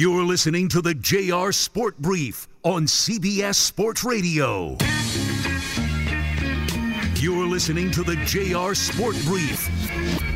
You're 0.00 0.22
listening 0.22 0.68
to 0.68 0.80
the 0.80 0.94
JR 0.94 1.50
Sport 1.50 1.98
Brief 1.98 2.46
on 2.62 2.86
CBS 2.86 3.56
Sports 3.56 4.04
Radio. 4.04 4.76
You're 7.16 7.48
listening 7.48 7.90
to 7.90 8.04
the 8.04 8.14
JR 8.24 8.74
Sport 8.74 9.16
Brief 9.24 9.68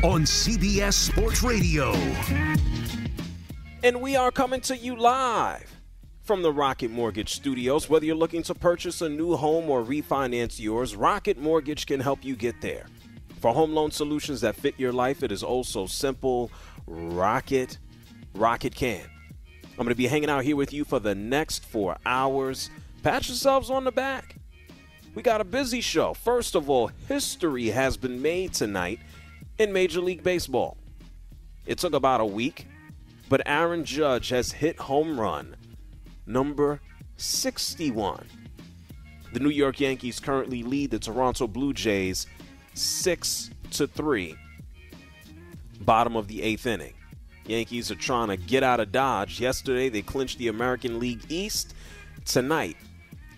on 0.03 0.23
CBS 0.23 0.95
Sports 0.95 1.43
Radio. 1.43 1.93
And 3.83 4.01
we 4.01 4.17
are 4.17 4.31
coming 4.31 4.59
to 4.59 4.75
you 4.75 4.97
live 4.97 5.73
from 6.23 6.41
the 6.41 6.51
Rocket 6.51 6.91
Mortgage 6.91 7.33
Studios. 7.33 7.89
Whether 7.89 8.05
you're 8.05 8.17
looking 8.17 8.43
to 8.43 8.53
purchase 8.53 9.01
a 9.01 9.07
new 9.07 9.37
home 9.37 9.69
or 9.69 9.81
refinance 9.81 10.59
yours, 10.59 10.93
Rocket 10.93 11.37
Mortgage 11.37 11.85
can 11.85 12.01
help 12.01 12.25
you 12.25 12.35
get 12.35 12.59
there. 12.59 12.87
For 13.39 13.53
home 13.53 13.71
loan 13.71 13.91
solutions 13.91 14.41
that 14.41 14.57
fit 14.57 14.77
your 14.77 14.91
life, 14.91 15.23
it 15.23 15.31
is 15.31 15.41
also 15.41 15.85
simple. 15.85 16.51
Rocket, 16.85 17.77
Rocket 18.35 18.75
can. 18.75 19.12
I'm 19.73 19.85
going 19.85 19.89
to 19.89 19.95
be 19.95 20.07
hanging 20.07 20.29
out 20.29 20.43
here 20.43 20.55
with 20.55 20.71
you 20.71 20.85
for 20.85 20.99
the 20.99 21.15
next 21.15 21.65
four 21.65 21.97
hours. 22.05 22.69
Pat 23.01 23.27
yourselves 23.27 23.71
on 23.71 23.83
the 23.83 23.91
back. 23.91 24.35
We 25.15 25.23
got 25.23 25.41
a 25.41 25.43
busy 25.43 25.81
show. 25.81 26.13
First 26.13 26.55
of 26.55 26.69
all, 26.69 26.91
history 27.07 27.67
has 27.67 27.97
been 27.97 28.21
made 28.21 28.53
tonight 28.53 28.99
in 29.57 29.73
Major 29.73 29.99
League 29.99 30.23
Baseball. 30.23 30.77
It 31.65 31.79
took 31.79 31.93
about 31.93 32.21
a 32.21 32.25
week, 32.25 32.67
but 33.29 33.41
Aaron 33.47 33.83
Judge 33.83 34.29
has 34.29 34.51
hit 34.51 34.77
home 34.77 35.19
run 35.19 35.55
number 36.27 36.79
61. 37.17 38.27
The 39.33 39.39
New 39.39 39.49
York 39.49 39.79
Yankees 39.79 40.19
currently 40.19 40.61
lead 40.61 40.91
the 40.91 40.99
Toronto 40.99 41.47
Blue 41.47 41.73
Jays 41.73 42.27
6 42.75 43.49
to 43.71 43.87
3. 43.87 44.35
Bottom 45.81 46.15
of 46.15 46.27
the 46.27 46.41
8th 46.41 46.65
inning. 46.67 46.93
Yankees 47.45 47.91
are 47.91 47.95
trying 47.95 48.29
to 48.29 48.37
get 48.37 48.63
out 48.63 48.79
of 48.79 48.91
Dodge. 48.91 49.39
Yesterday, 49.39 49.89
they 49.89 50.01
clinched 50.01 50.37
the 50.37 50.47
American 50.47 50.99
League 50.99 51.23
East. 51.29 51.75
Tonight, 52.25 52.77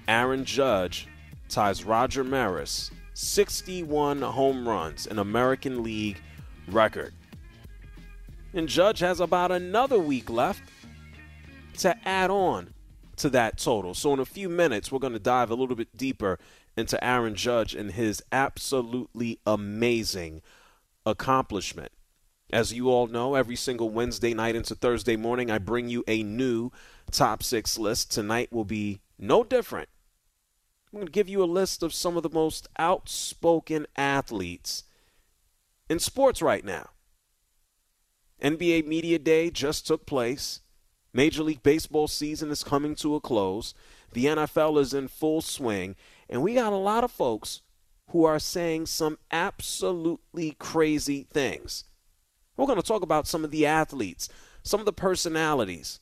Aaron 0.07 0.45
Judge 0.45 1.07
ties 1.49 1.83
Roger 1.83 2.23
Maris 2.23 2.91
61 3.13 4.21
home 4.21 4.67
runs, 4.67 5.07
an 5.07 5.19
American 5.19 5.83
League 5.83 6.21
record. 6.67 7.13
And 8.53 8.67
Judge 8.67 8.99
has 8.99 9.19
about 9.19 9.51
another 9.51 9.97
week 9.97 10.29
left 10.29 10.63
to 11.77 11.95
add 12.07 12.29
on 12.29 12.73
to 13.17 13.29
that 13.29 13.57
total. 13.57 13.93
So, 13.93 14.13
in 14.13 14.19
a 14.19 14.25
few 14.25 14.49
minutes, 14.49 14.91
we're 14.91 14.99
going 14.99 15.13
to 15.13 15.19
dive 15.19 15.49
a 15.49 15.55
little 15.55 15.75
bit 15.75 15.95
deeper 15.95 16.39
into 16.77 17.01
Aaron 17.03 17.35
Judge 17.35 17.73
and 17.73 17.91
his 17.91 18.21
absolutely 18.31 19.39
amazing 19.45 20.41
accomplishment. 21.05 21.91
As 22.51 22.73
you 22.73 22.89
all 22.89 23.07
know, 23.07 23.35
every 23.35 23.55
single 23.55 23.89
Wednesday 23.89 24.33
night 24.33 24.55
into 24.55 24.75
Thursday 24.75 25.15
morning, 25.15 25.49
I 25.49 25.57
bring 25.57 25.89
you 25.89 26.03
a 26.07 26.23
new 26.23 26.71
top 27.11 27.41
six 27.41 27.77
list. 27.77 28.11
Tonight 28.11 28.53
will 28.53 28.65
be 28.65 29.01
no 29.17 29.43
different. 29.43 29.89
I'm 30.91 30.99
going 30.99 31.07
to 31.07 31.11
give 31.11 31.27
you 31.27 31.43
a 31.43 31.45
list 31.45 31.83
of 31.83 31.93
some 31.93 32.15
of 32.15 32.23
the 32.23 32.29
most 32.29 32.67
outspoken 32.77 33.87
athletes 33.97 34.83
in 35.89 35.99
sports 35.99 36.41
right 36.41 36.63
now. 36.63 36.89
NBA 38.41 38.85
Media 38.85 39.19
Day 39.19 39.49
just 39.49 39.87
took 39.87 40.05
place. 40.05 40.61
Major 41.13 41.43
League 41.43 41.63
Baseball 41.63 42.07
season 42.07 42.51
is 42.51 42.63
coming 42.63 42.95
to 42.95 43.15
a 43.15 43.21
close. 43.21 43.73
The 44.13 44.25
NFL 44.25 44.79
is 44.79 44.93
in 44.93 45.07
full 45.07 45.41
swing. 45.41 45.95
And 46.29 46.41
we 46.41 46.53
got 46.53 46.73
a 46.73 46.77
lot 46.77 47.03
of 47.03 47.11
folks 47.11 47.61
who 48.11 48.23
are 48.23 48.39
saying 48.39 48.85
some 48.85 49.17
absolutely 49.31 50.55
crazy 50.59 51.27
things. 51.31 51.85
We're 52.57 52.65
going 52.65 52.81
to 52.81 52.87
talk 52.87 53.03
about 53.03 53.27
some 53.27 53.43
of 53.43 53.51
the 53.51 53.65
athletes, 53.65 54.29
some 54.63 54.79
of 54.79 54.85
the 54.85 54.93
personalities 54.93 55.99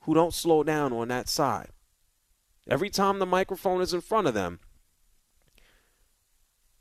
who 0.00 0.14
don't 0.14 0.34
slow 0.34 0.62
down 0.62 0.92
on 0.92 1.08
that 1.08 1.28
side. 1.28 1.68
Every 2.68 2.90
time 2.90 3.18
the 3.18 3.26
microphone 3.26 3.80
is 3.80 3.94
in 3.94 4.00
front 4.00 4.26
of 4.26 4.34
them, 4.34 4.60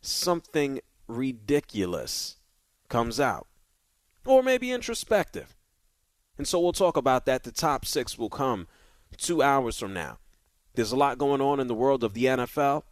something 0.02 0.80
ridiculous 1.08 2.38
comes 2.90 3.20
out, 3.20 3.48
or 4.26 4.44
maybe 4.44 4.72
introspective. 4.72 5.56
And 6.38 6.48
so 6.48 6.60
we'll 6.60 6.74
talk 6.74 6.98
about 6.98 7.26
that. 7.26 7.44
The 7.44 7.52
top 7.52 7.86
six 7.86 8.18
will 8.18 8.30
come 8.30 8.68
two 9.18 9.42
hours 9.42 9.78
from 9.78 9.94
now. 9.94 10.18
There's 10.76 10.92
a 10.92 10.98
lot 10.98 11.18
going 11.18 11.42
on 11.42 11.60
in 11.60 11.68
the 11.68 11.76
world 11.76 12.04
of 12.04 12.14
the 12.14 12.26
NFL. 12.26 12.84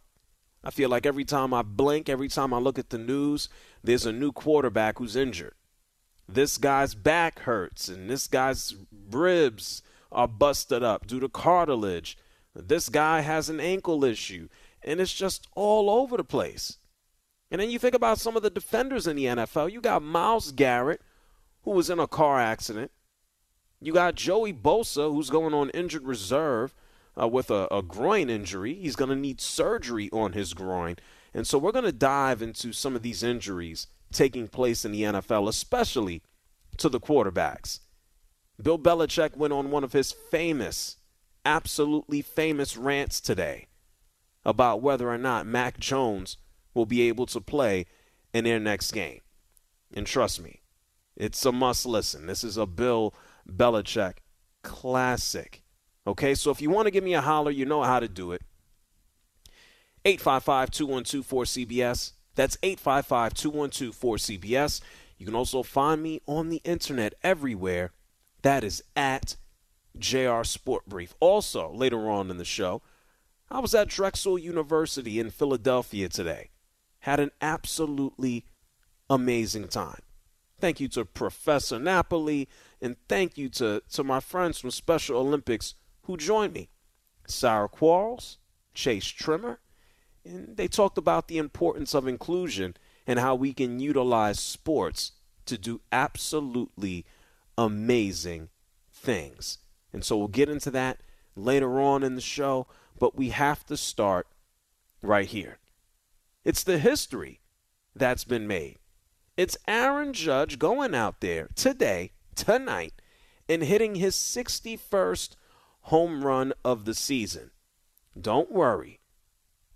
I 0.64 0.70
feel 0.70 0.88
like 0.88 1.06
every 1.06 1.24
time 1.24 1.52
I 1.52 1.62
blink, 1.62 2.08
every 2.08 2.28
time 2.28 2.54
I 2.54 2.58
look 2.58 2.78
at 2.78 2.90
the 2.90 2.98
news, 2.98 3.48
there's 3.82 4.06
a 4.06 4.12
new 4.12 4.32
quarterback 4.32 4.98
who's 4.98 5.16
injured. 5.16 5.54
This 6.28 6.56
guy's 6.56 6.94
back 6.94 7.40
hurts, 7.40 7.88
and 7.88 8.08
this 8.08 8.26
guy's 8.26 8.74
ribs 9.10 9.82
are 10.10 10.28
busted 10.28 10.82
up 10.82 11.06
due 11.06 11.20
to 11.20 11.28
cartilage. 11.28 12.16
This 12.54 12.88
guy 12.88 13.20
has 13.20 13.48
an 13.48 13.60
ankle 13.60 14.04
issue, 14.04 14.48
and 14.82 15.00
it's 15.00 15.12
just 15.12 15.48
all 15.54 15.90
over 15.90 16.16
the 16.16 16.24
place. 16.24 16.78
And 17.50 17.60
then 17.60 17.70
you 17.70 17.78
think 17.78 17.94
about 17.94 18.18
some 18.18 18.36
of 18.36 18.42
the 18.42 18.50
defenders 18.50 19.06
in 19.06 19.16
the 19.16 19.26
NFL. 19.26 19.70
You 19.72 19.80
got 19.80 20.02
Myles 20.02 20.52
Garrett, 20.52 21.02
who 21.64 21.72
was 21.72 21.90
in 21.90 21.98
a 21.98 22.06
car 22.06 22.40
accident. 22.40 22.90
You 23.80 23.92
got 23.92 24.14
Joey 24.14 24.52
Bosa, 24.52 25.12
who's 25.12 25.28
going 25.28 25.52
on 25.52 25.70
injured 25.70 26.04
reserve 26.04 26.74
uh, 27.20 27.28
with 27.28 27.50
a, 27.50 27.68
a 27.70 27.82
groin 27.82 28.30
injury. 28.30 28.74
He's 28.74 28.96
going 28.96 29.10
to 29.10 29.16
need 29.16 29.40
surgery 29.40 30.08
on 30.12 30.32
his 30.32 30.54
groin. 30.54 30.96
And 31.34 31.46
so 31.46 31.58
we're 31.58 31.72
going 31.72 31.84
to 31.84 31.92
dive 31.92 32.42
into 32.42 32.72
some 32.72 32.94
of 32.94 33.02
these 33.02 33.22
injuries 33.22 33.86
taking 34.12 34.48
place 34.48 34.84
in 34.84 34.92
the 34.92 35.02
NFL, 35.02 35.48
especially 35.48 36.22
to 36.76 36.88
the 36.88 37.00
quarterbacks. 37.00 37.80
Bill 38.60 38.78
Belichick 38.78 39.36
went 39.36 39.52
on 39.52 39.70
one 39.70 39.84
of 39.84 39.92
his 39.92 40.12
famous, 40.12 40.96
absolutely 41.44 42.22
famous 42.22 42.76
rants 42.76 43.20
today 43.20 43.68
about 44.44 44.82
whether 44.82 45.08
or 45.08 45.18
not 45.18 45.46
Mac 45.46 45.78
Jones 45.78 46.36
will 46.74 46.86
be 46.86 47.02
able 47.02 47.26
to 47.26 47.40
play 47.40 47.86
in 48.32 48.44
their 48.44 48.60
next 48.60 48.92
game. 48.92 49.20
And 49.94 50.06
trust 50.06 50.42
me, 50.42 50.60
it's 51.16 51.44
a 51.44 51.52
must 51.52 51.86
listen. 51.86 52.26
This 52.26 52.44
is 52.44 52.56
a 52.56 52.66
Bill 52.66 53.14
Belichick 53.48 54.18
classic. 54.62 55.62
Okay, 56.06 56.34
so 56.34 56.50
if 56.50 56.60
you 56.60 56.70
want 56.70 56.86
to 56.86 56.90
give 56.90 57.04
me 57.04 57.14
a 57.14 57.20
holler, 57.20 57.50
you 57.50 57.64
know 57.64 57.82
how 57.82 58.00
to 58.00 58.08
do 58.08 58.32
it. 58.32 58.42
855 60.04 60.70
212 60.70 61.26
4CBS. 61.26 62.12
That's 62.34 62.58
855 62.62 63.34
212 63.34 63.94
4CBS. 63.94 64.80
You 65.18 65.26
can 65.26 65.34
also 65.34 65.62
find 65.62 66.02
me 66.02 66.20
on 66.26 66.48
the 66.48 66.60
internet 66.64 67.14
everywhere. 67.22 67.92
That 68.42 68.64
is 68.64 68.82
at 68.96 69.36
JR 69.98 70.42
Sport 70.42 70.88
Brief. 70.88 71.14
Also, 71.20 71.70
later 71.72 72.10
on 72.10 72.30
in 72.30 72.38
the 72.38 72.44
show, 72.44 72.82
I 73.50 73.60
was 73.60 73.74
at 73.74 73.88
Drexel 73.88 74.38
University 74.38 75.20
in 75.20 75.30
Philadelphia 75.30 76.08
today. 76.08 76.50
Had 77.00 77.20
an 77.20 77.30
absolutely 77.40 78.46
amazing 79.10 79.68
time. 79.68 80.00
Thank 80.58 80.80
you 80.80 80.88
to 80.88 81.04
Professor 81.04 81.78
Napoli, 81.78 82.48
and 82.80 82.96
thank 83.08 83.36
you 83.36 83.48
to, 83.50 83.82
to 83.92 84.04
my 84.04 84.20
friends 84.20 84.58
from 84.58 84.70
Special 84.70 85.18
Olympics 85.18 85.74
who 86.04 86.16
joined 86.16 86.54
me 86.54 86.70
Sarah 87.26 87.68
Quarles, 87.68 88.38
Chase 88.74 89.06
Trimmer, 89.06 89.60
and 90.24 90.56
they 90.56 90.68
talked 90.68 90.98
about 90.98 91.28
the 91.28 91.38
importance 91.38 91.94
of 91.94 92.06
inclusion 92.06 92.76
and 93.06 93.18
how 93.18 93.34
we 93.34 93.52
can 93.52 93.80
utilize 93.80 94.38
sports 94.38 95.12
to 95.46 95.58
do 95.58 95.80
absolutely 95.90 97.04
amazing 97.58 98.48
things. 98.92 99.58
And 99.92 100.04
so 100.04 100.16
we'll 100.16 100.28
get 100.28 100.48
into 100.48 100.70
that 100.70 101.00
later 101.34 101.80
on 101.80 102.02
in 102.02 102.14
the 102.14 102.20
show, 102.20 102.66
but 102.98 103.16
we 103.16 103.30
have 103.30 103.66
to 103.66 103.76
start 103.76 104.26
right 105.02 105.26
here. 105.26 105.58
It's 106.44 106.64
the 106.64 106.78
history 106.78 107.40
that's 107.94 108.24
been 108.24 108.46
made. 108.46 108.78
It's 109.36 109.56
Aaron 109.66 110.12
Judge 110.12 110.58
going 110.58 110.94
out 110.94 111.20
there 111.20 111.48
today, 111.54 112.12
tonight, 112.34 112.94
and 113.48 113.62
hitting 113.62 113.96
his 113.96 114.14
61st 114.14 115.36
home 115.82 116.24
run 116.24 116.52
of 116.64 116.84
the 116.84 116.94
season. 116.94 117.50
Don't 118.18 118.52
worry. 118.52 119.00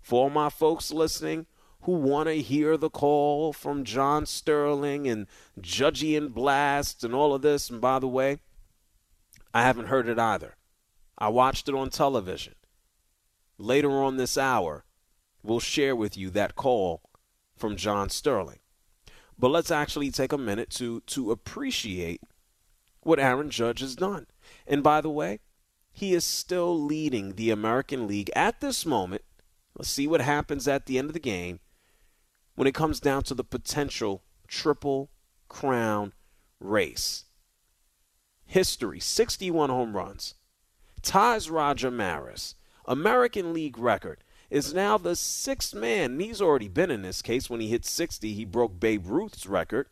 For 0.07 0.31
my 0.31 0.47
folks 0.47 0.93
listening 0.93 1.47
who 1.81 1.91
want 1.91 2.29
to 2.29 2.35
hear 2.35 2.77
the 2.77 2.89
call 2.89 3.51
from 3.51 3.83
John 3.83 4.25
Sterling 4.25 5.05
and 5.05 5.27
Judgian 5.59 6.33
Blast 6.33 7.03
and 7.03 7.13
all 7.13 7.33
of 7.33 7.41
this, 7.41 7.69
and 7.69 7.81
by 7.81 7.99
the 7.99 8.07
way, 8.07 8.37
I 9.53 9.63
haven't 9.63 9.87
heard 9.87 10.07
it 10.07 10.17
either. 10.17 10.55
I 11.17 11.27
watched 11.27 11.67
it 11.67 11.75
on 11.75 11.89
television. 11.89 12.53
Later 13.57 14.01
on 14.01 14.15
this 14.15 14.37
hour, 14.37 14.85
we'll 15.43 15.59
share 15.59 15.93
with 15.93 16.15
you 16.15 16.29
that 16.29 16.55
call 16.55 17.01
from 17.57 17.75
John 17.75 18.07
Sterling. 18.07 18.59
But 19.37 19.49
let's 19.49 19.71
actually 19.71 20.11
take 20.11 20.31
a 20.31 20.37
minute 20.37 20.69
to 20.75 21.01
to 21.01 21.31
appreciate 21.31 22.21
what 23.01 23.19
Aaron 23.19 23.49
Judge 23.49 23.81
has 23.81 23.97
done. 23.97 24.27
And 24.65 24.81
by 24.81 25.01
the 25.01 25.09
way, 25.09 25.41
he 25.91 26.13
is 26.13 26.23
still 26.23 26.81
leading 26.81 27.33
the 27.33 27.51
American 27.51 28.07
League 28.07 28.31
at 28.37 28.61
this 28.61 28.85
moment. 28.85 29.23
Let's 29.77 29.89
see 29.89 30.07
what 30.07 30.21
happens 30.21 30.67
at 30.67 30.87
the 30.87 30.97
end 30.97 31.09
of 31.09 31.13
the 31.13 31.19
game 31.19 31.59
when 32.55 32.67
it 32.67 32.73
comes 32.73 32.99
down 32.99 33.21
to 33.23 33.35
the 33.35 33.43
potential 33.43 34.23
triple 34.47 35.11
crown 35.47 36.13
race. 36.59 37.25
history, 38.47 38.99
61 38.99 39.69
home 39.69 39.95
runs, 39.95 40.33
ties 41.03 41.49
Roger 41.49 41.91
Maris, 41.91 42.55
American 42.85 43.53
League 43.53 43.77
record, 43.77 44.23
is 44.49 44.73
now 44.73 44.97
the 44.97 45.15
sixth 45.15 45.75
man. 45.75 46.11
And 46.13 46.21
he's 46.21 46.41
already 46.41 46.69
been 46.69 46.89
in 46.89 47.01
this 47.03 47.21
case. 47.21 47.49
When 47.49 47.59
he 47.59 47.67
hit 47.67 47.85
60, 47.85 48.33
he 48.33 48.45
broke 48.45 48.79
Babe 48.79 49.05
Ruth's 49.05 49.45
record. 49.45 49.87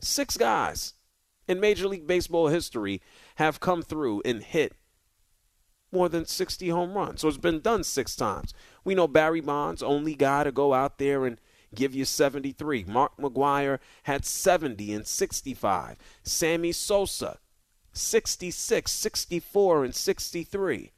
Six 0.00 0.36
guys 0.36 0.94
in 1.46 1.60
Major 1.60 1.88
League 1.88 2.06
Baseball 2.06 2.48
history 2.48 3.00
have 3.36 3.60
come 3.60 3.82
through 3.82 4.20
and 4.24 4.42
hit 4.42 4.74
more 5.90 6.08
than 6.08 6.24
60 6.24 6.68
home 6.68 6.94
runs. 6.94 7.20
So 7.20 7.28
it's 7.28 7.36
been 7.36 7.60
done 7.60 7.84
six 7.84 8.14
times. 8.16 8.52
We 8.84 8.94
know 8.94 9.08
Barry 9.08 9.40
Bonds, 9.40 9.82
only 9.82 10.14
guy 10.14 10.44
to 10.44 10.52
go 10.52 10.74
out 10.74 10.98
there 10.98 11.24
and 11.26 11.40
give 11.74 11.94
you 11.94 12.04
73. 12.04 12.84
Mark 12.84 13.16
McGwire 13.18 13.78
had 14.04 14.24
70 14.24 14.92
and 14.92 15.06
65. 15.06 15.96
Sammy 16.22 16.72
Sosa, 16.72 17.38
66, 17.92 18.90
64, 18.90 19.84
and 19.84 19.94
63. 19.94 20.92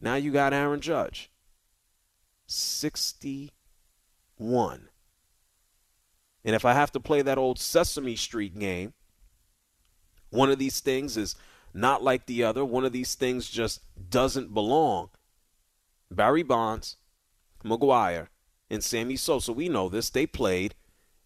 Now 0.00 0.16
you 0.16 0.32
got 0.32 0.52
Aaron 0.52 0.80
Judge, 0.80 1.30
61. 2.46 3.50
And 6.44 6.54
if 6.54 6.64
I 6.64 6.74
have 6.74 6.92
to 6.92 7.00
play 7.00 7.22
that 7.22 7.38
old 7.38 7.58
Sesame 7.58 8.16
Street 8.16 8.58
game, 8.58 8.92
one 10.28 10.50
of 10.50 10.58
these 10.58 10.80
things 10.80 11.16
is 11.16 11.36
not 11.74 12.02
like 12.02 12.26
the 12.26 12.44
other. 12.44 12.64
One 12.64 12.84
of 12.84 12.92
these 12.92 13.14
things 13.16 13.50
just 13.50 13.80
doesn't 14.08 14.54
belong. 14.54 15.10
Barry 16.10 16.44
Bonds, 16.44 16.96
McGwire, 17.64 18.28
and 18.70 18.82
Sammy 18.82 19.16
Sosa, 19.16 19.52
we 19.52 19.68
know 19.68 19.88
this, 19.88 20.08
they 20.08 20.26
played 20.26 20.76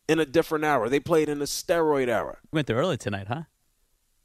in 0.08 0.18
a 0.18 0.24
different 0.24 0.64
era. 0.64 0.88
They 0.88 1.00
played 1.00 1.28
in 1.28 1.42
a 1.42 1.44
steroid 1.44 2.08
era. 2.08 2.38
Went 2.50 2.66
there 2.66 2.76
early 2.76 2.96
tonight, 2.96 3.28
huh? 3.28 3.42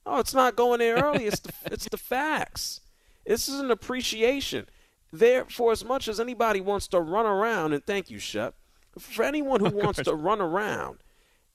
Oh, 0.06 0.20
it's 0.20 0.34
not 0.34 0.56
going 0.56 0.80
there 0.80 0.96
early. 0.96 1.26
It's 1.26 1.42
the, 1.42 1.52
it's 1.66 1.90
the 1.90 1.98
facts. 1.98 2.82
This 3.26 3.50
is 3.50 3.60
an 3.60 3.70
appreciation. 3.70 4.68
There, 5.12 5.46
for 5.46 5.72
as 5.72 5.86
much 5.86 6.08
as 6.08 6.20
anybody 6.20 6.62
wants 6.62 6.88
to 6.88 7.00
run 7.00 7.26
around, 7.26 7.74
and 7.74 7.86
thank 7.86 8.10
you, 8.10 8.18
Shep, 8.18 8.56
for 8.98 9.24
anyone 9.24 9.60
who 9.60 9.70
wants 9.70 10.02
to 10.04 10.16
run 10.16 10.42
around 10.42 11.00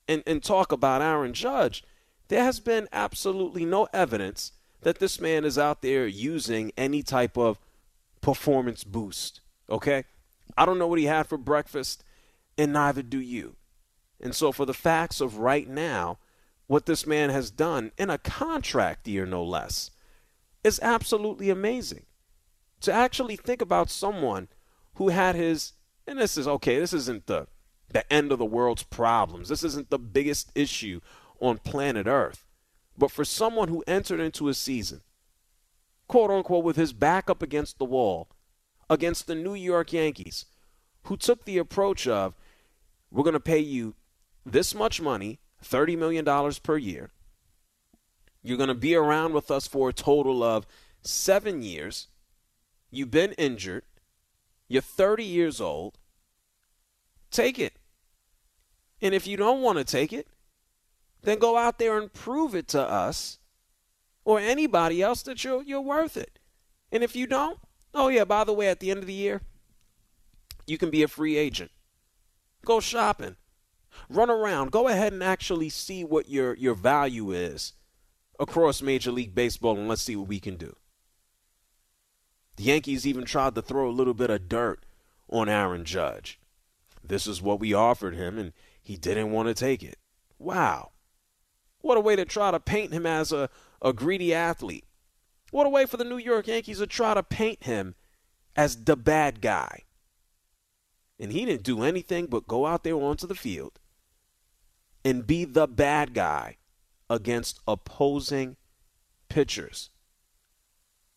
and, 0.07 0.23
and 0.25 0.41
talk 0.41 0.71
about 0.71 1.01
Aaron 1.01 1.33
Judge, 1.33 1.83
there 2.29 2.43
has 2.43 2.59
been 2.59 2.87
absolutely 2.91 3.65
no 3.65 3.87
evidence 3.93 4.53
that 4.81 4.99
this 4.99 5.19
man 5.19 5.45
is 5.45 5.57
out 5.57 5.81
there 5.81 6.07
using 6.07 6.71
any 6.77 7.03
type 7.03 7.37
of 7.37 7.59
performance 8.21 8.83
boost. 8.83 9.41
Okay? 9.69 10.05
I 10.57 10.65
don't 10.65 10.79
know 10.79 10.87
what 10.87 10.99
he 10.99 11.05
had 11.05 11.27
for 11.27 11.37
breakfast, 11.37 12.03
and 12.57 12.73
neither 12.73 13.01
do 13.01 13.19
you. 13.19 13.55
And 14.19 14.35
so, 14.35 14.51
for 14.51 14.65
the 14.65 14.73
facts 14.73 15.21
of 15.21 15.37
right 15.37 15.67
now, 15.67 16.17
what 16.67 16.85
this 16.85 17.07
man 17.07 17.29
has 17.29 17.51
done 17.51 17.91
in 17.97 18.09
a 18.09 18.17
contract 18.17 19.07
year, 19.07 19.25
no 19.25 19.43
less, 19.43 19.91
is 20.63 20.79
absolutely 20.81 21.49
amazing. 21.49 22.05
To 22.81 22.93
actually 22.93 23.35
think 23.35 23.61
about 23.61 23.89
someone 23.89 24.49
who 24.95 25.09
had 25.09 25.35
his, 25.35 25.73
and 26.05 26.19
this 26.19 26.37
is 26.37 26.47
okay, 26.47 26.79
this 26.79 26.93
isn't 26.93 27.27
the, 27.27 27.47
the 27.91 28.11
end 28.11 28.31
of 28.31 28.39
the 28.39 28.45
world's 28.45 28.83
problems, 28.83 29.49
this 29.49 29.63
isn't 29.63 29.89
the 29.89 29.99
biggest 29.99 30.51
issue 30.55 30.99
on 31.39 31.57
planet 31.57 32.07
Earth. 32.07 32.45
But 32.99 33.11
for 33.11 33.23
someone 33.23 33.69
who 33.69 33.81
entered 33.87 34.19
into 34.19 34.49
a 34.49 34.53
season, 34.53 35.01
quote 36.09 36.29
unquote, 36.29 36.65
with 36.65 36.75
his 36.75 36.91
back 36.91 37.29
up 37.29 37.41
against 37.41 37.79
the 37.79 37.85
wall, 37.85 38.27
against 38.89 39.25
the 39.25 39.35
New 39.35 39.53
York 39.53 39.93
Yankees, 39.93 40.45
who 41.03 41.15
took 41.15 41.45
the 41.45 41.57
approach 41.57 42.07
of, 42.07 42.35
we're 43.09 43.23
going 43.23 43.33
to 43.33 43.39
pay 43.39 43.59
you 43.59 43.95
this 44.45 44.75
much 44.75 44.99
money, 44.99 45.39
$30 45.63 45.97
million 45.97 46.53
per 46.61 46.75
year. 46.75 47.11
You're 48.43 48.57
going 48.57 48.67
to 48.67 48.75
be 48.75 48.95
around 48.95 49.33
with 49.33 49.49
us 49.49 49.65
for 49.65 49.89
a 49.89 49.93
total 49.93 50.43
of 50.43 50.67
seven 51.01 51.61
years. 51.61 52.07
You've 52.91 53.11
been 53.11 53.31
injured. 53.33 53.83
You're 54.67 54.81
30 54.81 55.23
years 55.23 55.61
old. 55.61 55.97
Take 57.31 57.59
it. 57.59 57.73
And 59.01 59.15
if 59.15 59.25
you 59.25 59.37
don't 59.37 59.61
want 59.61 59.77
to 59.77 59.85
take 59.85 60.11
it, 60.11 60.27
then 61.23 61.39
go 61.39 61.57
out 61.57 61.79
there 61.79 61.97
and 61.97 62.13
prove 62.13 62.55
it 62.55 62.67
to 62.69 62.81
us 62.81 63.39
or 64.23 64.39
anybody 64.39 65.01
else 65.01 65.21
that 65.23 65.43
you're, 65.43 65.63
you're 65.63 65.81
worth 65.81 66.15
it. 66.15 66.39
And 66.91 67.03
if 67.03 67.15
you 67.15 67.27
don't, 67.27 67.59
oh, 67.93 68.07
yeah, 68.07 68.23
by 68.23 68.43
the 68.43 68.53
way, 68.53 68.67
at 68.67 68.79
the 68.79 68.91
end 68.91 68.99
of 68.99 69.07
the 69.07 69.13
year, 69.13 69.41
you 70.67 70.77
can 70.77 70.89
be 70.89 71.03
a 71.03 71.07
free 71.07 71.37
agent. 71.37 71.71
Go 72.65 72.79
shopping. 72.79 73.35
Run 74.09 74.29
around. 74.29 74.71
Go 74.71 74.87
ahead 74.87 75.13
and 75.13 75.23
actually 75.23 75.69
see 75.69 76.03
what 76.03 76.29
your, 76.29 76.55
your 76.55 76.75
value 76.75 77.31
is 77.31 77.73
across 78.39 78.81
Major 78.81 79.11
League 79.11 79.35
Baseball, 79.35 79.77
and 79.77 79.87
let's 79.87 80.01
see 80.01 80.15
what 80.15 80.27
we 80.27 80.39
can 80.39 80.55
do. 80.55 80.75
The 82.55 82.63
Yankees 82.63 83.07
even 83.07 83.25
tried 83.25 83.55
to 83.55 83.61
throw 83.61 83.89
a 83.89 83.91
little 83.91 84.13
bit 84.13 84.29
of 84.29 84.47
dirt 84.47 84.85
on 85.29 85.49
Aaron 85.49 85.85
Judge. 85.85 86.39
This 87.03 87.27
is 87.27 87.41
what 87.41 87.59
we 87.59 87.73
offered 87.73 88.15
him, 88.15 88.37
and 88.37 88.53
he 88.81 88.97
didn't 88.97 89.31
want 89.31 89.47
to 89.47 89.53
take 89.53 89.83
it. 89.83 89.97
Wow. 90.37 90.91
What 91.81 91.97
a 91.97 92.01
way 92.01 92.15
to 92.15 92.25
try 92.25 92.51
to 92.51 92.59
paint 92.59 92.93
him 92.93 93.05
as 93.05 93.31
a, 93.31 93.49
a 93.81 93.93
greedy 93.93 94.33
athlete. 94.33 94.85
What 95.51 95.65
a 95.65 95.69
way 95.69 95.85
for 95.85 95.97
the 95.97 96.03
New 96.03 96.17
York 96.17 96.47
Yankees 96.47 96.79
to 96.79 96.87
try 96.87 97.13
to 97.13 97.23
paint 97.23 97.63
him 97.63 97.95
as 98.55 98.83
the 98.83 98.95
bad 98.95 99.41
guy. 99.41 99.83
And 101.19 101.31
he 101.31 101.45
didn't 101.45 101.63
do 101.63 101.83
anything 101.83 102.27
but 102.27 102.47
go 102.47 102.65
out 102.65 102.83
there 102.83 102.95
onto 102.95 103.27
the 103.27 103.35
field 103.35 103.79
and 105.03 105.25
be 105.25 105.45
the 105.45 105.67
bad 105.67 106.13
guy 106.13 106.57
against 107.09 107.59
opposing 107.67 108.57
pitchers. 109.27 109.89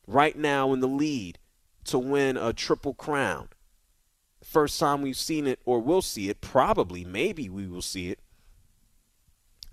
Right 0.07 0.37
now 0.37 0.73
in 0.73 0.81
the 0.81 0.89
lead 0.89 1.39
to 1.85 1.99
win 1.99 2.37
a 2.37 2.53
triple 2.53 2.95
crown. 2.95 3.49
First 4.43 4.81
time 4.81 5.03
we've 5.03 5.17
seen 5.17 5.47
it 5.47 5.61
or 5.65 5.81
will 5.81 6.03
see 6.03 6.29
it, 6.29 6.41
probably, 6.41 7.05
maybe 7.05 7.49
we 7.49 7.67
will 7.67 7.83
see 7.83 8.09
it 8.09 8.21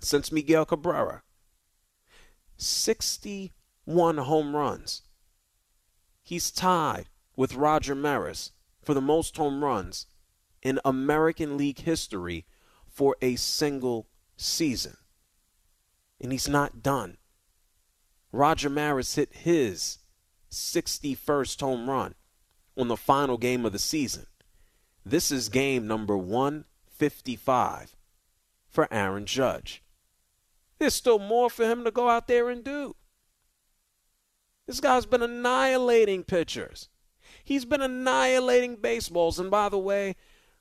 since 0.00 0.32
Miguel 0.32 0.64
Cabrera. 0.64 1.22
61 2.56 4.18
home 4.18 4.56
runs. 4.56 5.02
He's 6.22 6.50
tied 6.50 7.06
with 7.36 7.54
Roger 7.54 7.94
Maris 7.94 8.52
for 8.82 8.94
the 8.94 9.00
most 9.00 9.36
home 9.36 9.64
runs 9.64 10.06
in 10.62 10.80
American 10.84 11.56
League 11.56 11.80
history 11.80 12.46
for 12.88 13.16
a 13.22 13.36
single 13.36 14.08
season. 14.36 14.96
And 16.20 16.32
he's 16.32 16.48
not 16.48 16.82
done. 16.82 17.16
Roger 18.32 18.68
Maris 18.68 19.14
hit 19.14 19.34
his 19.34 19.98
61st 20.50 21.60
home 21.60 21.88
run 21.88 22.14
on 22.76 22.88
the 22.88 22.96
final 22.96 23.38
game 23.38 23.64
of 23.64 23.72
the 23.72 23.78
season. 23.78 24.26
This 25.04 25.32
is 25.32 25.48
game 25.48 25.86
number 25.86 26.16
155 26.16 27.96
for 28.68 28.86
Aaron 28.92 29.26
Judge. 29.26 29.82
There's 30.80 30.94
still 30.94 31.18
more 31.18 31.50
for 31.50 31.64
him 31.64 31.84
to 31.84 31.90
go 31.90 32.08
out 32.08 32.26
there 32.26 32.48
and 32.48 32.64
do. 32.64 32.96
This 34.66 34.80
guy's 34.80 35.04
been 35.04 35.22
annihilating 35.22 36.24
pitchers. 36.24 36.88
He's 37.44 37.66
been 37.66 37.82
annihilating 37.82 38.76
baseballs. 38.76 39.38
And 39.38 39.50
by 39.50 39.68
the 39.68 39.78
way, 39.78 40.16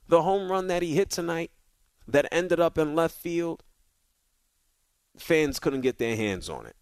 the 0.08 0.24
home 0.24 0.52
run 0.52 0.68
that 0.68 0.82
he 0.82 0.94
hit 0.94 1.10
tonight 1.10 1.52
that 2.06 2.28
ended 2.32 2.60
up 2.60 2.78
in 2.78 2.96
left 2.96 3.16
field, 3.16 3.64
fans 5.18 5.58
couldn't 5.58 5.82
get 5.82 6.00
their 6.00 6.18
hands 6.18 6.50
on 6.50 6.66
it. 6.66 6.76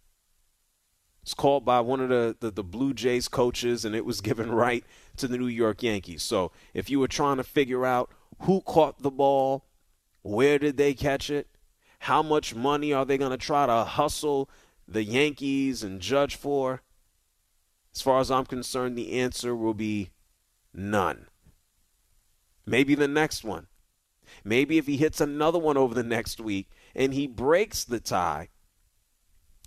It's 1.22 1.34
called 1.34 1.64
by 1.64 1.80
one 1.80 2.00
of 2.00 2.08
the, 2.08 2.36
the, 2.40 2.50
the, 2.50 2.64
Blue 2.64 2.94
Jays 2.94 3.28
coaches, 3.28 3.84
and 3.84 3.94
it 3.94 4.06
was 4.06 4.20
given 4.20 4.50
right 4.50 4.82
to 5.18 5.28
the 5.28 5.36
New 5.36 5.46
York 5.46 5.82
Yankees. 5.82 6.22
So 6.22 6.50
if 6.72 6.88
you 6.88 6.98
were 6.98 7.08
trying 7.08 7.36
to 7.36 7.44
figure 7.44 7.84
out 7.84 8.10
who 8.40 8.62
caught 8.62 9.02
the 9.02 9.10
ball, 9.10 9.66
where 10.22 10.58
did 10.58 10.78
they 10.78 10.94
catch 10.94 11.28
it, 11.28 11.46
how 11.98 12.22
much 12.22 12.54
money 12.54 12.92
are 12.92 13.04
they 13.04 13.18
going 13.18 13.30
to 13.30 13.36
try 13.36 13.66
to 13.66 13.84
hustle 13.84 14.48
the 14.86 15.04
Yankees 15.04 15.82
and 15.82 16.00
Judge 16.00 16.36
for? 16.36 16.82
As 17.94 18.02
far 18.02 18.20
as 18.20 18.30
I'm 18.30 18.46
concerned, 18.46 18.96
the 18.96 19.20
answer 19.20 19.54
will 19.54 19.74
be 19.74 20.10
none. 20.72 21.26
Maybe 22.64 22.94
the 22.94 23.08
next 23.08 23.44
one. 23.44 23.66
Maybe 24.44 24.78
if 24.78 24.86
he 24.86 24.96
hits 24.96 25.20
another 25.20 25.58
one 25.58 25.76
over 25.76 25.94
the 25.94 26.02
next 26.02 26.40
week 26.40 26.68
and 26.94 27.14
he 27.14 27.26
breaks 27.26 27.84
the 27.84 27.98
tie, 27.98 28.50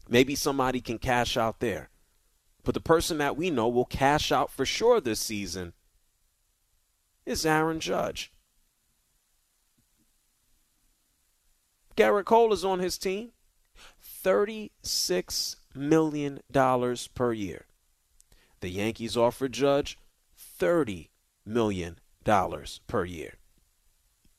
maybe 0.07 0.35
somebody 0.35 0.81
can 0.81 0.99
cash 0.99 1.35
out 1.35 1.59
there. 1.59 1.89
But 2.63 2.75
the 2.75 2.81
person 2.81 3.17
that 3.17 3.35
we 3.35 3.49
know 3.49 3.67
will 3.67 3.85
cash 3.85 4.31
out 4.31 4.51
for 4.51 4.65
sure 4.65 5.01
this 5.01 5.19
season 5.19 5.73
is 7.25 7.45
Aaron 7.45 7.79
Judge. 7.79 8.31
Gerrit 11.95 12.25
Cole 12.25 12.53
is 12.53 12.65
on 12.65 12.79
his 12.79 12.97
team. 12.97 13.31
$36 14.23 15.55
million 15.73 16.39
per 17.15 17.33
year. 17.33 17.65
The 18.59 18.69
Yankees 18.69 19.17
offer 19.17 19.47
Judge 19.47 19.97
$30 20.59 21.09
million 21.45 21.97
per 22.87 23.05
year. 23.05 23.33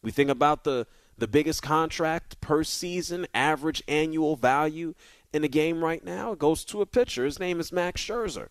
We 0.03 0.11
think 0.11 0.31
about 0.31 0.65
the, 0.65 0.87
the 1.19 1.29
biggest 1.29 1.63
contract 1.63 2.41
per 2.41 2.65
season, 2.65 3.27
average 3.35 3.83
annual 3.89 4.37
value 4.37 4.95
in 5.33 5.43
the 5.43 5.49
game 5.49 5.83
right 5.83 6.05
now 6.05 6.33
It 6.33 6.39
goes 6.39 6.65
to 6.67 6.83
a 6.83 6.87
pitcher. 6.87 7.25
His 7.25 7.39
name 7.39 7.59
is 7.59 7.73
Max 7.73 8.01
Scherzer. 8.01 8.49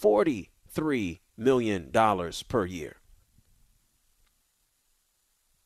$43 0.00 1.20
million 1.36 1.90
per 2.48 2.66
year. 2.66 2.96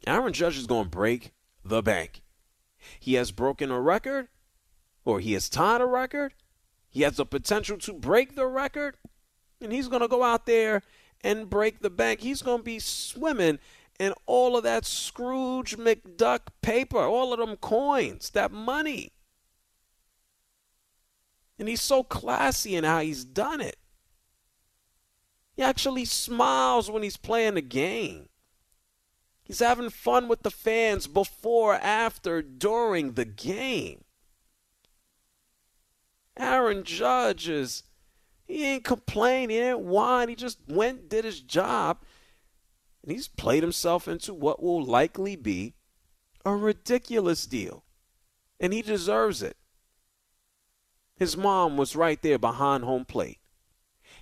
Aaron 0.06 0.32
Judge 0.32 0.56
is 0.56 0.66
going 0.66 0.84
to 0.84 0.90
break 0.90 1.32
the 1.64 1.82
bank. 1.82 2.22
He 2.98 3.14
has 3.14 3.30
broken 3.30 3.70
a 3.70 3.80
record, 3.80 4.28
or 5.04 5.20
he 5.20 5.32
has 5.34 5.48
tied 5.48 5.80
a 5.80 5.86
record. 5.86 6.34
He 6.88 7.02
has 7.02 7.16
the 7.16 7.26
potential 7.26 7.78
to 7.78 7.92
break 7.92 8.34
the 8.34 8.46
record, 8.46 8.96
and 9.60 9.72
he's 9.72 9.88
going 9.88 10.02
to 10.02 10.08
go 10.08 10.22
out 10.22 10.46
there 10.46 10.82
and 11.22 11.50
break 11.50 11.80
the 11.80 11.90
bank. 11.90 12.20
He's 12.20 12.42
going 12.42 12.58
to 12.58 12.64
be 12.64 12.78
swimming 12.78 13.58
in 13.98 14.14
all 14.26 14.56
of 14.56 14.64
that 14.64 14.86
Scrooge 14.86 15.76
McDuck 15.76 16.40
paper, 16.62 16.98
all 16.98 17.32
of 17.32 17.38
them 17.38 17.56
coins, 17.56 18.30
that 18.30 18.50
money. 18.50 19.12
And 21.58 21.68
he's 21.68 21.82
so 21.82 22.02
classy 22.02 22.74
in 22.74 22.84
how 22.84 23.00
he's 23.00 23.26
done 23.26 23.60
it. 23.60 23.76
He 25.54 25.62
actually 25.62 26.06
smiles 26.06 26.90
when 26.90 27.02
he's 27.02 27.18
playing 27.18 27.54
the 27.54 27.60
game. 27.60 28.30
He's 29.50 29.58
having 29.58 29.90
fun 29.90 30.28
with 30.28 30.44
the 30.44 30.50
fans 30.52 31.08
before, 31.08 31.74
after, 31.74 32.40
during 32.40 33.14
the 33.14 33.24
game. 33.24 34.04
Aaron 36.36 36.84
Judge 36.84 37.48
is, 37.48 37.82
he 38.46 38.64
ain't 38.64 38.84
complain, 38.84 39.50
he 39.50 39.56
didn't 39.56 40.28
he 40.28 40.36
just 40.36 40.60
went, 40.68 41.08
did 41.08 41.24
his 41.24 41.40
job, 41.40 41.98
and 43.02 43.10
he's 43.10 43.26
played 43.26 43.64
himself 43.64 44.06
into 44.06 44.32
what 44.32 44.62
will 44.62 44.84
likely 44.84 45.34
be 45.34 45.74
a 46.44 46.54
ridiculous 46.54 47.44
deal. 47.44 47.82
And 48.60 48.72
he 48.72 48.82
deserves 48.82 49.42
it. 49.42 49.56
His 51.16 51.36
mom 51.36 51.76
was 51.76 51.96
right 51.96 52.22
there 52.22 52.38
behind 52.38 52.84
home 52.84 53.04
plate. 53.04 53.40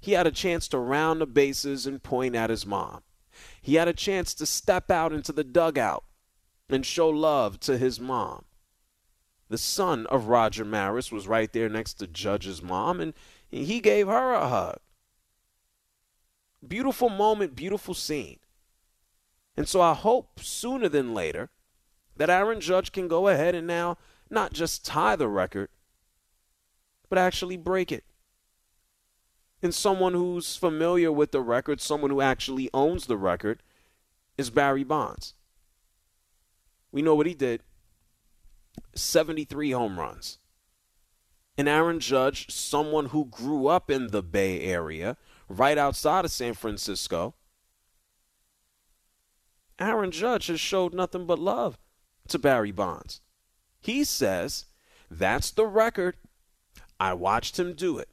He 0.00 0.12
had 0.12 0.26
a 0.26 0.32
chance 0.32 0.68
to 0.68 0.78
round 0.78 1.20
the 1.20 1.26
bases 1.26 1.86
and 1.86 2.02
point 2.02 2.34
at 2.34 2.48
his 2.48 2.64
mom. 2.64 3.02
He 3.60 3.74
had 3.74 3.88
a 3.88 3.92
chance 3.92 4.34
to 4.34 4.46
step 4.46 4.90
out 4.90 5.12
into 5.12 5.32
the 5.32 5.44
dugout 5.44 6.04
and 6.68 6.84
show 6.84 7.08
love 7.08 7.60
to 7.60 7.78
his 7.78 7.98
mom. 8.00 8.44
The 9.48 9.58
son 9.58 10.06
of 10.06 10.26
Roger 10.26 10.64
Maris 10.64 11.10
was 11.10 11.26
right 11.26 11.52
there 11.52 11.68
next 11.68 11.94
to 11.94 12.06
Judge's 12.06 12.62
mom, 12.62 13.00
and 13.00 13.14
he 13.50 13.80
gave 13.80 14.06
her 14.06 14.32
a 14.32 14.48
hug. 14.48 14.78
Beautiful 16.66 17.08
moment, 17.08 17.54
beautiful 17.54 17.94
scene. 17.94 18.38
And 19.56 19.66
so 19.66 19.80
I 19.80 19.94
hope 19.94 20.40
sooner 20.40 20.88
than 20.88 21.14
later 21.14 21.50
that 22.16 22.30
Aaron 22.30 22.60
Judge 22.60 22.92
can 22.92 23.08
go 23.08 23.28
ahead 23.28 23.54
and 23.54 23.66
now 23.66 23.96
not 24.28 24.52
just 24.52 24.84
tie 24.84 25.16
the 25.16 25.28
record, 25.28 25.70
but 27.08 27.18
actually 27.18 27.56
break 27.56 27.90
it 27.90 28.04
and 29.62 29.74
someone 29.74 30.14
who's 30.14 30.56
familiar 30.56 31.10
with 31.10 31.32
the 31.32 31.40
record, 31.40 31.80
someone 31.80 32.10
who 32.10 32.20
actually 32.20 32.70
owns 32.72 33.06
the 33.06 33.16
record, 33.16 33.62
is 34.36 34.50
Barry 34.50 34.84
Bonds. 34.84 35.34
We 36.92 37.02
know 37.02 37.14
what 37.14 37.26
he 37.26 37.34
did 37.34 37.62
73 38.94 39.72
home 39.72 39.98
runs. 39.98 40.38
And 41.56 41.68
Aaron 41.68 41.98
Judge, 41.98 42.50
someone 42.50 43.06
who 43.06 43.24
grew 43.24 43.66
up 43.66 43.90
in 43.90 44.08
the 44.08 44.22
Bay 44.22 44.60
Area, 44.60 45.16
right 45.48 45.76
outside 45.76 46.24
of 46.24 46.30
San 46.30 46.54
Francisco, 46.54 47.34
Aaron 49.80 50.12
Judge 50.12 50.46
has 50.46 50.60
showed 50.60 50.94
nothing 50.94 51.26
but 51.26 51.38
love 51.38 51.78
to 52.28 52.38
Barry 52.38 52.70
Bonds. 52.70 53.20
He 53.80 54.04
says, 54.04 54.66
That's 55.10 55.50
the 55.50 55.66
record. 55.66 56.16
I 57.00 57.14
watched 57.14 57.58
him 57.58 57.74
do 57.74 57.98
it. 57.98 58.08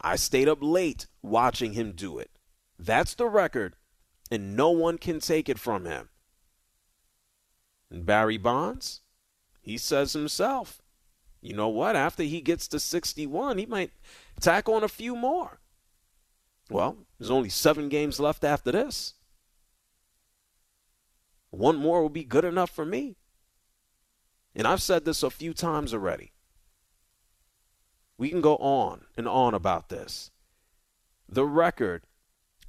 I 0.00 0.16
stayed 0.16 0.48
up 0.48 0.58
late 0.60 1.06
watching 1.22 1.72
him 1.72 1.92
do 1.92 2.18
it. 2.18 2.30
That's 2.78 3.14
the 3.14 3.26
record, 3.26 3.76
and 4.30 4.56
no 4.56 4.70
one 4.70 4.98
can 4.98 5.20
take 5.20 5.48
it 5.48 5.58
from 5.58 5.84
him. 5.84 6.08
And 7.90 8.06
Barry 8.06 8.38
Bonds, 8.38 9.02
he 9.60 9.76
says 9.76 10.12
himself, 10.12 10.82
you 11.40 11.54
know 11.54 11.68
what? 11.68 11.96
After 11.96 12.22
he 12.22 12.40
gets 12.40 12.68
to 12.68 12.80
61, 12.80 13.58
he 13.58 13.66
might 13.66 13.92
tack 14.40 14.68
on 14.68 14.84
a 14.84 14.88
few 14.88 15.16
more. 15.16 15.60
Well, 16.70 16.98
there's 17.18 17.30
only 17.30 17.48
seven 17.48 17.88
games 17.88 18.20
left 18.20 18.44
after 18.44 18.72
this. 18.72 19.14
One 21.50 21.76
more 21.76 22.00
will 22.00 22.08
be 22.08 22.24
good 22.24 22.44
enough 22.44 22.70
for 22.70 22.86
me. 22.86 23.16
And 24.54 24.66
I've 24.66 24.82
said 24.82 25.04
this 25.04 25.22
a 25.22 25.30
few 25.30 25.52
times 25.52 25.92
already. 25.92 26.31
We 28.22 28.30
can 28.30 28.40
go 28.40 28.54
on 28.58 29.06
and 29.16 29.26
on 29.26 29.52
about 29.52 29.88
this. 29.88 30.30
The 31.28 31.44
record 31.44 32.04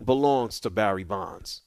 belongs 0.04 0.60
to 0.62 0.72
Barry 0.72 1.04
Bonds. 1.04 1.62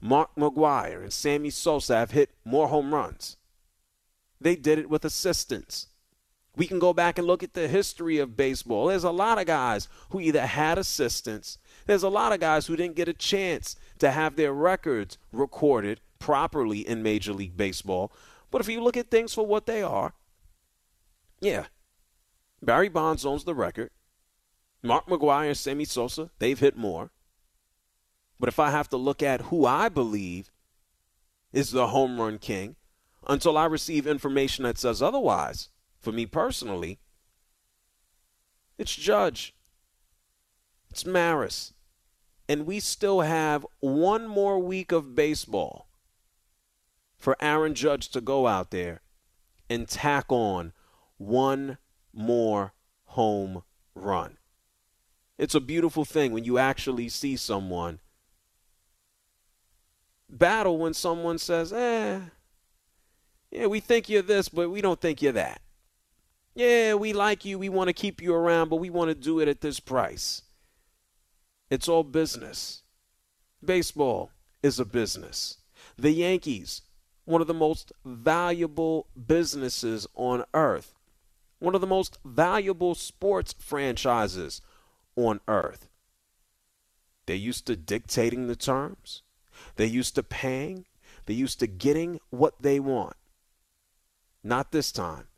Mark 0.00 0.30
McGwire 0.36 1.02
and 1.02 1.12
Sammy 1.12 1.50
Sosa 1.50 1.96
have 1.96 2.12
hit 2.12 2.30
more 2.44 2.68
home 2.68 2.94
runs. 2.94 3.38
They 4.40 4.54
did 4.54 4.78
it 4.78 4.88
with 4.88 5.04
assistance. 5.04 5.88
We 6.54 6.68
can 6.68 6.78
go 6.78 6.92
back 6.92 7.18
and 7.18 7.26
look 7.26 7.42
at 7.42 7.54
the 7.54 7.66
history 7.66 8.18
of 8.18 8.36
baseball. 8.36 8.86
There's 8.86 9.02
a 9.02 9.10
lot 9.10 9.40
of 9.40 9.46
guys 9.46 9.88
who 10.10 10.20
either 10.20 10.46
had 10.46 10.78
assistance, 10.78 11.58
there's 11.86 12.04
a 12.04 12.08
lot 12.08 12.30
of 12.30 12.38
guys 12.38 12.68
who 12.68 12.76
didn't 12.76 12.94
get 12.94 13.08
a 13.08 13.12
chance 13.12 13.74
to 13.98 14.12
have 14.12 14.36
their 14.36 14.52
records 14.52 15.18
recorded 15.32 16.00
properly 16.20 16.86
in 16.86 17.02
Major 17.02 17.32
League 17.32 17.56
Baseball. 17.56 18.12
But 18.52 18.60
if 18.60 18.68
you 18.68 18.80
look 18.80 18.96
at 18.96 19.10
things 19.10 19.34
for 19.34 19.44
what 19.44 19.66
they 19.66 19.82
are, 19.82 20.14
yeah, 21.40 21.64
Barry 22.62 22.88
Bonds 22.88 23.26
owns 23.26 23.44
the 23.44 23.54
record. 23.54 23.90
Mark 24.82 25.06
McGwire 25.06 25.48
and 25.48 25.56
Sammy 25.56 25.84
Sosa, 25.84 26.30
they've 26.38 26.58
hit 26.58 26.76
more. 26.76 27.10
But 28.38 28.48
if 28.48 28.58
I 28.58 28.70
have 28.70 28.88
to 28.90 28.96
look 28.96 29.22
at 29.22 29.42
who 29.42 29.66
I 29.66 29.88
believe 29.88 30.50
is 31.52 31.70
the 31.70 31.88
home 31.88 32.20
run 32.20 32.38
king, 32.38 32.76
until 33.28 33.58
I 33.58 33.66
receive 33.66 34.06
information 34.06 34.64
that 34.64 34.78
says 34.78 35.02
otherwise, 35.02 35.68
for 35.98 36.12
me 36.12 36.26
personally, 36.26 36.98
it's 38.78 38.94
Judge. 38.94 39.54
It's 40.90 41.06
Maris. 41.06 41.72
And 42.48 42.66
we 42.66 42.80
still 42.80 43.20
have 43.20 43.66
one 43.80 44.26
more 44.26 44.58
week 44.58 44.90
of 44.90 45.14
baseball 45.14 45.88
for 47.16 47.36
Aaron 47.40 47.74
Judge 47.74 48.08
to 48.10 48.20
go 48.20 48.48
out 48.48 48.72
there 48.72 49.00
and 49.70 49.88
tack 49.88 50.26
on 50.28 50.72
one 51.18 51.78
more 52.12 52.72
home 53.04 53.62
run. 53.94 54.38
It's 55.38 55.54
a 55.54 55.60
beautiful 55.60 56.04
thing 56.04 56.32
when 56.32 56.44
you 56.44 56.58
actually 56.58 57.08
see 57.08 57.36
someone 57.36 58.00
battle 60.32 60.78
when 60.78 60.94
someone 60.94 61.38
says, 61.38 61.72
eh, 61.72 62.20
yeah, 63.50 63.66
we 63.66 63.80
think 63.80 64.08
you're 64.08 64.22
this, 64.22 64.48
but 64.48 64.70
we 64.70 64.80
don't 64.80 65.00
think 65.00 65.22
you're 65.22 65.32
that. 65.32 65.60
Yeah, 66.54 66.94
we 66.94 67.12
like 67.12 67.44
you, 67.44 67.58
we 67.58 67.68
want 67.68 67.88
to 67.88 67.94
keep 67.94 68.20
you 68.20 68.34
around, 68.34 68.68
but 68.68 68.76
we 68.76 68.90
want 68.90 69.10
to 69.10 69.14
do 69.14 69.40
it 69.40 69.48
at 69.48 69.60
this 69.60 69.80
price. 69.80 70.42
It's 71.70 71.88
all 71.88 72.02
business. 72.02 72.82
Baseball 73.64 74.30
is 74.62 74.80
a 74.80 74.84
business. 74.84 75.58
The 75.96 76.10
Yankees, 76.10 76.82
one 77.24 77.40
of 77.40 77.46
the 77.46 77.54
most 77.54 77.92
valuable 78.04 79.06
businesses 79.26 80.06
on 80.14 80.44
earth 80.52 80.94
one 81.62 81.76
of 81.76 81.80
the 81.80 81.86
most 81.86 82.18
valuable 82.24 82.94
sports 82.94 83.54
franchises 83.56 84.60
on 85.14 85.38
earth. 85.46 85.88
They're 87.26 87.36
used 87.36 87.66
to 87.68 87.76
dictating 87.76 88.48
the 88.48 88.56
terms, 88.56 89.22
they're 89.76 89.86
used 89.86 90.16
to 90.16 90.24
paying, 90.24 90.86
they're 91.24 91.36
used 91.36 91.60
to 91.60 91.68
getting 91.68 92.18
what 92.30 92.60
they 92.60 92.80
want. 92.80 93.16
Not 94.42 94.72
this 94.72 94.90
time. 94.90 95.28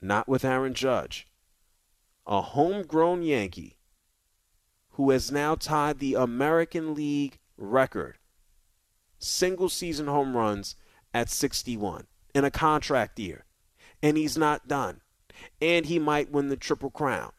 Not 0.00 0.28
with 0.28 0.44
Aaron 0.44 0.74
Judge. 0.74 1.28
A 2.26 2.40
homegrown 2.40 3.22
Yankee 3.22 3.78
who 4.90 5.10
has 5.10 5.30
now 5.30 5.54
tied 5.54 6.00
the 6.00 6.14
American 6.14 6.94
League 6.94 7.38
record 7.56 8.18
single 9.20 9.68
season 9.68 10.08
home 10.08 10.36
runs 10.36 10.74
at 11.14 11.30
61 11.30 12.06
in 12.34 12.44
a 12.44 12.50
contract 12.50 13.18
year. 13.20 13.44
And 14.02 14.16
he's 14.16 14.36
not 14.36 14.68
done 14.68 15.00
and 15.60 15.86
he 15.86 15.98
might 15.98 16.30
win 16.30 16.48
the 16.48 16.56
Triple 16.56 16.90
Crown. 16.90 17.32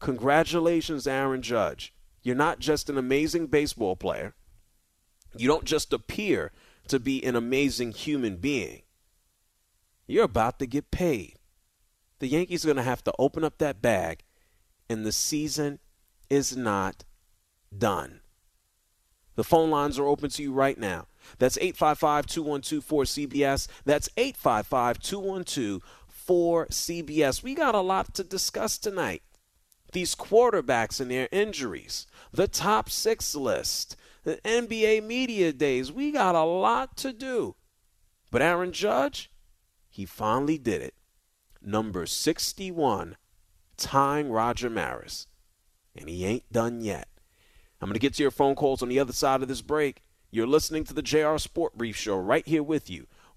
Congratulations, 0.00 1.06
Aaron 1.06 1.42
Judge. 1.42 1.92
You're 2.22 2.36
not 2.36 2.58
just 2.58 2.88
an 2.90 2.98
amazing 2.98 3.46
baseball 3.46 3.96
player. 3.96 4.34
You 5.36 5.48
don't 5.48 5.64
just 5.64 5.92
appear 5.92 6.52
to 6.88 6.98
be 6.98 7.22
an 7.24 7.36
amazing 7.36 7.92
human 7.92 8.36
being. 8.36 8.82
You're 10.06 10.24
about 10.24 10.58
to 10.58 10.66
get 10.66 10.90
paid. 10.90 11.34
The 12.18 12.28
Yankees 12.28 12.64
are 12.64 12.68
going 12.68 12.76
to 12.76 12.82
have 12.82 13.04
to 13.04 13.12
open 13.18 13.44
up 13.44 13.58
that 13.58 13.82
bag, 13.82 14.24
and 14.88 15.04
the 15.04 15.12
season 15.12 15.78
is 16.30 16.56
not 16.56 17.04
done. 17.76 18.20
The 19.36 19.44
phone 19.44 19.70
lines 19.70 19.98
are 19.98 20.06
open 20.06 20.30
to 20.30 20.42
you 20.42 20.52
right 20.52 20.76
now. 20.76 21.06
That's 21.38 21.58
855 21.58 22.26
212 22.26 22.84
4CBS. 22.84 23.68
That's 23.84 24.08
855 24.16 24.98
212 24.98 25.82
4CBS. 26.28 27.42
We 27.42 27.54
got 27.54 27.74
a 27.74 27.80
lot 27.80 28.14
to 28.14 28.24
discuss 28.24 28.78
tonight. 28.78 29.22
These 29.92 30.14
quarterbacks 30.14 31.00
and 31.00 31.10
their 31.10 31.28
injuries, 31.32 32.06
the 32.30 32.46
top 32.46 32.90
six 32.90 33.34
list, 33.34 33.96
the 34.24 34.36
NBA 34.44 35.02
media 35.04 35.52
days. 35.52 35.90
We 35.90 36.12
got 36.12 36.34
a 36.34 36.44
lot 36.44 36.96
to 36.98 37.12
do. 37.12 37.56
But 38.30 38.42
Aaron 38.42 38.72
Judge, 38.72 39.30
he 39.88 40.04
finally 40.04 40.58
did 40.58 40.82
it. 40.82 40.94
Number 41.62 42.04
61, 42.04 43.16
tying 43.78 44.30
Roger 44.30 44.68
Maris. 44.68 45.26
And 45.96 46.08
he 46.08 46.26
ain't 46.26 46.52
done 46.52 46.82
yet. 46.82 47.08
I'm 47.80 47.88
going 47.88 47.94
to 47.94 48.00
get 48.00 48.14
to 48.14 48.22
your 48.22 48.30
phone 48.30 48.54
calls 48.54 48.82
on 48.82 48.88
the 48.88 49.00
other 49.00 49.14
side 49.14 49.40
of 49.40 49.48
this 49.48 49.62
break. 49.62 50.02
You're 50.30 50.46
listening 50.46 50.84
to 50.84 50.94
the 50.94 51.02
JR 51.02 51.38
Sport 51.38 51.78
Brief 51.78 51.96
Show 51.96 52.18
right 52.18 52.46
here 52.46 52.62
with 52.62 52.90
you 52.90 53.06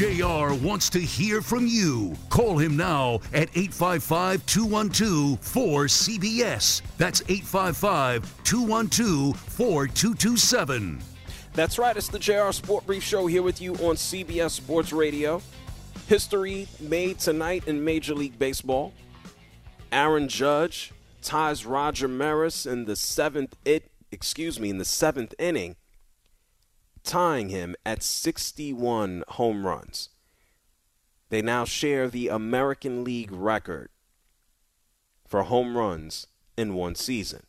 JR 0.00 0.54
wants 0.54 0.88
to 0.88 0.98
hear 0.98 1.42
from 1.42 1.66
you. 1.66 2.16
Call 2.30 2.56
him 2.56 2.74
now 2.74 3.20
at 3.34 3.50
855 3.54 4.46
212 4.46 5.38
4CBS. 5.42 6.80
That's 6.96 7.20
855 7.28 8.42
212 8.42 9.38
4227. 9.38 10.98
That's 11.52 11.78
right, 11.78 11.94
it's 11.94 12.08
the 12.08 12.18
JR 12.18 12.50
Sport 12.50 12.86
Brief 12.86 13.02
Show 13.02 13.26
here 13.26 13.42
with 13.42 13.60
you 13.60 13.74
on 13.74 13.96
CBS 13.96 14.52
Sports 14.52 14.90
Radio. 14.94 15.42
History 16.08 16.66
made 16.80 17.18
tonight 17.18 17.64
in 17.68 17.84
Major 17.84 18.14
League 18.14 18.38
Baseball. 18.38 18.94
Aaron 19.92 20.30
Judge 20.30 20.94
ties 21.20 21.66
Roger 21.66 22.08
Maris 22.08 22.64
in 22.64 22.86
the 22.86 22.96
seventh 22.96 23.54
it 23.66 23.90
excuse 24.10 24.58
me 24.58 24.70
in 24.70 24.78
the 24.78 24.84
seventh 24.86 25.34
inning 25.38 25.76
tying 27.04 27.48
him 27.48 27.74
at 27.84 28.02
61 28.02 29.24
home 29.28 29.66
runs. 29.66 30.10
They 31.28 31.42
now 31.42 31.64
share 31.64 32.08
the 32.08 32.28
American 32.28 33.04
League 33.04 33.32
record 33.32 33.88
for 35.26 35.44
home 35.44 35.76
runs 35.76 36.26
in 36.56 36.74
one 36.74 36.94
season. 36.94 37.44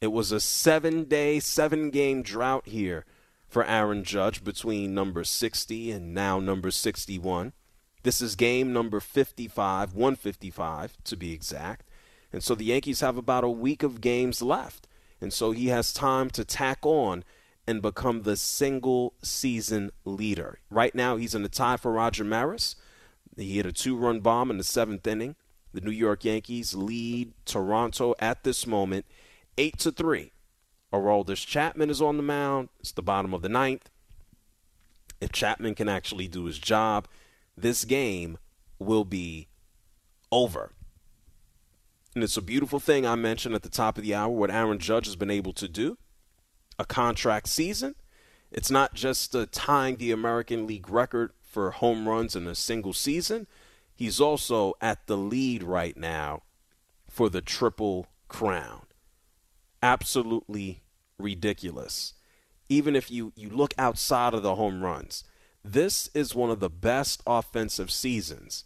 It 0.00 0.08
was 0.08 0.30
a 0.30 0.40
seven 0.40 1.04
day, 1.04 1.40
seven 1.40 1.90
game 1.90 2.22
drought 2.22 2.66
here 2.66 3.06
for 3.48 3.64
Aaron 3.64 4.04
Judge 4.04 4.44
between 4.44 4.94
number 4.94 5.24
60 5.24 5.90
and 5.90 6.12
now 6.12 6.38
number 6.38 6.70
61. 6.70 7.52
This 8.02 8.20
is 8.20 8.36
game 8.36 8.72
number 8.72 9.00
55, 9.00 9.94
155 9.94 10.96
to 11.04 11.16
be 11.16 11.32
exact. 11.32 11.88
And 12.32 12.42
so 12.42 12.54
the 12.54 12.66
Yankees 12.66 13.00
have 13.00 13.16
about 13.16 13.44
a 13.44 13.48
week 13.48 13.82
of 13.82 14.00
games 14.00 14.42
left. 14.42 14.86
And 15.20 15.32
so 15.32 15.52
he 15.52 15.68
has 15.68 15.92
time 15.92 16.28
to 16.30 16.44
tack 16.44 16.80
on 16.82 17.24
and 17.66 17.82
become 17.82 18.22
the 18.22 18.36
single 18.36 19.14
season 19.22 19.90
leader. 20.04 20.60
Right 20.70 20.94
now, 20.94 21.16
he's 21.16 21.34
in 21.34 21.42
the 21.42 21.48
tie 21.48 21.76
for 21.76 21.92
Roger 21.92 22.24
Maris. 22.24 22.76
He 23.36 23.56
hit 23.56 23.66
a 23.66 23.72
two 23.72 23.96
run 23.96 24.20
bomb 24.20 24.50
in 24.50 24.58
the 24.58 24.64
seventh 24.64 25.06
inning. 25.06 25.36
The 25.72 25.80
New 25.80 25.90
York 25.90 26.24
Yankees 26.24 26.74
lead 26.74 27.32
Toronto 27.44 28.14
at 28.18 28.44
this 28.44 28.66
moment 28.66 29.04
8 29.58 29.78
to 29.78 29.92
3. 29.92 30.32
Aroldis 30.92 31.46
Chapman 31.46 31.90
is 31.90 32.00
on 32.00 32.16
the 32.16 32.22
mound. 32.22 32.68
It's 32.80 32.92
the 32.92 33.02
bottom 33.02 33.34
of 33.34 33.42
the 33.42 33.48
ninth. 33.48 33.90
If 35.20 35.32
Chapman 35.32 35.74
can 35.74 35.88
actually 35.88 36.28
do 36.28 36.44
his 36.44 36.58
job, 36.58 37.08
this 37.56 37.84
game 37.84 38.38
will 38.78 39.04
be 39.04 39.48
over. 40.30 40.72
And 42.14 42.24
it's 42.24 42.36
a 42.36 42.42
beautiful 42.42 42.80
thing 42.80 43.06
I 43.06 43.14
mentioned 43.14 43.54
at 43.54 43.62
the 43.62 43.68
top 43.68 43.98
of 43.98 44.04
the 44.04 44.14
hour 44.14 44.30
what 44.30 44.50
Aaron 44.50 44.78
Judge 44.78 45.06
has 45.06 45.16
been 45.16 45.30
able 45.30 45.52
to 45.54 45.68
do 45.68 45.98
a 46.78 46.84
contract 46.84 47.48
season. 47.48 47.94
It's 48.50 48.70
not 48.70 48.94
just 48.94 49.34
uh, 49.34 49.46
tying 49.50 49.96
the 49.96 50.12
American 50.12 50.66
League 50.66 50.88
record 50.88 51.32
for 51.42 51.70
home 51.72 52.08
runs 52.08 52.36
in 52.36 52.46
a 52.46 52.54
single 52.54 52.92
season. 52.92 53.46
He's 53.94 54.20
also 54.20 54.74
at 54.80 55.06
the 55.06 55.16
lead 55.16 55.62
right 55.62 55.96
now 55.96 56.42
for 57.08 57.28
the 57.28 57.40
Triple 57.40 58.06
Crown. 58.28 58.82
Absolutely 59.82 60.82
ridiculous. 61.18 62.14
Even 62.68 62.94
if 62.94 63.10
you, 63.10 63.32
you 63.36 63.48
look 63.48 63.72
outside 63.78 64.34
of 64.34 64.42
the 64.42 64.56
home 64.56 64.82
runs, 64.82 65.24
this 65.64 66.08
is 66.14 66.34
one 66.34 66.50
of 66.50 66.60
the 66.60 66.70
best 66.70 67.22
offensive 67.26 67.90
seasons 67.90 68.64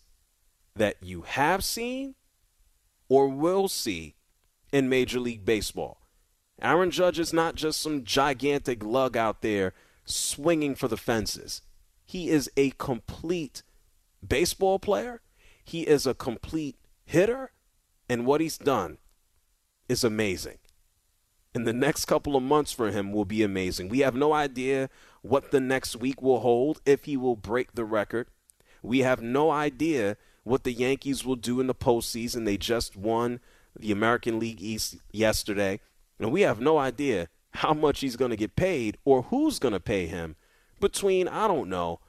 that 0.74 0.96
you 1.02 1.22
have 1.22 1.62
seen 1.64 2.14
or 3.08 3.28
will 3.28 3.68
see 3.68 4.16
in 4.72 4.88
Major 4.88 5.20
League 5.20 5.44
Baseball. 5.44 5.99
Aaron 6.62 6.90
Judge 6.90 7.18
is 7.18 7.32
not 7.32 7.54
just 7.54 7.80
some 7.80 8.04
gigantic 8.04 8.84
lug 8.84 9.16
out 9.16 9.42
there 9.42 9.72
swinging 10.04 10.74
for 10.74 10.88
the 10.88 10.96
fences. 10.96 11.62
He 12.04 12.28
is 12.28 12.50
a 12.56 12.70
complete 12.70 13.62
baseball 14.26 14.78
player. 14.78 15.20
He 15.64 15.82
is 15.82 16.06
a 16.06 16.14
complete 16.14 16.76
hitter. 17.04 17.52
And 18.08 18.26
what 18.26 18.40
he's 18.40 18.58
done 18.58 18.98
is 19.88 20.04
amazing. 20.04 20.58
And 21.54 21.66
the 21.66 21.72
next 21.72 22.04
couple 22.04 22.36
of 22.36 22.42
months 22.42 22.72
for 22.72 22.90
him 22.90 23.12
will 23.12 23.24
be 23.24 23.42
amazing. 23.42 23.88
We 23.88 24.00
have 24.00 24.14
no 24.14 24.32
idea 24.32 24.88
what 25.22 25.50
the 25.50 25.60
next 25.60 25.96
week 25.96 26.22
will 26.22 26.40
hold, 26.40 26.80
if 26.86 27.04
he 27.04 27.16
will 27.16 27.36
break 27.36 27.74
the 27.74 27.84
record. 27.84 28.28
We 28.82 29.00
have 29.00 29.20
no 29.20 29.50
idea 29.50 30.16
what 30.44 30.64
the 30.64 30.72
Yankees 30.72 31.24
will 31.24 31.36
do 31.36 31.60
in 31.60 31.66
the 31.66 31.74
postseason. 31.74 32.44
They 32.44 32.56
just 32.56 32.96
won 32.96 33.40
the 33.78 33.92
American 33.92 34.38
League 34.38 34.62
East 34.62 34.96
yesterday. 35.12 35.80
And 36.20 36.30
we 36.30 36.42
have 36.42 36.60
no 36.60 36.78
idea 36.78 37.28
how 37.52 37.72
much 37.72 38.00
he's 38.00 38.16
going 38.16 38.30
to 38.30 38.36
get 38.36 38.54
paid 38.54 38.98
or 39.04 39.22
who's 39.22 39.58
going 39.58 39.72
to 39.72 39.80
pay 39.80 40.06
him 40.06 40.36
between, 40.78 41.26
I 41.26 41.48
don't 41.48 41.68
know, 41.68 42.00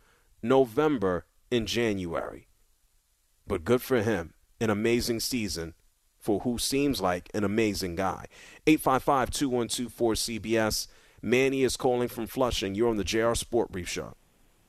November 0.44 1.26
and 1.52 1.68
January. 1.68 2.48
But 3.48 3.64
good 3.64 3.82
for 3.82 4.02
him. 4.02 4.34
An 4.60 4.70
amazing 4.70 5.22
season 5.22 5.74
for 6.20 6.42
who 6.42 6.60
seems 6.60 7.02
like 7.02 7.32
an 7.34 7.44
amazing 7.44 7.96
guy. 7.96 8.28
855 8.68 9.32
212 9.32 9.92
4CBS. 9.94 10.88
Manny 11.22 11.64
is 11.64 11.78
calling 11.78 12.08
from 12.08 12.28
Flushing. 12.28 12.76
You're 12.76 12.90
on 12.90 12.98
the 12.98 13.04
JR 13.04 13.34
Sport 13.34 13.72
Brief 13.72 13.90
Show. 13.90 14.16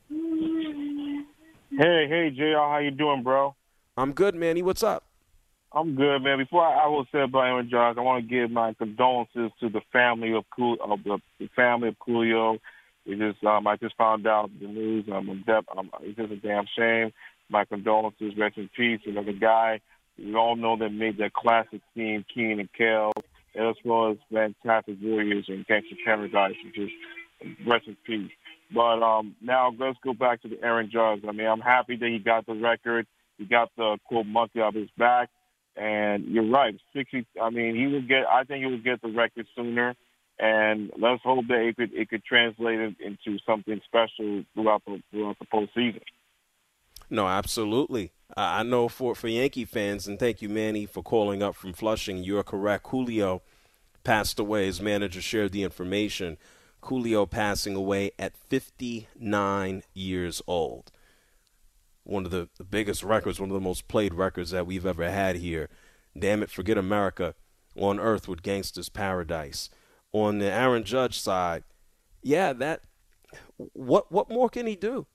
Hey, 0.09 2.07
hey, 2.09 2.31
JR, 2.35 2.59
how 2.59 2.79
you 2.79 2.91
doing, 2.91 3.23
bro? 3.23 3.55
I'm 3.97 4.13
good, 4.13 4.35
Manny. 4.35 4.63
What's 4.63 4.83
up? 4.83 5.05
I'm 5.75 5.95
good, 5.95 6.23
man. 6.23 6.39
Before 6.39 6.65
I, 6.65 6.85
I 6.85 6.89
will 6.89 7.07
say 7.11 7.23
about 7.23 7.47
Aaron 7.47 7.71
Judge, 7.71 7.97
I 7.97 8.01
want 8.01 8.23
to 8.23 8.29
give 8.29 8.51
my 8.51 8.75
condolences 8.75 9.51
to 9.61 9.69
the 9.69 9.81
family 9.93 10.35
of 10.35 10.45
Cool, 10.55 10.77
of 10.83 11.03
the, 11.03 11.19
the 11.39 11.49
family 11.57 11.89
of 11.89 11.97
Coolio. 11.99 12.59
We 13.07 13.17
just, 13.17 13.43
um, 13.45 13.67
I 13.67 13.77
just 13.77 13.97
found 13.97 14.27
out 14.27 14.51
the 14.61 14.67
news. 14.67 15.07
I'm 15.13 15.29
in 15.29 15.43
depth. 15.43 15.69
I'm, 15.77 15.91
it's 16.03 16.19
just 16.19 16.31
a 16.31 16.37
damn 16.37 16.67
shame. 16.77 17.13
My 17.49 17.65
condolences, 17.65 18.35
rest 18.37 18.59
in 18.59 18.69
peace. 18.77 19.01
Another 19.07 19.33
guy 19.33 19.81
we 20.19 20.35
all 20.35 20.57
know 20.57 20.77
that 20.77 20.91
made 20.91 21.19
that 21.19 21.33
classic 21.33 21.81
team, 21.95 22.25
Kenan 22.33 22.61
and 22.61 22.73
Kel, 22.73 23.13
as 23.57 23.75
well 23.85 24.13
as 24.13 24.19
fantastic 24.33 24.97
Warriors 25.03 25.47
and 25.49 25.67
Gangster 25.67 25.97
Paradise, 26.05 26.55
which 26.65 26.79
is 26.79 26.91
rest 27.67 27.87
in 27.87 27.97
peace. 28.07 28.31
But 28.75 29.03
um, 29.03 29.37
now 29.41 29.75
let's 29.79 29.99
go 30.05 30.13
back 30.13 30.43
to 30.43 30.49
the 30.49 30.63
Aaron 30.63 30.91
Judge. 30.93 31.23
I 31.27 31.33
mean, 31.33 31.47
I'm 31.47 31.61
happy 31.61 31.97
that 31.97 32.09
he 32.09 32.19
got 32.19 32.47
the 32.47 32.55
record. 32.55 33.07
He 33.39 33.45
got 33.47 33.71
the 33.77 33.99
quote 34.07 34.27
monkey 34.27 34.61
off 34.61 34.75
his 34.75 34.89
back. 34.97 35.31
And 35.77 36.27
you're 36.27 36.51
right, 36.51 36.75
60. 36.95 37.27
I 37.41 37.51
mean, 37.51 37.77
he 37.77 37.87
will 37.87 38.03
get. 38.03 38.27
I 38.31 38.45
think 38.45 38.65
he 38.65 38.71
will 38.71 38.83
get 38.83 39.01
the 39.01 39.09
record 39.09 39.47
sooner. 39.57 39.95
And 40.39 40.91
let's 40.99 41.23
hope 41.23 41.47
that 41.49 41.61
it 41.61 41.77
could 41.77 41.93
it 41.95 42.09
could 42.09 42.25
translate 42.25 42.97
into 42.99 43.39
something 43.47 43.81
special 43.85 44.45
throughout 44.55 44.83
the 44.87 45.03
throughout 45.11 45.39
the 45.39 45.47
postseason. 45.47 46.03
No, 47.11 47.27
absolutely. 47.27 48.13
I 48.37 48.63
know 48.63 48.89
for 48.89 49.15
for 49.15 49.29
Yankee 49.29 49.65
fans, 49.65 50.07
and 50.07 50.19
thank 50.19 50.43
you, 50.43 50.49
Manny, 50.49 50.87
for 50.87 51.03
calling 51.03 51.43
up 51.43 51.55
from 51.55 51.73
Flushing. 51.73 52.25
You're 52.25 52.43
correct. 52.43 52.85
Coolio 52.85 53.41
passed 54.05 54.39
away. 54.39 54.67
His 54.67 54.81
manager 54.81 55.21
shared 55.21 55.53
the 55.53 55.63
information. 55.63 56.39
Coolio 56.83 57.29
passing 57.29 57.77
away 57.77 58.11
at 58.19 58.37
59 58.37 59.83
years 59.95 60.43
old 60.47 60.91
one 62.05 62.25
of 62.25 62.31
the, 62.31 62.49
the 62.59 62.65
biggest 62.65 63.03
records, 63.03 63.41
one 63.41 63.51
of 63.51 63.55
the 63.55 63.61
most 63.61 63.89
played 63.89 64.15
records 64.15 64.51
that 64.51 64.67
we've 64.67 64.87
ever 64.87 65.11
had 65.11 65.37
here. 65.37 65.69
Damn 66.19 66.43
it, 66.43 66.51
forget 66.51 66.77
America 66.77 67.35
on 67.77 67.99
Earth 67.99 68.29
with 68.29 68.43
Gangsta's 68.43 68.89
Paradise. 68.89 69.71
On 70.13 70.39
the 70.39 70.51
Aaron 70.51 70.85
Judge 70.85 71.19
side, 71.19 71.65
yeah, 72.23 72.53
that 72.53 72.83
what 73.57 74.13
what 74.13 74.29
more 74.29 74.51
can 74.51 74.67
he 74.67 74.77
do? 74.77 75.07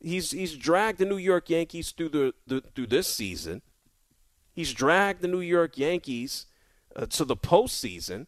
He's 0.00 0.30
he's 0.30 0.54
dragged 0.54 0.98
the 0.98 1.04
New 1.04 1.16
York 1.16 1.50
Yankees 1.50 1.90
through 1.90 2.10
the, 2.10 2.34
the 2.46 2.62
through 2.74 2.86
this 2.86 3.08
season. 3.08 3.62
He's 4.52 4.72
dragged 4.72 5.22
the 5.22 5.28
New 5.28 5.40
York 5.40 5.76
Yankees 5.76 6.46
uh, 6.94 7.06
to 7.06 7.24
the 7.24 7.36
postseason. 7.36 8.26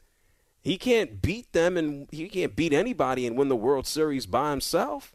He 0.61 0.77
can't 0.77 1.23
beat 1.23 1.53
them 1.53 1.77
and 1.77 2.09
he 2.11 2.29
can't 2.29 2.57
beat 2.57 2.73
anybody 2.73 3.27
and 3.27 3.37
win 3.39 3.49
the 3.49 3.57
World 3.57 3.87
Series 3.87 4.27
by 4.27 4.51
himself. 4.51 5.15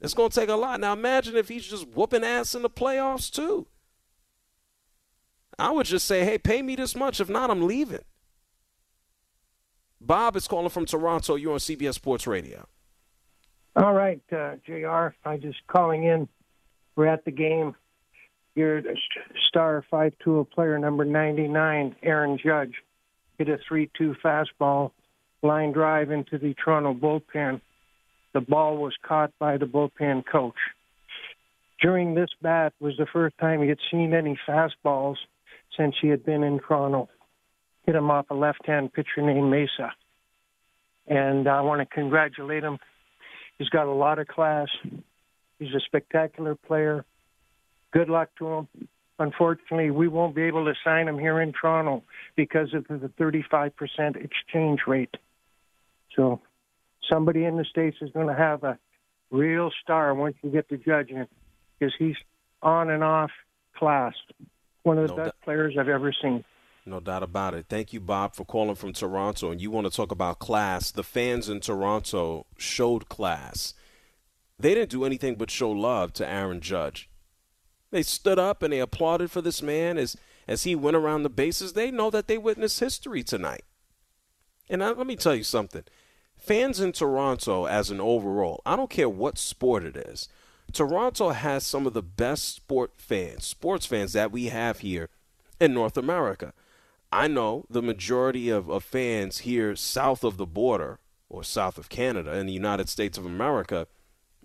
It's 0.00 0.14
going 0.14 0.30
to 0.30 0.40
take 0.40 0.48
a 0.48 0.54
lot. 0.54 0.80
Now 0.80 0.92
imagine 0.92 1.36
if 1.36 1.48
he's 1.48 1.66
just 1.66 1.88
whooping 1.88 2.24
ass 2.24 2.54
in 2.54 2.62
the 2.62 2.70
playoffs 2.70 3.30
too. 3.30 3.66
I 5.58 5.70
would 5.70 5.86
just 5.86 6.06
say, 6.06 6.24
hey, 6.24 6.38
pay 6.38 6.62
me 6.62 6.74
this 6.74 6.96
much. 6.96 7.20
If 7.20 7.28
not, 7.28 7.50
I'm 7.50 7.66
leaving. 7.66 8.00
Bob 10.00 10.36
is 10.36 10.48
calling 10.48 10.70
from 10.70 10.86
Toronto. 10.86 11.34
You're 11.34 11.52
on 11.52 11.58
CBS 11.58 11.94
Sports 11.94 12.26
Radio. 12.26 12.66
All 13.76 13.92
right, 13.92 14.22
uh, 14.32 14.56
JR. 14.66 15.14
I'm 15.24 15.40
just 15.40 15.58
calling 15.66 16.04
in. 16.04 16.28
We're 16.96 17.06
at 17.06 17.24
the 17.24 17.30
game. 17.30 17.76
Your 18.54 18.82
star 19.48 19.84
five 19.90 20.12
tool 20.24 20.44
player 20.44 20.78
number 20.78 21.04
99, 21.04 21.96
Aaron 22.02 22.38
Judge, 22.42 22.74
hit 23.38 23.48
a 23.48 23.58
3 23.68 23.88
2 23.96 24.16
fastball, 24.24 24.90
line 25.42 25.72
drive 25.72 26.10
into 26.10 26.36
the 26.36 26.54
Toronto 26.54 26.92
bullpen. 26.94 27.60
The 28.32 28.40
ball 28.40 28.76
was 28.76 28.94
caught 29.02 29.32
by 29.38 29.56
the 29.56 29.66
bullpen 29.66 30.24
coach. 30.30 30.54
During 31.80 32.14
this 32.14 32.30
bat 32.42 32.72
was 32.78 32.96
the 32.96 33.06
first 33.12 33.36
time 33.38 33.62
he 33.62 33.68
had 33.68 33.78
seen 33.90 34.14
any 34.14 34.38
fastballs 34.46 35.16
since 35.76 35.94
he 36.00 36.08
had 36.08 36.24
been 36.24 36.42
in 36.42 36.60
Toronto. 36.60 37.08
Hit 37.86 37.94
him 37.94 38.10
off 38.10 38.26
a 38.30 38.34
left-hand 38.34 38.92
pitcher 38.92 39.22
named 39.22 39.52
Mayza. 39.52 39.90
And 41.06 41.48
I 41.48 41.62
want 41.62 41.80
to 41.80 41.86
congratulate 41.86 42.62
him. 42.62 42.78
He's 43.58 43.70
got 43.70 43.86
a 43.86 43.92
lot 43.92 44.18
of 44.18 44.28
class. 44.28 44.68
He's 45.58 45.74
a 45.74 45.80
spectacular 45.80 46.54
player. 46.54 47.04
Good 47.92 48.08
luck 48.08 48.28
to 48.38 48.46
him. 48.46 48.68
Unfortunately, 49.18 49.90
we 49.90 50.08
won't 50.08 50.34
be 50.34 50.42
able 50.42 50.64
to 50.64 50.74
sign 50.82 51.08
him 51.08 51.18
here 51.18 51.40
in 51.40 51.52
Toronto 51.52 52.02
because 52.36 52.72
of 52.72 52.86
the 52.88 53.10
35% 53.20 53.72
exchange 54.16 54.80
rate. 54.86 55.14
So 56.16 56.40
somebody 57.08 57.44
in 57.44 57.56
the 57.56 57.64
States 57.64 57.96
is 58.00 58.10
going 58.12 58.28
to 58.28 58.34
have 58.34 58.64
a 58.64 58.78
real 59.30 59.70
star 59.82 60.14
once 60.14 60.36
you 60.42 60.50
get 60.50 60.68
the 60.68 60.76
judge 60.76 61.10
in 61.10 61.26
because 61.78 61.94
he's 61.98 62.16
on 62.62 62.90
and 62.90 63.02
off 63.02 63.30
class. 63.76 64.14
One 64.82 64.98
of 64.98 65.08
the 65.08 65.16
no 65.16 65.24
best 65.24 65.40
players 65.42 65.76
I've 65.78 65.88
ever 65.88 66.12
seen. 66.20 66.44
No 66.86 67.00
doubt 67.00 67.22
about 67.22 67.54
it. 67.54 67.66
Thank 67.68 67.92
you, 67.92 68.00
Bob, 68.00 68.34
for 68.34 68.44
calling 68.44 68.74
from 68.74 68.92
Toronto. 68.92 69.50
And 69.50 69.60
you 69.60 69.70
want 69.70 69.86
to 69.86 69.94
talk 69.94 70.10
about 70.10 70.38
class. 70.38 70.90
The 70.90 71.02
fans 71.02 71.48
in 71.48 71.60
Toronto 71.60 72.46
showed 72.56 73.08
class. 73.08 73.74
They 74.58 74.74
didn't 74.74 74.90
do 74.90 75.04
anything 75.04 75.36
but 75.36 75.50
show 75.50 75.70
love 75.70 76.12
to 76.14 76.28
Aaron 76.28 76.60
Judge. 76.60 77.08
They 77.90 78.02
stood 78.02 78.38
up 78.38 78.62
and 78.62 78.72
they 78.72 78.80
applauded 78.80 79.30
for 79.30 79.40
this 79.40 79.62
man 79.62 79.98
as, 79.98 80.16
as 80.48 80.64
he 80.64 80.74
went 80.74 80.96
around 80.96 81.22
the 81.22 81.30
bases. 81.30 81.74
They 81.74 81.90
know 81.90 82.10
that 82.10 82.28
they 82.28 82.38
witnessed 82.38 82.80
history 82.80 83.22
tonight. 83.22 83.64
And 84.68 84.82
I, 84.82 84.90
let 84.92 85.06
me 85.06 85.16
tell 85.16 85.34
you 85.34 85.44
something 85.44 85.84
fans 86.40 86.80
in 86.80 86.92
Toronto, 86.92 87.66
as 87.66 87.90
an 87.90 88.00
overall, 88.00 88.62
I 88.64 88.76
don't 88.76 88.90
care 88.90 89.08
what 89.08 89.38
sport 89.38 89.84
it 89.84 89.96
is, 89.96 90.28
Toronto 90.72 91.30
has 91.30 91.66
some 91.66 91.86
of 91.86 91.94
the 91.94 92.02
best 92.02 92.54
sport 92.54 92.92
fans, 92.96 93.44
sports 93.44 93.86
fans 93.86 94.12
that 94.12 94.30
we 94.30 94.46
have 94.46 94.80
here 94.80 95.08
in 95.60 95.74
North 95.74 95.96
America. 95.96 96.52
I 97.12 97.26
know 97.26 97.64
the 97.68 97.82
majority 97.82 98.50
of, 98.50 98.70
of 98.70 98.84
fans 98.84 99.38
here 99.38 99.74
south 99.74 100.22
of 100.22 100.36
the 100.36 100.46
border 100.46 101.00
or 101.28 101.42
south 101.42 101.76
of 101.76 101.88
Canada 101.88 102.36
in 102.36 102.46
the 102.46 102.52
United 102.52 102.88
States 102.88 103.18
of 103.18 103.26
America 103.26 103.88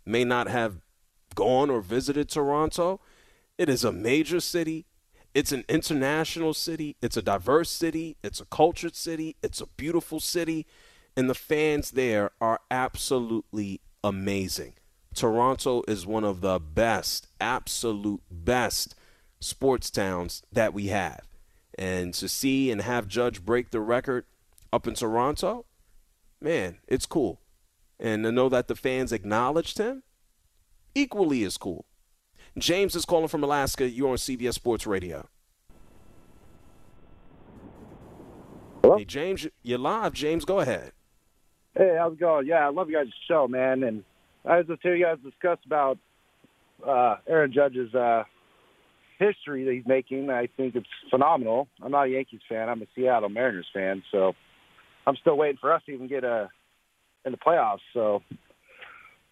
may 0.05 0.23
not 0.23 0.47
have 0.47 0.77
gone 1.36 1.69
or 1.69 1.81
visited 1.81 2.29
Toronto. 2.29 2.99
It 3.58 3.69
is 3.69 3.84
a 3.84 3.91
major 3.91 4.39
city. 4.39 4.86
It's 5.34 5.51
an 5.51 5.65
international 5.67 6.53
city. 6.53 6.95
It's 7.01 7.17
a 7.17 7.21
diverse 7.21 7.69
city. 7.69 8.17
It's 8.23 8.39
a 8.39 8.45
cultured 8.45 8.95
city. 8.95 9.36
It's 9.43 9.62
a 9.62 9.67
beautiful 9.67 10.19
city. 10.19 10.65
And 11.17 11.30
the 11.30 11.36
fans 11.36 11.91
there 11.91 12.32
are 12.41 12.60
absolutely 12.69 13.82
amazing. 14.04 14.73
Toronto 15.13 15.82
is 15.88 16.06
one 16.06 16.25
of 16.25 16.41
the 16.41 16.60
best, 16.60 17.28
absolute 17.39 18.21
best 18.30 18.95
sports 19.39 19.89
towns 19.89 20.43
that 20.51 20.73
we 20.73 20.88
have. 20.88 21.21
And 21.78 22.13
to 22.15 22.28
see 22.28 22.69
and 22.69 22.82
have 22.82 23.08
Judge 23.08 23.43
break 23.43 23.71
the 23.71 23.80
record 23.80 24.25
up 24.73 24.88
in 24.88 24.93
Toronto, 24.93 25.65
man, 26.41 26.80
it's 26.88 27.06
cool. 27.06 27.39
And 27.97 28.23
to 28.25 28.32
know 28.32 28.49
that 28.49 28.67
the 28.67 28.75
fans 28.75 29.13
acknowledged 29.13 29.78
him, 29.78 30.04
equally 30.93 31.43
as 31.45 31.58
cool. 31.58 31.86
James 32.58 32.95
is 32.95 33.06
calling 33.06 33.28
from 33.30 33.43
Alaska. 33.43 33.89
You're 33.89 34.10
on 34.10 34.17
CBS 34.17 34.54
Sports 34.54 34.86
Radio. 34.86 35.28
Hello? 38.82 38.97
Hey, 38.97 39.06
James, 39.06 39.47
you're 39.63 39.80
live. 39.80 40.13
James, 40.13 40.45
go 40.45 40.60
ahead. 40.60 40.91
Hey, 41.78 41.96
how's 41.98 42.14
it 42.14 42.20
going? 42.20 42.48
Yeah, 42.48 42.66
I 42.66 42.70
love 42.70 42.90
you 42.90 42.96
guys' 42.96 43.12
show, 43.28 43.50
man. 43.50 43.84
And 43.84 44.04
I 44.46 44.58
was 44.58 44.68
just 44.68 44.82
hearing 44.82 45.02
you 45.02 45.06
guys 45.08 45.18
discuss 45.22 45.58
about 45.66 45.98
uh, 46.86 47.18
Aaron 47.28 47.52
Judge's 47.52 47.94
uh, 47.94 48.24
history 49.20 49.66
that 49.66 49.74
he's 49.74 49.86
making. 49.86 50.30
I 50.30 50.48
think 50.56 50.76
it's 50.76 50.88
phenomenal. 51.10 51.68
I'm 51.82 51.92
not 51.92 52.08
a 52.08 52.10
Yankees 52.10 52.40
fan. 52.48 52.70
I'm 52.70 52.82
a 52.82 52.86
Seattle 52.96 53.28
Mariners 53.28 53.68
fan. 53.74 54.04
So 54.10 54.34
I'm 55.06 55.18
still 55.18 55.36
waiting 55.36 55.58
for 55.60 55.74
us 55.74 55.82
to 55.88 55.92
even 55.92 56.08
get 56.08 56.24
a 56.24 56.34
uh, 56.34 56.48
in 57.26 57.32
the 57.34 57.38
playoffs. 57.38 57.80
So, 57.94 58.22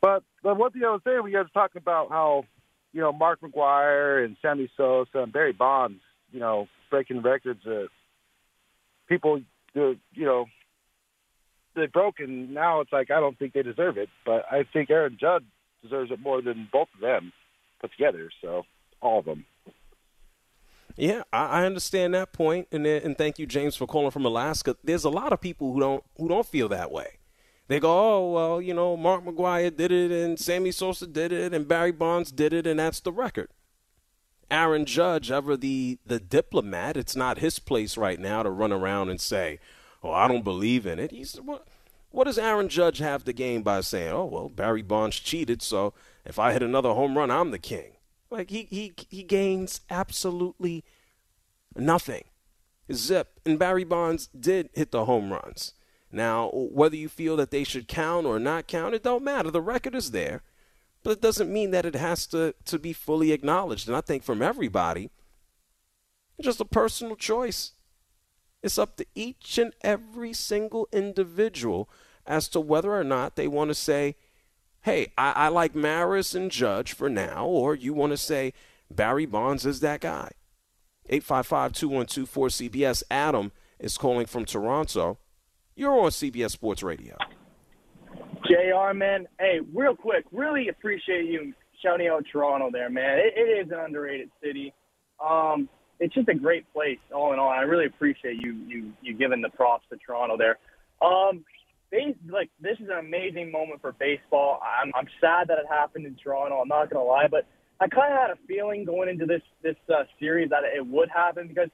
but 0.01 0.23
but 0.41 0.57
one 0.57 0.71
thing 0.71 0.83
I 0.83 0.89
was 0.89 1.01
saying, 1.05 1.23
we 1.23 1.31
guys 1.31 1.45
were 1.45 1.61
talking 1.61 1.81
about 1.81 2.09
how 2.09 2.43
you 2.91 2.99
know 2.99 3.13
Mark 3.13 3.39
McGwire 3.39 4.25
and 4.25 4.35
Sammy 4.41 4.69
Sosa 4.75 5.19
and 5.19 5.31
Barry 5.31 5.53
Bonds, 5.53 6.01
you 6.31 6.39
know, 6.39 6.67
breaking 6.89 7.21
records 7.21 7.61
that 7.63 7.87
people 9.07 9.39
do, 9.73 9.95
you 10.13 10.25
know 10.25 10.47
they 11.75 11.87
broke, 11.87 12.19
and 12.19 12.53
now 12.53 12.81
it's 12.81 12.91
like 12.91 13.11
I 13.11 13.19
don't 13.19 13.37
think 13.37 13.53
they 13.53 13.63
deserve 13.63 13.97
it. 13.97 14.09
But 14.25 14.45
I 14.51 14.63
think 14.71 14.89
Aaron 14.89 15.17
Judge 15.19 15.43
deserves 15.81 16.11
it 16.11 16.19
more 16.19 16.41
than 16.41 16.67
both 16.71 16.87
of 16.95 17.01
them 17.01 17.31
put 17.81 17.91
together. 17.91 18.29
So 18.41 18.63
all 19.01 19.19
of 19.19 19.25
them. 19.25 19.45
Yeah, 20.95 21.23
I, 21.33 21.65
understand 21.65 22.13
that 22.13 22.33
point, 22.33 22.67
and 22.71 22.85
and 22.85 23.17
thank 23.17 23.39
you, 23.39 23.47
James, 23.47 23.75
for 23.75 23.87
calling 23.87 24.11
from 24.11 24.25
Alaska. 24.25 24.77
There's 24.83 25.03
a 25.03 25.09
lot 25.09 25.33
of 25.33 25.41
people 25.41 25.73
who 25.73 25.79
don't 25.79 26.03
who 26.17 26.27
don't 26.27 26.45
feel 26.45 26.69
that 26.69 26.91
way. 26.91 27.17
They 27.67 27.79
go, 27.79 27.89
oh 27.89 28.31
well, 28.31 28.61
you 28.61 28.73
know, 28.73 28.95
Mark 28.95 29.25
McGwire 29.25 29.75
did 29.75 29.91
it, 29.91 30.11
and 30.11 30.39
Sammy 30.39 30.71
Sosa 30.71 31.07
did 31.07 31.31
it, 31.31 31.53
and 31.53 31.67
Barry 31.67 31.91
Bonds 31.91 32.31
did 32.31 32.53
it, 32.53 32.67
and 32.67 32.79
that's 32.79 32.99
the 32.99 33.11
record. 33.11 33.49
Aaron 34.51 34.85
Judge, 34.85 35.31
ever 35.31 35.57
the 35.57 35.97
the 36.05 36.19
diplomat, 36.19 36.95
it's 36.95 37.15
not 37.15 37.39
his 37.39 37.57
place 37.57 37.97
right 37.97 38.19
now 38.19 38.43
to 38.43 38.51
run 38.51 38.71
around 38.71 39.09
and 39.09 39.19
say, 39.19 39.59
oh, 40.03 40.11
I 40.11 40.27
don't 40.27 40.43
believe 40.43 40.85
in 40.85 40.99
it. 40.99 41.11
He's 41.11 41.35
what? 41.35 41.67
What 42.11 42.25
does 42.25 42.37
Aaron 42.37 42.69
Judge 42.69 42.99
have 42.99 43.23
to 43.23 43.33
gain 43.33 43.63
by 43.63 43.81
saying, 43.81 44.11
oh 44.11 44.25
well, 44.25 44.49
Barry 44.49 44.83
Bonds 44.83 45.19
cheated, 45.19 45.61
so 45.61 45.93
if 46.25 46.37
I 46.37 46.53
hit 46.53 46.61
another 46.61 46.93
home 46.93 47.17
run, 47.17 47.31
I'm 47.31 47.51
the 47.51 47.59
king? 47.59 47.93
Like 48.29 48.49
he 48.49 48.67
he 48.69 48.93
he 49.09 49.23
gains 49.23 49.81
absolutely 49.89 50.83
nothing. 51.75 52.23
Zip 52.91 53.39
and 53.45 53.57
Barry 53.57 53.83
Bonds 53.83 54.27
did 54.27 54.69
hit 54.73 54.91
the 54.91 55.05
home 55.05 55.31
runs. 55.31 55.73
Now, 56.11 56.51
whether 56.53 56.95
you 56.95 57.09
feel 57.09 57.35
that 57.37 57.49
they 57.49 57.63
should 57.63 57.87
count 57.87 58.27
or 58.27 58.39
not 58.39 58.67
count, 58.67 58.93
it 58.93 59.01
don't 59.01 59.23
matter. 59.23 59.49
The 59.49 59.61
record 59.61 59.95
is 59.95 60.11
there, 60.11 60.43
but 61.01 61.11
it 61.11 61.21
doesn't 61.21 61.51
mean 61.51 61.71
that 61.71 61.85
it 61.85 61.95
has 61.95 62.27
to 62.27 62.53
to 62.65 62.77
be 62.77 62.93
fully 62.93 63.31
acknowledged. 63.31 63.87
And 63.87 63.97
I 63.97 64.01
think 64.01 64.23
from 64.23 64.41
everybody, 64.41 65.09
just 66.41 66.61
a 66.61 66.65
personal 66.65 67.15
choice. 67.15 67.71
It's 68.63 68.77
up 68.77 68.95
to 68.95 69.05
each 69.13 69.57
and 69.57 69.73
every 69.81 70.31
single 70.31 70.87
individual 70.93 71.89
as 72.25 72.47
to 72.49 72.61
whether 72.61 72.93
or 72.93 73.03
not 73.03 73.35
they 73.35 73.47
want 73.47 73.69
to 73.69 73.75
say, 73.75 74.15
hey, 74.81 75.11
I, 75.17 75.31
I 75.33 75.47
like 75.49 75.75
Maris 75.75 76.33
and 76.33 76.49
Judge 76.49 76.93
for 76.93 77.09
now, 77.09 77.45
or 77.45 77.75
you 77.75 77.93
want 77.93 78.13
to 78.13 78.17
say 78.17 78.53
Barry 78.89 79.25
Bonds 79.25 79.65
is 79.65 79.81
that 79.81 79.99
guy. 79.99 80.31
855 81.09 81.73
212 81.73 82.31
4CBS. 82.31 83.03
Adam 83.11 83.51
is 83.79 83.97
calling 83.97 84.25
from 84.25 84.45
Toronto. 84.45 85.17
You're 85.75 85.99
on 85.99 86.11
CBS 86.11 86.51
Sports 86.51 86.81
Radio. 86.83 87.17
JR, 88.45 88.93
man. 88.93 89.27
Hey, 89.39 89.59
real 89.73 89.95
quick, 89.95 90.25
really 90.31 90.69
appreciate 90.69 91.25
you 91.25 91.53
shouting 91.83 92.07
out 92.07 92.23
Toronto 92.31 92.69
there, 92.71 92.89
man. 92.89 93.19
it, 93.19 93.33
it 93.35 93.65
is 93.65 93.71
an 93.71 93.79
underrated 93.79 94.29
city. 94.41 94.73
Um, 95.23 95.67
it's 96.03 96.13
just 96.13 96.27
a 96.27 96.35
great 96.35 96.71
place, 96.73 96.99
all 97.15 97.31
in 97.31 97.39
all. 97.39 97.49
I 97.49 97.61
really 97.61 97.85
appreciate 97.85 98.41
you 98.41 98.53
you 98.67 98.91
you 99.01 99.13
giving 99.13 99.41
the 99.41 99.49
props 99.49 99.85
to 99.89 99.97
Toronto 99.97 100.35
there. 100.37 100.57
Um, 101.01 101.45
base, 101.89 102.15
like 102.29 102.49
this 102.59 102.77
is 102.79 102.89
an 102.89 102.99
amazing 102.99 103.51
moment 103.51 103.79
for 103.79 103.93
baseball. 103.93 104.59
I'm 104.61 104.91
I'm 104.95 105.07
sad 105.21 105.47
that 105.47 105.59
it 105.59 105.65
happened 105.69 106.05
in 106.05 106.15
Toronto. 106.15 106.57
I'm 106.57 106.67
not 106.67 106.89
gonna 106.89 107.05
lie, 107.05 107.27
but 107.31 107.47
I 107.79 107.87
kind 107.87 108.11
of 108.13 108.19
had 108.19 108.29
a 108.31 108.47
feeling 108.47 108.83
going 108.83 109.07
into 109.07 109.25
this 109.25 109.41
this 109.61 109.77
uh, 109.89 110.03
series 110.19 110.49
that 110.49 110.63
it 110.65 110.85
would 110.85 111.09
happen 111.09 111.47
because 111.47 111.69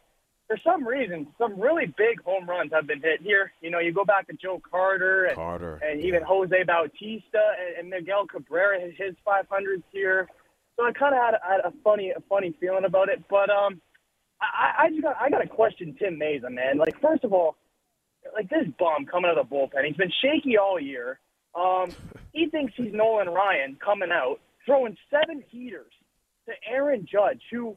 for 0.48 0.58
some 0.64 0.88
reason 0.88 1.28
some 1.40 1.60
really 1.60 1.88
big 1.98 2.22
home 2.24 2.48
runs 2.48 2.72
have 2.72 2.86
been 2.86 3.02
hit 3.02 3.22
here. 3.24 3.52
You 3.62 3.72
know, 3.72 3.80
you 3.80 3.92
go 3.92 4.06
back 4.06 4.28
to 4.28 4.34
Joe 4.34 4.62
Carter 4.70 5.26
and, 5.26 5.36
Carter, 5.36 5.82
and 5.84 6.02
even 6.02 6.22
Jose 6.22 6.64
Bautista 6.68 7.42
and, 7.60 7.80
and 7.80 7.90
Miguel 7.90 8.28
Cabrera 8.28 8.80
his 8.80 9.16
500s 9.26 9.84
here. 9.92 10.30
So 10.78 10.86
I 10.86 10.92
kind 10.94 11.16
of 11.16 11.20
had, 11.20 11.34
had 11.42 11.60
a 11.66 11.74
funny 11.84 12.12
a 12.12 12.22
funny 12.30 12.54
feeling 12.60 12.86
about 12.86 13.10
it, 13.10 13.24
but 13.28 13.50
um 13.50 13.82
I, 14.42 14.86
I 14.86 14.90
just 14.90 15.02
got 15.02 15.16
I 15.20 15.30
got 15.30 15.40
to 15.40 15.48
question 15.48 15.96
Tim 16.00 16.20
Mayza, 16.20 16.50
man. 16.50 16.78
Like 16.78 17.00
first 17.02 17.24
of 17.24 17.34
all, 17.34 17.56
like 18.34 18.50
this 18.50 18.66
bum 18.78 19.06
coming 19.06 19.30
out 19.30 19.38
of 19.38 19.50
the 19.50 19.56
bullpen, 19.56 19.86
he's 19.86 19.98
been 19.98 20.12
shaky 20.22 20.58
all 20.58 20.80
year. 20.80 21.20
Um, 21.56 21.90
he 22.32 22.48
thinks 22.48 22.74
he's 22.76 22.94
Nolan 22.94 23.30
Ryan 23.30 23.78
coming 23.84 24.10
out 24.12 24.40
throwing 24.66 24.96
seven 25.10 25.44
heaters 25.50 25.92
to 26.46 26.54
Aaron 26.70 27.08
Judge, 27.12 27.42
who 27.52 27.76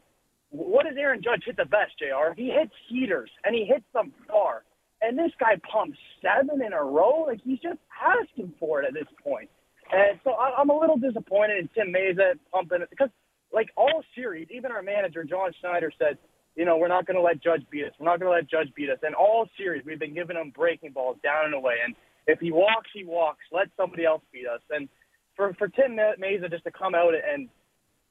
what 0.51 0.85
does 0.85 0.97
Aaron 0.99 1.23
Judge 1.23 1.43
hit 1.47 1.57
the 1.57 1.65
best, 1.65 1.93
Jr. 1.99 2.35
He 2.37 2.51
hits 2.51 2.73
heaters 2.89 3.31
and 3.45 3.55
he 3.55 3.65
hits 3.65 3.85
them 3.95 4.13
far. 4.29 4.65
And 5.01 5.19
this 5.19 5.33
guy 5.41 5.57
pumps 5.71 5.99
seven 6.21 6.63
in 6.63 6.73
a 6.73 6.83
row. 6.83 7.25
Like 7.27 7.41
he's 7.43 7.59
just 7.59 7.79
asking 8.01 8.53
for 8.61 8.83
it 8.83 8.87
at 8.87 8.95
this 8.95 9.09
point. 9.25 9.49
And 9.91 10.19
so 10.25 10.33
I, 10.33 10.55
I'm 10.59 10.71
a 10.71 10.79
little 10.79 10.97
disappointed 10.97 11.59
in 11.59 11.69
Tim 11.75 11.93
Mayza 11.93 12.39
pumping 12.53 12.83
it 12.83 12.91
because, 12.91 13.11
like 13.53 13.69
all 13.77 14.03
series, 14.15 14.49
even 14.51 14.71
our 14.71 14.83
manager 14.83 15.25
John 15.25 15.51
Schneider 15.61 15.93
said, 15.99 16.17
you 16.57 16.65
know, 16.65 16.77
we're 16.77 16.89
not 16.89 17.07
going 17.07 17.17
to 17.17 17.23
let 17.23 17.43
Judge 17.43 17.65
beat 17.71 17.85
us. 17.85 17.93
We're 17.99 18.07
not 18.07 18.21
going 18.21 18.31
to 18.31 18.37
let 18.37 18.51
Judge 18.51 18.75
beat 18.75 18.91
us. 18.91 18.99
And 19.03 19.15
all 19.15 19.49
series, 19.57 19.85
we've 19.85 19.99
been 19.99 20.15
giving 20.15 20.37
him 20.37 20.53
breaking 20.55 20.93
balls 20.93 21.17
down 21.23 21.47
and 21.47 21.55
away. 21.55 21.77
And 21.85 21.95
if 22.27 22.41
he 22.41 22.53
walks, 22.53 22.91
he 22.95 23.05
walks. 23.05 23.41
Let 23.51 23.69
somebody 23.77 24.05
else 24.05 24.23
beat 24.33 24.47
us. 24.47 24.61
And 24.71 24.89
for 25.37 25.55
for 25.55 25.69
Tim 25.69 25.97
Mayza 25.97 26.51
just 26.51 26.65
to 26.65 26.71
come 26.71 26.95
out 26.95 27.15
and 27.15 27.49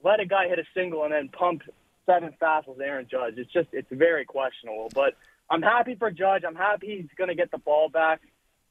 let 0.04 0.20
a 0.20 0.26
guy 0.26 0.48
hit 0.48 0.60
a 0.60 0.64
single 0.74 1.04
and 1.04 1.14
then 1.14 1.30
pump 1.30 1.62
seven 2.06 2.34
fastballs 2.42 2.78
to 2.78 2.84
Aaron 2.84 3.08
Judge, 3.10 3.36
it's 3.38 3.52
just 3.54 3.70
it's 3.72 3.88
very 3.92 4.26
questionable. 4.26 4.90
But 4.94 5.16
I'm 5.50 5.62
happy 5.62 5.96
for 5.96 6.10
Judge. 6.10 6.44
I'm 6.48 6.56
happy 6.56 6.98
he's 6.98 7.10
going 7.18 7.28
to 7.28 7.36
get 7.36 7.52
the 7.52 7.60
ball 7.60 7.90
back. 7.90 8.22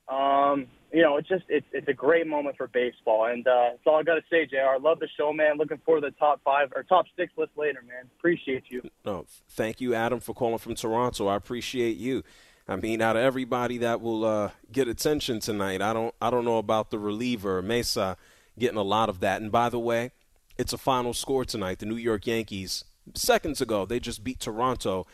Um, 0.09 0.67
you 0.93 1.03
know, 1.03 1.17
it's 1.17 1.29
just 1.29 1.45
it's 1.49 1.67
it's 1.73 1.89
a 1.89 1.93
great 1.93 2.27
moment 2.27 2.57
for 2.57 2.67
baseball, 2.67 3.27
and 3.27 3.47
uh, 3.47 3.71
that's 3.71 3.83
all 3.87 3.97
I 3.97 4.03
got 4.03 4.15
to 4.15 4.23
say, 4.31 4.47
Jr. 4.47 4.71
I 4.75 4.79
love 4.79 4.99
the 4.99 5.09
show, 5.17 5.33
man. 5.33 5.57
Looking 5.57 5.79
forward 5.79 6.03
to 6.03 6.09
the 6.09 6.17
top 6.17 6.41
five 6.45 6.73
or 6.75 6.83
top 6.83 7.07
six 7.17 7.33
list 7.37 7.53
later, 7.57 7.83
man. 7.87 8.11
Appreciate 8.19 8.65
you. 8.69 8.83
No, 9.05 9.27
thank 9.51 9.81
you, 9.81 9.95
Adam, 9.95 10.21
for 10.21 10.35
calling 10.35 10.59
from 10.59 10.75
Toronto. 10.75 11.29
I 11.29 11.37
appreciate 11.37 11.97
you. 11.97 12.23
I 12.67 12.77
mean, 12.77 13.03
out 13.03 13.17
of 13.17 13.23
everybody 13.23 13.79
that 13.79 14.01
will 14.01 14.25
uh, 14.25 14.51
get 14.71 14.89
attention 14.89 15.41
tonight, 15.41 15.81
I 15.83 15.93
don't 15.93 16.15
I 16.21 16.31
don't 16.31 16.45
know 16.45 16.59
about 16.59 16.91
the 16.91 16.99
reliever 16.99 17.63
Mayza 17.63 18.17
getting 18.59 18.79
a 18.79 18.83
lot 18.83 19.09
of 19.09 19.21
that. 19.21 19.41
And 19.41 19.53
by 19.53 19.69
the 19.69 19.79
way, 19.79 20.11
it's 20.59 20.73
a 20.73 20.79
final 20.79 21.15
score 21.15 21.45
tonight. 21.45 21.79
The 21.79 21.87
New 21.87 21.97
York 21.97 22.27
Yankees 22.27 22.85
seconds 23.15 23.61
ago 23.61 23.85
they 23.87 23.99
just 23.99 24.23
beat 24.23 24.41
Toronto 24.41 25.07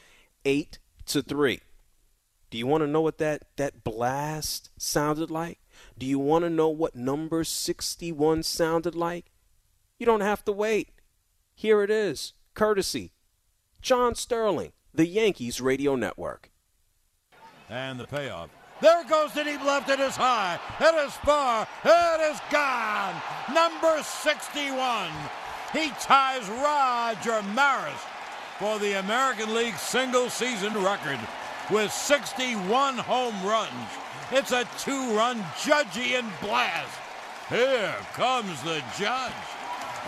eight 0.45 0.79
to 1.07 1.23
three. 1.23 1.61
Do 2.51 2.59
you 2.59 2.67
want 2.67 2.83
to 2.83 2.87
know 2.87 3.01
what 3.01 3.19
that, 3.19 3.45
that 3.57 3.85
blast 3.85 4.71
sounded 4.79 5.31
like? 5.31 5.59
Do 5.99 6.07
you 6.07 6.19
want 6.19 6.45
to 6.45 6.51
know 6.51 6.69
what 6.69 6.95
number 6.95 7.45
61 7.45 8.43
sounded 8.43 8.95
like? 8.95 9.33
You 9.99 10.07
don't 10.07 10.21
have 10.21 10.45
to 10.45 10.53
wait. 10.53 10.91
Here 11.55 11.83
it 11.83 11.91
is, 11.91 12.35
courtesy 12.55 13.13
John 13.81 14.15
Sterling, 14.15 14.73
the 14.93 15.07
Yankees 15.07 15.61
Radio 15.61 15.95
Network. 15.97 16.51
And 17.71 18.01
the 18.01 18.07
payoff. 18.07 18.51
There 18.81 19.05
goes 19.05 19.33
the 19.33 19.45
deep 19.45 19.65
left. 19.65 19.89
It 19.89 20.01
is 20.01 20.17
high. 20.17 20.59
It 20.81 20.95
is 21.07 21.15
far. 21.15 21.67
It 21.85 22.21
is 22.31 22.41
gone. 22.51 23.15
Number 23.55 24.03
61. 24.03 25.09
He 25.73 25.91
ties 26.01 26.49
Roger 26.49 27.43
Maris 27.55 28.01
for 28.59 28.79
the 28.79 28.99
American 28.99 29.55
League 29.55 29.77
single 29.77 30.29
season 30.29 30.75
record 30.83 31.19
with 31.71 31.91
61 31.93 32.99
home 32.99 33.47
runs. 33.47 33.71
It's 34.33 34.51
a 34.51 34.67
two-run 34.79 35.39
Judgian 35.63 36.29
blast. 36.41 36.99
Here 37.49 37.95
comes 38.15 38.61
the 38.65 38.83
judge. 38.99 39.33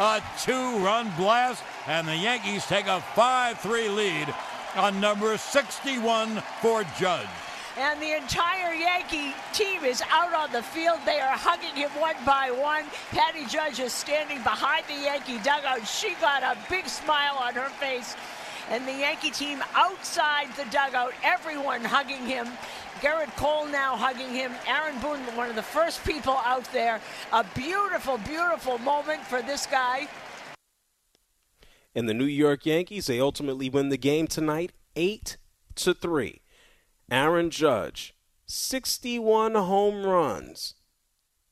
A 0.01 0.21
two-run 0.41 1.13
blast, 1.17 1.63
and 1.87 2.07
the 2.09 2.17
Yankees 2.17 2.67
take 2.67 2.87
a 2.87 3.01
5-3 3.15 3.95
lead 3.95 4.35
on 4.75 5.01
number 5.01 5.39
61 5.39 6.43
for 6.61 6.83
Judge. 6.99 7.29
And 7.77 8.03
the 8.03 8.17
entire 8.17 8.75
Yankee 8.75 9.35
team 9.53 9.85
is 9.85 10.03
out 10.11 10.35
on 10.35 10.51
the 10.51 10.65
field. 10.65 10.99
They 11.07 11.21
are 11.21 11.37
hugging 11.37 11.77
him 11.77 11.91
one 11.91 12.17
by 12.27 12.51
one. 12.51 12.87
Patty 13.11 13.47
Judge 13.47 13.79
is 13.79 13.93
standing 13.93 14.43
behind 14.43 14.85
the 14.89 15.05
Yankee 15.05 15.39
dugout. 15.39 15.87
She 15.87 16.15
got 16.21 16.43
a 16.43 16.59
big 16.69 16.89
smile 16.89 17.37
on 17.37 17.55
her 17.55 17.69
face 17.69 18.17
and 18.71 18.87
the 18.87 18.93
Yankee 18.93 19.31
team 19.31 19.63
outside 19.75 20.49
the 20.57 20.65
dugout, 20.65 21.13
everyone 21.23 21.83
hugging 21.85 22.27
him. 22.27 22.47
Gerrit 23.01 23.35
Cole 23.37 23.67
now 23.67 23.97
hugging 23.97 24.31
him. 24.31 24.53
Aaron 24.67 24.99
Boone, 25.01 25.21
one 25.37 25.51
of 25.51 25.57
the 25.57 25.63
first 25.63 26.05
people 26.05 26.37
out 26.45 26.71
there. 26.73 27.01
A 27.33 27.45
beautiful, 27.55 28.19
beautiful 28.19 28.79
moment 28.79 29.23
for 29.23 29.43
this 29.43 29.67
guy. 29.67 30.09
And 31.95 32.09
the 32.09 32.15
New 32.15 32.25
York 32.25 32.67
Yankees, 32.67 33.07
they 33.07 33.21
ultimately 33.21 33.69
win 33.71 33.89
the 33.89 33.97
game 33.97 34.27
tonight, 34.27 34.73
eight 34.97 35.37
to 35.77 35.95
three. 35.95 36.43
Aaron 37.11 37.51
Judge, 37.51 38.15
61 38.47 39.55
home 39.55 40.05
runs. 40.05 40.75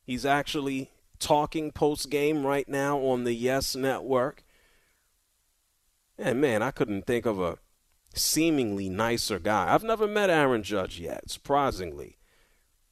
He's 0.02 0.26
actually 0.26 0.90
talking 1.18 1.72
post 1.72 2.10
game 2.10 2.46
right 2.46 2.68
now 2.68 2.98
on 2.98 3.24
the 3.24 3.32
Yes 3.32 3.74
Network. 3.74 4.44
And 6.18 6.40
man, 6.40 6.62
I 6.62 6.70
couldn't 6.70 7.06
think 7.06 7.26
of 7.26 7.40
a 7.40 7.58
seemingly 8.16 8.88
nicer 8.88 9.38
guy. 9.38 9.72
I've 9.72 9.84
never 9.84 10.06
met 10.06 10.30
Aaron 10.30 10.62
Judge 10.62 10.98
yet, 10.98 11.30
surprisingly. 11.30 12.18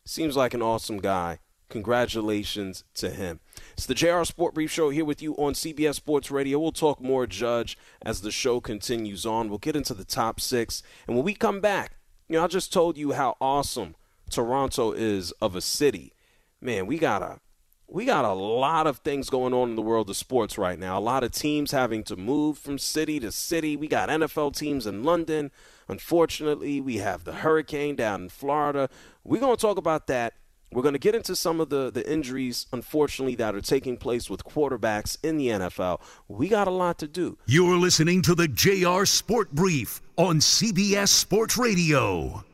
Seems 0.04 0.36
like 0.36 0.54
an 0.54 0.62
awesome 0.62 0.98
guy. 0.98 1.38
Congratulations 1.70 2.84
to 2.94 3.10
him. 3.10 3.40
It's 3.72 3.86
the 3.86 3.94
JR 3.94 4.22
Sport 4.24 4.54
Brief 4.54 4.70
Show 4.70 4.90
here 4.90 5.04
with 5.04 5.22
you 5.22 5.34
on 5.36 5.54
CBS 5.54 5.94
Sports 5.94 6.30
Radio. 6.30 6.58
We'll 6.58 6.72
talk 6.72 7.00
more 7.00 7.26
Judge 7.26 7.76
as 8.02 8.20
the 8.20 8.30
show 8.30 8.60
continues 8.60 9.24
on. 9.24 9.48
We'll 9.48 9.58
get 9.58 9.74
into 9.74 9.94
the 9.94 10.04
top 10.04 10.40
six. 10.40 10.82
And 11.06 11.16
when 11.16 11.24
we 11.24 11.34
come 11.34 11.60
back, 11.60 11.96
you 12.28 12.36
know, 12.36 12.44
I 12.44 12.46
just 12.46 12.72
told 12.72 12.96
you 12.96 13.12
how 13.12 13.36
awesome 13.40 13.96
Toronto 14.30 14.92
is 14.92 15.32
of 15.32 15.56
a 15.56 15.60
city. 15.60 16.12
Man, 16.60 16.86
we 16.86 16.98
got 16.98 17.22
a 17.22 17.40
we 17.86 18.04
got 18.04 18.24
a 18.24 18.32
lot 18.32 18.86
of 18.86 18.98
things 18.98 19.30
going 19.30 19.52
on 19.52 19.70
in 19.70 19.76
the 19.76 19.82
world 19.82 20.08
of 20.10 20.16
sports 20.16 20.56
right 20.56 20.78
now. 20.78 20.98
A 20.98 21.00
lot 21.00 21.22
of 21.22 21.32
teams 21.32 21.70
having 21.70 22.02
to 22.04 22.16
move 22.16 22.58
from 22.58 22.78
city 22.78 23.20
to 23.20 23.30
city. 23.30 23.76
We 23.76 23.88
got 23.88 24.08
NFL 24.08 24.56
teams 24.56 24.86
in 24.86 25.04
London. 25.04 25.50
Unfortunately, 25.88 26.80
we 26.80 26.98
have 26.98 27.24
the 27.24 27.34
hurricane 27.34 27.94
down 27.94 28.22
in 28.22 28.28
Florida. 28.30 28.88
We're 29.22 29.40
going 29.40 29.56
to 29.56 29.60
talk 29.60 29.76
about 29.76 30.06
that. 30.06 30.34
We're 30.72 30.82
going 30.82 30.94
to 30.94 30.98
get 30.98 31.14
into 31.14 31.36
some 31.36 31.60
of 31.60 31.68
the, 31.68 31.90
the 31.92 32.10
injuries, 32.10 32.66
unfortunately, 32.72 33.36
that 33.36 33.54
are 33.54 33.60
taking 33.60 33.96
place 33.96 34.28
with 34.28 34.44
quarterbacks 34.44 35.16
in 35.22 35.36
the 35.36 35.48
NFL. 35.48 36.00
We 36.26 36.48
got 36.48 36.66
a 36.66 36.72
lot 36.72 36.98
to 36.98 37.06
do. 37.06 37.38
You're 37.46 37.76
listening 37.76 38.22
to 38.22 38.34
the 38.34 38.48
JR 38.48 39.04
Sport 39.04 39.52
Brief 39.52 40.02
on 40.16 40.38
CBS 40.38 41.08
Sports 41.08 41.56
Radio. 41.56 42.44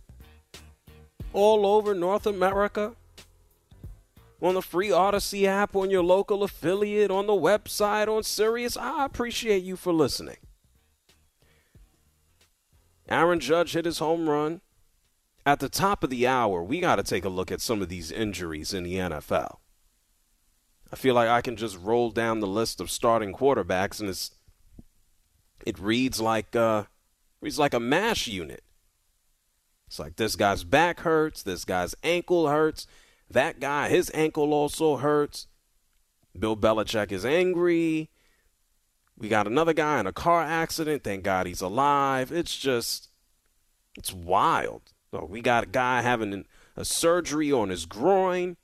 All 1.32 1.64
over 1.64 1.94
North 1.94 2.26
America, 2.26 2.94
on 4.40 4.54
the 4.54 4.62
free 4.62 4.88
Audacy 4.88 5.44
app, 5.44 5.74
on 5.74 5.90
your 5.90 6.02
local 6.02 6.42
affiliate, 6.42 7.10
on 7.10 7.26
the 7.26 7.32
website, 7.32 8.08
on 8.08 8.22
Sirius. 8.22 8.76
I 8.76 9.04
appreciate 9.04 9.62
you 9.62 9.76
for 9.76 9.92
listening. 9.92 10.36
Aaron 13.08 13.40
Judge 13.40 13.72
hit 13.72 13.84
his 13.84 13.98
home 13.98 14.28
run. 14.28 14.60
At 15.44 15.60
the 15.60 15.68
top 15.68 16.02
of 16.02 16.10
the 16.10 16.26
hour, 16.26 16.62
we 16.62 16.80
got 16.80 16.96
to 16.96 17.04
take 17.04 17.24
a 17.24 17.28
look 17.28 17.52
at 17.52 17.60
some 17.60 17.80
of 17.80 17.88
these 17.88 18.10
injuries 18.10 18.74
in 18.74 18.82
the 18.82 18.94
NFL. 18.96 19.58
I 20.92 20.96
feel 20.96 21.14
like 21.14 21.28
I 21.28 21.40
can 21.40 21.56
just 21.56 21.78
roll 21.78 22.10
down 22.10 22.40
the 22.40 22.46
list 22.48 22.80
of 22.80 22.90
starting 22.90 23.32
quarterbacks, 23.32 24.00
and 24.00 24.08
it's 24.08 24.32
it 25.64 25.78
reads 25.78 26.20
like 26.20 26.56
uh, 26.56 26.84
reads 27.40 27.58
like 27.58 27.74
a 27.74 27.80
mash 27.80 28.26
unit. 28.26 28.64
It's 29.86 30.00
like 30.00 30.16
this 30.16 30.34
guy's 30.34 30.64
back 30.64 31.00
hurts, 31.00 31.44
this 31.44 31.64
guy's 31.64 31.94
ankle 32.02 32.48
hurts, 32.48 32.88
that 33.30 33.60
guy, 33.60 33.88
his 33.88 34.10
ankle 34.14 34.52
also 34.52 34.96
hurts. 34.96 35.48
Bill 36.38 36.56
Belichick 36.56 37.12
is 37.12 37.24
angry. 37.24 38.10
We 39.18 39.28
got 39.28 39.46
another 39.46 39.72
guy 39.72 39.98
in 40.00 40.06
a 40.06 40.12
car 40.12 40.42
accident. 40.42 41.02
Thank 41.02 41.24
God 41.24 41.46
he's 41.46 41.62
alive. 41.62 42.30
It's 42.30 42.56
just, 42.56 43.08
it's 43.96 44.12
wild. 44.12 44.92
So 45.10 45.24
we 45.24 45.40
got 45.40 45.64
a 45.64 45.68
guy 45.68 46.02
having 46.02 46.44
a 46.76 46.84
surgery 46.84 47.50
on 47.50 47.70
his 47.70 47.86
groin. 47.86 48.56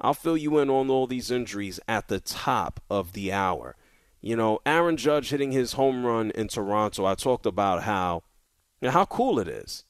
I'll 0.00 0.14
fill 0.14 0.36
you 0.36 0.58
in 0.58 0.70
on 0.70 0.90
all 0.90 1.06
these 1.06 1.30
injuries 1.30 1.80
at 1.88 2.08
the 2.08 2.20
top 2.20 2.80
of 2.88 3.12
the 3.12 3.32
hour. 3.32 3.76
You 4.20 4.36
know, 4.36 4.60
Aaron 4.66 4.96
Judge 4.96 5.30
hitting 5.30 5.52
his 5.52 5.72
home 5.72 6.04
run 6.04 6.30
in 6.32 6.48
Toronto. 6.48 7.04
I 7.04 7.14
talked 7.14 7.46
about 7.46 7.82
how 7.82 8.22
you 8.80 8.88
know, 8.88 8.92
how 8.92 9.06
cool 9.06 9.38
it 9.38 9.48
is. 9.48 9.84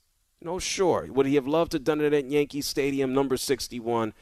Know, 0.46 0.60
sure. 0.60 1.08
Would 1.10 1.26
he 1.26 1.34
have 1.34 1.48
loved 1.48 1.72
to 1.72 1.78
have 1.78 1.84
done 1.84 2.00
it 2.00 2.12
at 2.12 2.30
Yankee 2.30 2.60
Stadium, 2.60 3.12
number 3.12 3.36
61? 3.36 4.14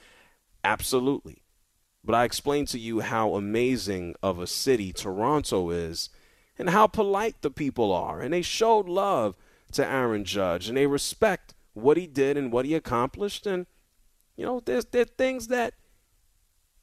Absolutely. 0.65 1.43
But 2.03 2.15
I 2.15 2.25
explained 2.25 2.69
to 2.69 2.79
you 2.79 3.01
how 3.01 3.35
amazing 3.35 4.15
of 4.23 4.39
a 4.39 4.47
city 4.47 4.91
Toronto 4.91 5.69
is 5.69 6.09
and 6.59 6.71
how 6.71 6.87
polite 6.87 7.43
the 7.43 7.51
people 7.51 7.93
are. 7.93 8.23
And 8.23 8.33
they 8.33 8.41
showed 8.41 8.89
love 8.89 9.37
to 9.73 9.87
Aaron 9.87 10.25
Judge 10.25 10.67
and 10.67 10.79
they 10.79 10.87
respect 10.87 11.53
what 11.75 11.99
he 11.99 12.07
did 12.07 12.39
and 12.39 12.51
what 12.51 12.65
he 12.65 12.75
accomplished. 12.75 13.47
And, 13.47 13.67
you 14.35 14.47
know, 14.47 14.61
there's, 14.61 14.87
there 14.87 15.03
are 15.03 15.05
things 15.05 15.49
that 15.49 15.75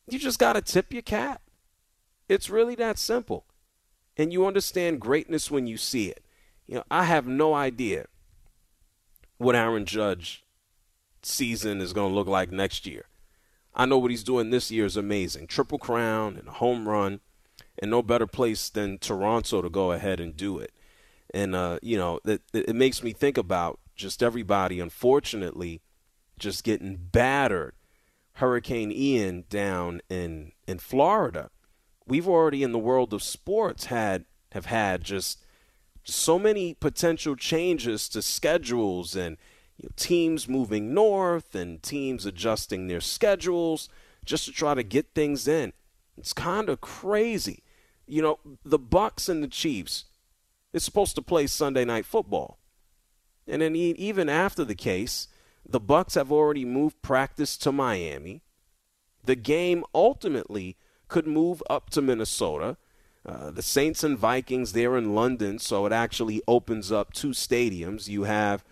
you 0.08 0.20
just 0.20 0.38
got 0.38 0.54
to 0.54 0.62
tip 0.62 0.94
your 0.94 1.02
cap. 1.02 1.42
It's 2.30 2.52
really 2.52 2.76
that 2.76 3.00
simple. 3.00 3.46
And 4.16 4.32
you 4.32 4.46
understand 4.46 5.02
greatness 5.02 5.50
when 5.50 5.66
you 5.66 5.78
see 5.78 6.10
it. 6.10 6.24
You 6.68 6.76
know, 6.76 6.84
I 6.92 7.06
have 7.06 7.26
no 7.26 7.56
idea 7.56 8.06
what 9.42 9.56
Aaron 9.56 9.86
Judge 9.86 10.44
season 11.24 11.82
is 11.82 11.94
going 11.94 12.12
to 12.12 12.16
look 12.16 12.28
like 12.28 12.52
next 12.52 12.86
year. 12.86 13.06
I 13.74 13.86
know 13.86 13.98
what 13.98 14.12
he's 14.12 14.24
doing 14.24 14.50
this 14.50 14.70
year 14.70 14.86
is 14.86 14.98
amazing. 14.98 15.48
Triple 15.48 15.80
crown 15.80 16.38
and 16.38 16.48
a 16.48 16.52
home 16.52 16.88
run, 16.88 17.22
and 17.80 17.90
no 17.90 18.02
better 18.04 18.28
place 18.28 18.70
than 18.70 18.98
Toronto 18.98 19.62
to 19.62 19.70
go 19.70 19.92
ahead 19.92 20.20
and 20.20 20.36
do 20.36 20.60
it. 20.60 20.74
And 21.34 21.56
uh, 21.56 21.80
you 21.82 21.98
know, 21.98 22.20
it, 22.26 22.42
it 22.54 22.76
makes 22.76 23.02
me 23.02 23.14
think 23.14 23.38
about 23.38 23.80
just 23.96 24.22
everybody, 24.22 24.80
unfortunately, 24.80 25.82
just 26.38 26.64
getting 26.64 26.98
battered. 26.98 27.74
Hurricane 28.36 28.92
Ian 28.92 29.46
down 29.50 30.02
in 30.10 30.52
in 30.68 30.80
Florida. 30.80 31.50
We've 32.06 32.28
already 32.28 32.64
in 32.64 32.72
the 32.74 32.80
world 32.80 33.14
of 33.14 33.24
sports 33.24 33.86
had 33.86 34.26
have 34.52 34.66
had 34.66 35.04
just 35.04 35.40
so 36.04 36.40
many 36.40 36.74
potential 36.74 37.36
changes 37.36 38.10
to 38.10 38.22
schedules 38.22 39.16
and 39.16 39.38
you 39.78 39.88
know, 39.88 39.94
teams 39.96 40.48
moving 40.48 40.94
north 40.94 41.56
and 41.56 41.82
teams 41.82 42.26
adjusting 42.26 42.88
their 42.88 43.02
schedules 43.02 43.90
just 44.26 44.46
to 44.46 44.52
try 44.52 44.74
to 44.74 44.84
get 44.84 45.14
things 45.14 45.48
in. 45.48 45.74
It's 46.18 46.34
kind 46.34 46.70
of 46.70 46.82
crazy. 46.82 47.64
You 48.08 48.22
know, 48.22 48.40
the 48.64 48.80
Bucks 48.80 49.30
and 49.30 49.44
the 49.44 49.48
Chiefs 49.48 50.06
is 50.74 50.84
supposed 50.84 51.16
to 51.16 51.22
play 51.22 51.48
Sunday 51.48 51.86
night 51.86 52.06
football. 52.06 52.60
And 53.48 53.62
then 53.62 53.76
even 53.76 54.30
after 54.30 54.64
the 54.64 54.76
case, 54.76 55.28
the 55.68 55.80
Bucks 55.80 56.16
have 56.16 56.32
already 56.32 56.66
moved 56.66 57.02
practice 57.02 57.58
to 57.58 57.72
Miami. 57.72 58.42
The 59.24 59.36
game 59.36 59.84
ultimately 59.94 60.78
could 61.08 61.28
move 61.28 61.62
up 61.70 61.90
to 61.92 62.02
Minnesota. 62.02 62.78
Uh, 63.26 63.52
the 63.52 63.62
Saints 63.62 64.04
and 64.04 64.18
Vikings, 64.18 64.74
they're 64.74 64.98
in 64.98 65.14
London, 65.14 65.60
so 65.60 65.86
it 65.86 65.92
actually 65.92 66.42
opens 66.48 66.92
up 66.92 67.14
two 67.14 67.30
stadiums. 67.30 68.08
You 68.08 68.24
have, 68.24 68.64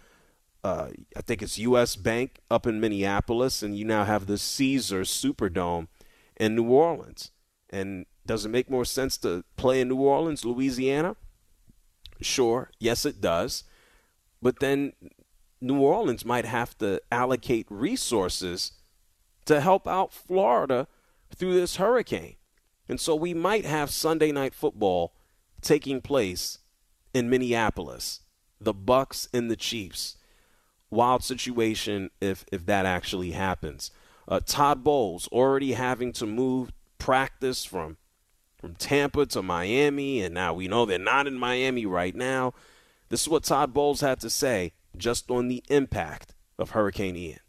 uh, 0.63 0.89
I 1.15 1.21
think 1.21 1.41
it's 1.41 1.59
U.S. 1.59 1.95
Bank 1.95 2.39
up 2.49 2.65
in 2.65 2.79
Minneapolis, 2.79 3.62
and 3.62 3.77
you 3.77 3.85
now 3.85 4.05
have 4.05 4.25
the 4.25 4.39
Caesars 4.39 5.12
Superdome 5.12 5.88
in 6.38 6.55
New 6.55 6.69
Orleans. 6.69 7.31
And 7.69 8.07
does 8.25 8.45
it 8.45 8.49
make 8.49 8.69
more 8.69 8.85
sense 8.85 9.17
to 9.17 9.43
play 9.55 9.81
in 9.81 9.89
New 9.89 9.99
Orleans, 9.99 10.43
Louisiana? 10.43 11.15
Sure, 12.21 12.71
yes, 12.79 13.05
it 13.05 13.21
does. 13.21 13.63
But 14.41 14.59
then 14.59 14.93
New 15.62 15.79
Orleans 15.79 16.25
might 16.25 16.45
have 16.45 16.77
to 16.79 17.01
allocate 17.12 17.67
resources 17.69 18.71
to 19.45 19.62
help 19.62 19.88
out 19.88 20.13
Florida 20.13 20.88
through 21.35 21.53
this 21.53 21.75
hurricane. 21.75 22.35
And 22.89 22.99
so 22.99 23.15
we 23.15 23.36
might 23.36 23.65
have 23.65 23.91
Sunday 23.91 24.32
night 24.32 24.56
football 24.56 25.13
taking 25.62 26.02
place 26.02 26.58
in 27.13 27.30
Minneapolis, 27.30 28.21
the 28.60 28.73
Bucks 28.73 29.30
and 29.32 29.49
the 29.49 29.56
Chiefs. 29.56 30.17
Wild 30.89 31.23
situation 31.23 32.10
if 32.19 32.45
if 32.52 32.65
that 32.65 32.88
actually 32.88 33.32
happens. 33.32 33.91
Uh, 34.28 34.39
Todd 34.43 34.84
Bowles 34.84 35.28
already 35.28 35.73
having 35.73 36.12
to 36.13 36.25
move 36.25 36.71
practice 36.97 37.63
from 37.63 37.97
from 38.58 38.73
Tampa 38.73 39.28
to 39.28 39.43
Miami, 39.43 40.21
and 40.21 40.34
now 40.34 40.54
we 40.56 40.67
know 40.67 40.86
they're 40.86 40.97
not 40.97 41.28
in 41.28 41.36
Miami 41.36 41.86
right 41.86 42.15
now. 42.15 42.54
This 43.10 43.21
is 43.21 43.30
what 43.30 43.43
Todd 43.43 43.71
Bowles 43.71 44.02
had 44.02 44.19
to 44.21 44.32
say 44.32 44.73
just 44.97 45.30
on 45.30 45.47
the 45.47 45.63
impact 45.69 46.34
of 46.58 46.71
Hurricane 46.71 47.15
Ian 47.15 47.39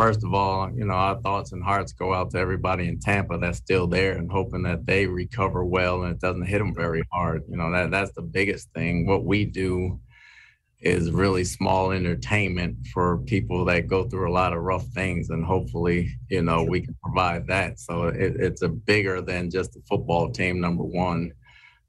first 0.00 0.24
of 0.24 0.32
all, 0.32 0.70
you 0.74 0.86
know, 0.86 0.94
our 0.94 1.20
thoughts 1.20 1.52
and 1.52 1.62
hearts 1.62 1.92
go 1.92 2.14
out 2.14 2.30
to 2.30 2.38
everybody 2.38 2.88
in 2.88 2.98
Tampa 2.98 3.36
that's 3.36 3.58
still 3.58 3.86
there 3.86 4.16
and 4.16 4.32
hoping 4.32 4.62
that 4.62 4.86
they 4.86 5.06
recover 5.06 5.62
well 5.62 6.02
and 6.02 6.14
it 6.14 6.20
doesn't 6.20 6.46
hit 6.46 6.58
them 6.58 6.74
very 6.74 7.02
hard. 7.12 7.42
You 7.50 7.58
know, 7.58 7.70
that 7.70 7.90
that's 7.90 8.12
the 8.12 8.22
biggest 8.22 8.72
thing. 8.72 9.06
What 9.06 9.26
we 9.26 9.44
do 9.44 10.00
is 10.80 11.10
really 11.10 11.44
small 11.44 11.90
entertainment 11.90 12.78
for 12.94 13.18
people 13.26 13.66
that 13.66 13.88
go 13.88 14.08
through 14.08 14.30
a 14.30 14.32
lot 14.32 14.54
of 14.54 14.62
rough 14.62 14.86
things 14.94 15.28
and 15.28 15.44
hopefully, 15.44 16.10
you 16.30 16.40
know, 16.40 16.64
we 16.64 16.80
can 16.80 16.96
provide 17.04 17.46
that. 17.48 17.78
So 17.78 18.04
it, 18.04 18.36
it's 18.38 18.62
a 18.62 18.70
bigger 18.70 19.20
than 19.20 19.50
just 19.50 19.74
the 19.74 19.82
football 19.86 20.32
team, 20.32 20.62
number 20.62 20.84
one. 20.84 21.30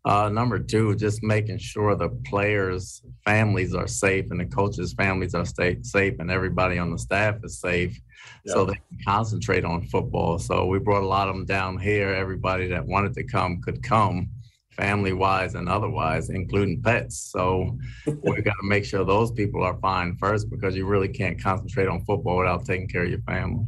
Uh, 0.03 0.29
number 0.29 0.57
two, 0.57 0.95
just 0.95 1.21
making 1.21 1.59
sure 1.59 1.95
the 1.95 2.09
players' 2.25 3.03
families 3.23 3.75
are 3.75 3.87
safe 3.87 4.31
and 4.31 4.39
the 4.39 4.45
coaches' 4.45 4.93
families 4.93 5.35
are 5.35 5.45
stay, 5.45 5.77
safe 5.83 6.15
and 6.19 6.31
everybody 6.31 6.79
on 6.79 6.91
the 6.91 6.97
staff 6.97 7.35
is 7.43 7.59
safe 7.59 7.99
yep. 8.43 8.53
so 8.53 8.65
they 8.65 8.73
can 8.73 8.97
concentrate 9.05 9.63
on 9.63 9.83
football. 9.83 10.39
So 10.39 10.65
we 10.65 10.79
brought 10.79 11.03
a 11.03 11.07
lot 11.07 11.29
of 11.29 11.35
them 11.35 11.45
down 11.45 11.77
here. 11.77 12.09
Everybody 12.09 12.67
that 12.69 12.85
wanted 12.85 13.13
to 13.13 13.23
come 13.23 13.61
could 13.61 13.83
come, 13.83 14.29
family 14.71 15.13
wise 15.13 15.53
and 15.53 15.69
otherwise, 15.69 16.31
including 16.31 16.81
pets. 16.81 17.29
So 17.31 17.77
we've 18.07 18.43
got 18.43 18.55
to 18.59 18.67
make 18.67 18.85
sure 18.85 19.05
those 19.05 19.31
people 19.31 19.63
are 19.63 19.77
fine 19.81 20.15
first 20.17 20.49
because 20.49 20.75
you 20.75 20.87
really 20.87 21.09
can't 21.09 21.39
concentrate 21.39 21.87
on 21.87 22.03
football 22.05 22.37
without 22.37 22.65
taking 22.65 22.87
care 22.87 23.03
of 23.03 23.09
your 23.09 23.21
family. 23.21 23.67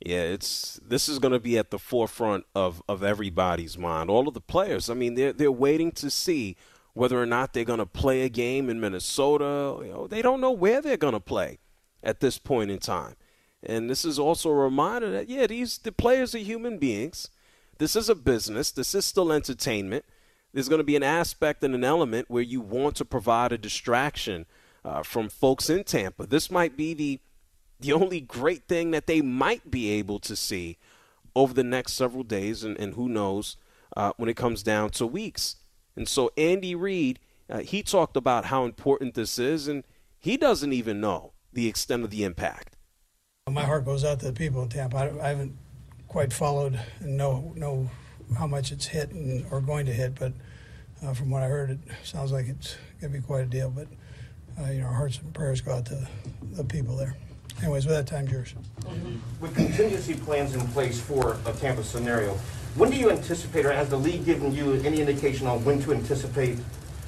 Yeah, 0.00 0.22
it's 0.22 0.78
this 0.86 1.08
is 1.08 1.18
going 1.18 1.32
to 1.32 1.40
be 1.40 1.58
at 1.58 1.70
the 1.70 1.78
forefront 1.78 2.44
of, 2.54 2.82
of 2.88 3.02
everybody's 3.02 3.76
mind. 3.76 4.10
All 4.10 4.28
of 4.28 4.34
the 4.34 4.40
players. 4.40 4.88
I 4.88 4.94
mean, 4.94 5.14
they're 5.14 5.32
they're 5.32 5.50
waiting 5.50 5.90
to 5.92 6.10
see 6.10 6.56
whether 6.94 7.20
or 7.20 7.26
not 7.26 7.52
they're 7.52 7.64
going 7.64 7.78
to 7.78 7.86
play 7.86 8.22
a 8.22 8.28
game 8.28 8.70
in 8.70 8.80
Minnesota. 8.80 9.78
You 9.84 9.92
know, 9.92 10.06
they 10.06 10.22
don't 10.22 10.40
know 10.40 10.52
where 10.52 10.80
they're 10.80 10.96
going 10.96 11.14
to 11.14 11.20
play 11.20 11.58
at 12.02 12.20
this 12.20 12.38
point 12.38 12.70
in 12.70 12.78
time. 12.78 13.16
And 13.62 13.90
this 13.90 14.04
is 14.04 14.18
also 14.18 14.50
a 14.50 14.54
reminder 14.54 15.10
that 15.10 15.28
yeah, 15.28 15.46
these 15.48 15.78
the 15.78 15.92
players 15.92 16.34
are 16.34 16.38
human 16.38 16.78
beings. 16.78 17.28
This 17.78 17.96
is 17.96 18.08
a 18.08 18.14
business. 18.14 18.70
This 18.70 18.94
is 18.94 19.04
still 19.04 19.32
entertainment. 19.32 20.04
There's 20.52 20.68
going 20.68 20.80
to 20.80 20.84
be 20.84 20.96
an 20.96 21.02
aspect 21.02 21.62
and 21.62 21.74
an 21.74 21.84
element 21.84 22.30
where 22.30 22.42
you 22.42 22.60
want 22.60 22.96
to 22.96 23.04
provide 23.04 23.52
a 23.52 23.58
distraction 23.58 24.46
uh, 24.84 25.02
from 25.02 25.28
folks 25.28 25.68
in 25.68 25.84
Tampa. 25.84 26.26
This 26.26 26.50
might 26.50 26.76
be 26.76 26.94
the 26.94 27.20
the 27.80 27.92
only 27.92 28.20
great 28.20 28.66
thing 28.66 28.90
that 28.90 29.06
they 29.06 29.20
might 29.20 29.70
be 29.70 29.90
able 29.90 30.18
to 30.20 30.34
see 30.34 30.78
over 31.34 31.54
the 31.54 31.64
next 31.64 31.92
several 31.92 32.24
days, 32.24 32.64
and, 32.64 32.76
and 32.78 32.94
who 32.94 33.08
knows 33.08 33.56
uh, 33.96 34.12
when 34.16 34.28
it 34.28 34.36
comes 34.36 34.62
down 34.62 34.90
to 34.90 35.06
weeks. 35.06 35.56
And 35.96 36.08
so 36.08 36.30
Andy 36.36 36.74
Reid, 36.74 37.18
uh, 37.48 37.58
he 37.58 37.82
talked 37.82 38.16
about 38.16 38.46
how 38.46 38.64
important 38.64 39.14
this 39.14 39.38
is, 39.38 39.68
and 39.68 39.84
he 40.18 40.36
doesn't 40.36 40.72
even 40.72 41.00
know 41.00 41.32
the 41.52 41.68
extent 41.68 42.04
of 42.04 42.10
the 42.10 42.24
impact. 42.24 42.76
My 43.50 43.64
heart 43.64 43.84
goes 43.84 44.04
out 44.04 44.20
to 44.20 44.26
the 44.26 44.32
people 44.32 44.62
in 44.62 44.68
Tampa. 44.68 44.96
I, 44.96 45.24
I 45.24 45.28
haven't 45.28 45.56
quite 46.08 46.32
followed 46.32 46.80
and 47.00 47.16
know 47.16 47.52
know 47.56 47.88
how 48.36 48.46
much 48.46 48.72
it's 48.72 48.86
hit 48.86 49.10
and, 49.10 49.46
or 49.50 49.60
going 49.60 49.86
to 49.86 49.92
hit, 49.92 50.14
but 50.14 50.32
uh, 51.02 51.14
from 51.14 51.30
what 51.30 51.42
I 51.42 51.46
heard, 51.46 51.70
it 51.70 51.78
sounds 52.02 52.32
like 52.32 52.46
it's 52.46 52.76
going 53.00 53.12
to 53.12 53.18
be 53.20 53.24
quite 53.24 53.42
a 53.42 53.46
deal. 53.46 53.70
But 53.70 53.86
uh, 54.60 54.70
you 54.70 54.80
know, 54.80 54.86
our 54.86 54.94
hearts 54.94 55.18
and 55.18 55.32
prayers 55.32 55.60
go 55.60 55.72
out 55.72 55.86
to 55.86 56.06
the 56.52 56.64
people 56.64 56.96
there. 56.96 57.16
Anyways, 57.60 57.86
with 57.86 57.96
that, 57.96 58.06
time 58.06 58.28
yours. 58.28 58.54
With 59.40 59.54
contingency 59.54 60.14
plans 60.14 60.54
in 60.54 60.66
place 60.68 61.00
for 61.00 61.38
a 61.44 61.52
Tampa 61.52 61.82
scenario, 61.82 62.34
when 62.76 62.90
do 62.90 62.96
you 62.96 63.10
anticipate, 63.10 63.66
or 63.66 63.72
has 63.72 63.88
the 63.88 63.96
league 63.96 64.24
given 64.24 64.54
you 64.54 64.74
any 64.74 65.00
indication 65.00 65.46
on 65.46 65.64
when 65.64 65.80
to 65.82 65.92
anticipate 65.92 66.58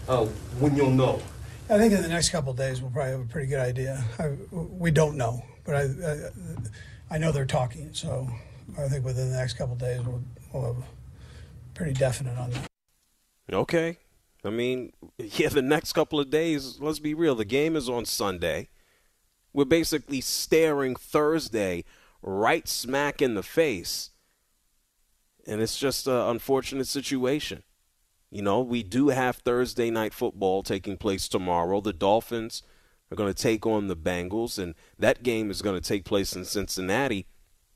uh, 0.08 0.24
when 0.58 0.74
you'll 0.74 0.90
know? 0.90 1.22
I 1.68 1.78
think 1.78 1.92
in 1.92 2.02
the 2.02 2.08
next 2.08 2.30
couple 2.30 2.52
days 2.52 2.82
we'll 2.82 2.90
probably 2.90 3.12
have 3.12 3.20
a 3.20 3.24
pretty 3.24 3.46
good 3.46 3.60
idea. 3.60 4.04
I, 4.18 4.30
we 4.50 4.90
don't 4.90 5.16
know, 5.16 5.44
but 5.64 5.76
I, 5.76 5.82
I, 5.82 7.14
I 7.14 7.18
know 7.18 7.30
they're 7.30 7.46
talking, 7.46 7.90
so 7.92 8.28
I 8.76 8.88
think 8.88 9.04
within 9.04 9.30
the 9.30 9.36
next 9.36 9.54
couple 9.54 9.76
days 9.76 10.00
we'll, 10.04 10.22
we'll 10.52 10.74
have 10.74 10.84
pretty 11.74 11.92
definite 11.92 12.36
on 12.36 12.50
that. 12.50 12.68
Okay. 13.52 13.98
I 14.44 14.50
mean, 14.50 14.92
yeah, 15.18 15.48
the 15.48 15.62
next 15.62 15.92
couple 15.92 16.18
of 16.18 16.30
days, 16.30 16.78
let's 16.80 16.98
be 16.98 17.14
real. 17.14 17.36
The 17.36 17.44
game 17.44 17.76
is 17.76 17.88
on 17.88 18.04
Sunday. 18.04 18.68
We're 19.52 19.64
basically 19.64 20.20
staring 20.20 20.94
Thursday 20.96 21.84
right 22.22 22.68
smack 22.68 23.20
in 23.20 23.34
the 23.34 23.42
face. 23.42 24.10
And 25.46 25.60
it's 25.60 25.78
just 25.78 26.06
an 26.06 26.14
unfortunate 26.14 26.86
situation. 26.86 27.62
You 28.30 28.42
know, 28.42 28.60
we 28.60 28.82
do 28.82 29.08
have 29.08 29.36
Thursday 29.36 29.90
night 29.90 30.14
football 30.14 30.62
taking 30.62 30.96
place 30.96 31.28
tomorrow. 31.28 31.80
The 31.80 31.92
Dolphins 31.92 32.62
are 33.10 33.16
going 33.16 33.32
to 33.32 33.42
take 33.42 33.66
on 33.66 33.88
the 33.88 33.96
Bengals, 33.96 34.58
and 34.58 34.74
that 34.98 35.24
game 35.24 35.50
is 35.50 35.62
going 35.62 35.80
to 35.80 35.86
take 35.86 36.04
place 36.04 36.36
in 36.36 36.44
Cincinnati. 36.44 37.26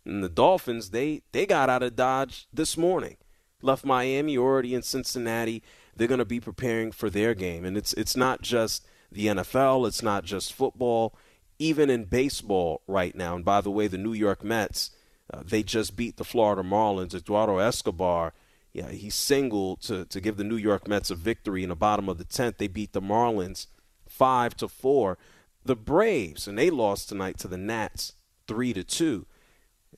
And 0.05 0.23
the 0.23 0.29
Dolphins, 0.29 0.91
they 0.91 1.23
they 1.33 1.47
got 1.47 1.71
out 1.71 1.83
of 1.83 1.97
Dodge 1.97 2.47
this 2.53 2.77
morning, 2.77 3.17
left 3.63 3.85
Miami 3.85 4.39
already 4.39 4.75
in 4.75 4.83
Cincinnati. 4.83 5.63
They're 5.97 6.09
going 6.09 6.19
to 6.19 6.25
be 6.25 6.41
preparing 6.41 6.93
for 6.93 7.11
their 7.11 7.35
game, 7.35 7.65
and 7.65 7.77
it's 7.77 7.93
it's 7.95 8.17
not 8.17 8.43
just 8.43 8.87
the 9.11 9.27
NFL, 9.27 9.89
it's 9.89 10.03
not 10.03 10.25
just 10.25 10.53
football, 10.53 11.17
even 11.59 11.91
in 11.91 12.05
baseball 12.05 12.83
right 12.87 13.15
now. 13.15 13.37
And 13.37 13.45
by 13.45 13.61
the 13.61 13.71
way, 13.71 13.87
the 13.87 13.99
New 13.99 14.13
York 14.13 14.45
Mets, 14.45 14.91
uh, 15.33 15.43
they 15.45 15.63
just 15.63 15.97
beat 15.97 16.17
the 16.17 16.25
Florida 16.25 16.63
Marlins. 16.63 17.15
Eduardo 17.15 17.59
Escobar, 17.59 18.33
yeah, 18.73 18.91
he 18.91 19.11
singled 19.11 19.81
to 19.83 20.05
to 20.07 20.21
give 20.21 20.37
the 20.37 20.45
New 20.45 20.57
York 20.57 20.89
Mets 20.89 21.11
a 21.11 21.15
victory 21.15 21.63
in 21.63 21.69
the 21.69 21.77
bottom 21.77 22.09
of 22.09 22.19
the 22.19 22.25
tenth. 22.25 22.59
They 22.59 22.69
beat 22.69 22.93
the 22.93 23.03
Marlins 23.03 23.67
five 24.09 24.57
to 24.57 24.69
four. 24.69 25.19
The 25.67 25.77
Braves, 25.77 26.47
and 26.47 26.59
they 26.59 26.69
lost 26.69 27.09
tonight 27.09 27.39
to 27.39 27.49
the 27.49 27.57
Nats 27.57 28.13
three 28.47 28.75
to 28.75 28.85
two 28.85 29.27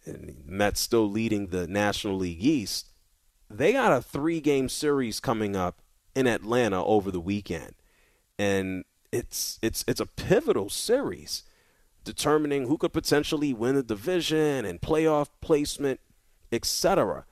and 0.06 0.42
Mets 0.46 0.80
still 0.80 1.10
leading 1.10 1.48
the 1.48 1.66
National 1.66 2.16
League 2.16 2.42
East, 2.42 2.90
they 3.50 3.72
got 3.72 3.92
a 3.92 4.02
three 4.02 4.40
game 4.40 4.68
series 4.68 5.20
coming 5.20 5.56
up 5.56 5.80
in 6.14 6.26
Atlanta 6.26 6.84
over 6.84 7.10
the 7.10 7.20
weekend. 7.20 7.74
And 8.38 8.84
it's 9.12 9.58
it's 9.62 9.84
it's 9.86 10.00
a 10.00 10.06
pivotal 10.06 10.68
series 10.70 11.42
determining 12.04 12.68
who 12.68 12.78
could 12.78 12.92
potentially 12.92 13.52
win 13.52 13.74
the 13.74 13.82
division 13.82 14.64
and 14.64 14.80
playoff 14.80 15.28
placement, 15.40 16.00
etc. 16.52 17.24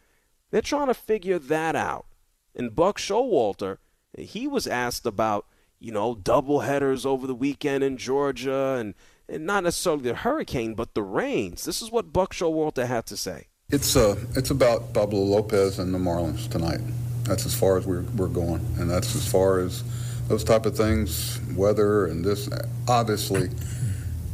They're 0.51 0.61
trying 0.61 0.89
to 0.89 0.95
figure 0.95 1.39
that 1.39 1.77
out. 1.77 2.07
And 2.55 2.75
Buck 2.75 2.99
Showalter, 2.99 3.79
he 4.16 4.47
was 4.47 4.66
asked 4.66 5.07
about, 5.07 5.47
you 5.81 5.93
know, 5.93 6.14
double 6.14 6.61
headers 6.61 7.05
over 7.07 7.27
the 7.27 7.35
weekend 7.35 7.83
in 7.83 7.97
Georgia 7.97 8.77
and 8.79 8.95
and 9.29 9.47
not 9.47 9.64
necessarily 9.64 10.03
the 10.03 10.14
hurricane, 10.14 10.75
but 10.75 10.95
the 10.95 11.03
rains. 11.03 11.64
This 11.64 11.81
is 11.81 11.91
what 11.91 12.12
Buck 12.12 12.35
Showalter 12.35 12.87
had 12.87 13.07
to 13.07 13.16
say. 13.16 13.47
It's 13.70 13.97
uh, 13.97 14.16
it's 14.37 14.51
about 14.51 14.93
Pablo 14.93 15.20
Lopez 15.20 15.79
and 15.79 15.95
the 15.95 15.99
Marlins 15.99 16.51
tonight. 16.51 16.81
That's 17.25 17.47
as 17.47 17.55
far 17.55 17.79
as 17.79 17.87
we're, 17.87 18.03
we're 18.16 18.29
going, 18.29 18.61
and 18.79 18.91
that's 18.91 19.16
as 19.16 19.27
far 19.27 19.59
as 19.61 19.83
those 20.29 20.45
type 20.45 20.66
of 20.66 20.77
things, 20.77 21.41
weather 21.55 22.07
and 22.07 22.25
this. 22.25 22.49
Obviously, 22.89 23.51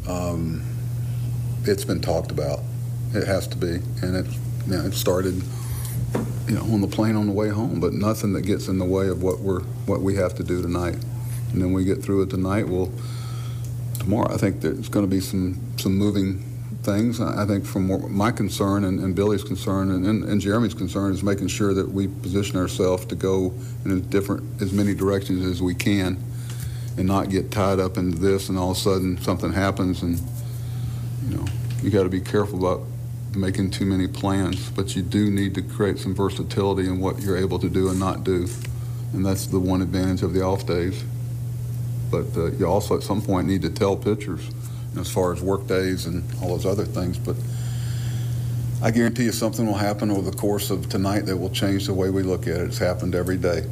um, 0.08 0.62
it's 1.64 1.84
been 1.84 2.00
talked 2.00 2.30
about. 2.30 2.60
It 3.12 3.26
has 3.26 3.46
to 3.48 3.56
be, 3.56 3.80
and 4.02 4.16
it 4.16 4.26
you 4.66 4.76
know, 4.76 4.84
it 4.84 4.94
started, 4.94 5.42
you 6.46 6.54
know, 6.54 6.62
on 6.62 6.80
the 6.80 6.86
plane 6.86 7.16
on 7.16 7.26
the 7.26 7.32
way 7.32 7.48
home. 7.48 7.80
But 7.80 7.92
nothing 7.92 8.32
that 8.34 8.42
gets 8.42 8.68
in 8.68 8.78
the 8.78 8.84
way 8.84 9.08
of 9.08 9.22
what 9.22 9.40
we're 9.40 9.62
what 9.86 10.00
we 10.00 10.16
have 10.16 10.34
to 10.36 10.44
do 10.44 10.62
tonight. 10.62 10.96
And 11.52 11.60
then 11.60 11.72
we 11.72 11.84
get 11.84 12.02
through 12.02 12.22
it 12.22 12.30
tonight. 12.30 12.68
We'll 12.68 12.92
tomorrow. 13.98 14.32
I 14.32 14.36
think 14.36 14.60
there's 14.60 14.88
going 14.88 15.04
to 15.04 15.10
be 15.10 15.20
some 15.20 15.60
some 15.76 15.96
moving 15.96 16.44
things. 16.82 17.20
I 17.20 17.44
think 17.46 17.64
from 17.64 18.14
my 18.14 18.30
concern 18.30 18.84
and, 18.84 19.00
and 19.00 19.14
Billy's 19.14 19.44
concern 19.44 19.90
and, 19.90 20.06
and, 20.06 20.24
and, 20.24 20.40
Jeremy's 20.40 20.74
concern 20.74 21.12
is 21.12 21.22
making 21.22 21.48
sure 21.48 21.74
that 21.74 21.88
we 21.88 22.08
position 22.08 22.56
ourselves 22.56 23.04
to 23.06 23.14
go 23.14 23.52
in 23.84 23.90
as 23.90 24.00
different 24.02 24.62
as 24.62 24.72
many 24.72 24.94
directions 24.94 25.44
as 25.44 25.60
we 25.60 25.74
can 25.74 26.18
and 26.96 27.06
not 27.06 27.28
get 27.28 27.50
tied 27.50 27.80
up 27.80 27.96
into 27.98 28.18
this 28.18 28.48
and 28.48 28.58
all 28.58 28.70
of 28.70 28.76
a 28.76 28.80
sudden 28.80 29.18
something 29.18 29.52
happens 29.52 30.02
and 30.02 30.18
you 31.28 31.36
know 31.36 31.44
you 31.82 31.90
got 31.90 32.04
to 32.04 32.08
be 32.08 32.20
careful 32.20 32.58
about 32.58 32.86
making 33.36 33.70
too 33.70 33.84
many 33.84 34.08
plans 34.08 34.70
but 34.70 34.96
you 34.96 35.02
do 35.02 35.30
need 35.30 35.54
to 35.54 35.62
create 35.62 35.98
some 35.98 36.14
versatility 36.14 36.88
in 36.88 36.98
what 36.98 37.20
you're 37.20 37.36
able 37.36 37.58
to 37.58 37.68
do 37.68 37.90
and 37.90 38.00
not 38.00 38.24
do. 38.24 38.46
And 39.12 39.26
that's 39.26 39.46
the 39.46 39.58
one 39.58 39.82
advantage 39.82 40.22
of 40.22 40.32
the 40.32 40.42
off 40.42 40.66
days. 40.66 41.04
But 42.10 42.36
uh, 42.36 42.52
you 42.52 42.66
also 42.66 42.96
at 42.96 43.02
some 43.02 43.20
point 43.20 43.46
need 43.46 43.62
to 43.62 43.70
tell 43.70 43.96
pitchers 43.96 44.48
as 44.98 45.10
far 45.10 45.32
as 45.32 45.40
work 45.40 45.66
days 45.66 46.06
and 46.06 46.24
all 46.42 46.48
those 46.48 46.66
other 46.66 46.84
things. 46.84 47.18
But 47.18 47.36
I 48.82 48.90
guarantee 48.90 49.24
you 49.24 49.32
something 49.32 49.66
will 49.66 49.74
happen 49.74 50.10
over 50.10 50.30
the 50.30 50.36
course 50.36 50.70
of 50.70 50.88
tonight 50.88 51.26
that 51.26 51.36
will 51.36 51.50
change 51.50 51.86
the 51.86 51.94
way 51.94 52.10
we 52.10 52.22
look 52.22 52.42
at 52.46 52.56
it. 52.56 52.62
It's 52.62 52.78
happened 52.78 53.14
every 53.14 53.36
day. 53.36 53.64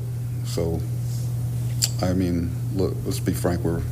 So, 0.45 0.81
I 2.03 2.13
mean, 2.13 2.51
look, 2.75 2.95
let's 3.05 3.21
be 3.21 3.33
frank, 3.33 3.63
we're 3.63 3.83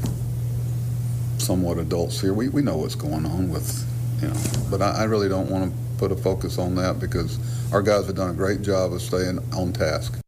somewhat 1.39 1.79
adults 1.79 2.21
here. 2.21 2.35
We, 2.35 2.49
we 2.49 2.63
know 2.63 2.77
what's 2.77 2.95
going 2.95 3.25
on 3.25 3.51
with, 3.51 3.87
you 4.21 4.29
know, 4.29 4.37
but 4.71 4.83
I, 4.83 5.03
I 5.03 5.05
really 5.05 5.29
don't 5.29 5.51
want 5.51 5.73
to 5.73 5.79
put 5.99 6.13
a 6.13 6.17
focus 6.17 6.59
on 6.59 6.75
that 6.77 7.01
because 7.01 7.39
our 7.73 7.83
guys 7.83 8.07
have 8.07 8.17
done 8.17 8.31
a 8.31 8.35
great 8.35 8.63
job 8.63 8.93
of 8.93 9.01
staying 9.01 9.39
on 9.55 9.73
task. 9.73 10.21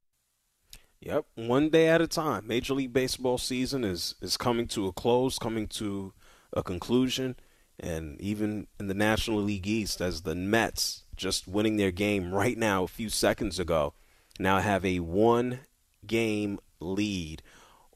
Yep, 1.01 1.27
one 1.37 1.71
day 1.71 1.89
at 1.89 2.01
a 2.01 2.07
time. 2.07 2.47
Major 2.47 2.75
League 2.75 2.93
Baseball 2.93 3.39
season 3.39 3.85
is 3.85 4.15
is 4.21 4.37
coming 4.37 4.67
to 4.69 4.89
a 4.89 4.93
close, 4.93 5.39
coming 5.39 5.67
to 5.69 6.13
a 6.53 6.63
conclusion, 6.63 7.37
and 7.79 8.21
even 8.21 8.67
in 8.81 8.89
the 8.89 8.95
National 8.95 9.41
League 9.41 9.67
East, 9.67 10.01
as 10.01 10.23
the 10.23 10.35
Mets 10.35 11.05
just 11.17 11.49
winning 11.49 11.77
their 11.77 11.91
game 11.91 12.35
right 12.35 12.57
now 12.57 12.85
a 12.85 12.89
few 12.89 13.09
seconds 13.09 13.59
ago, 13.59 13.95
now 14.39 14.59
have 14.59 14.85
a 14.85 15.01
one 15.01 15.61
game 16.07 16.59
lead 16.81 17.43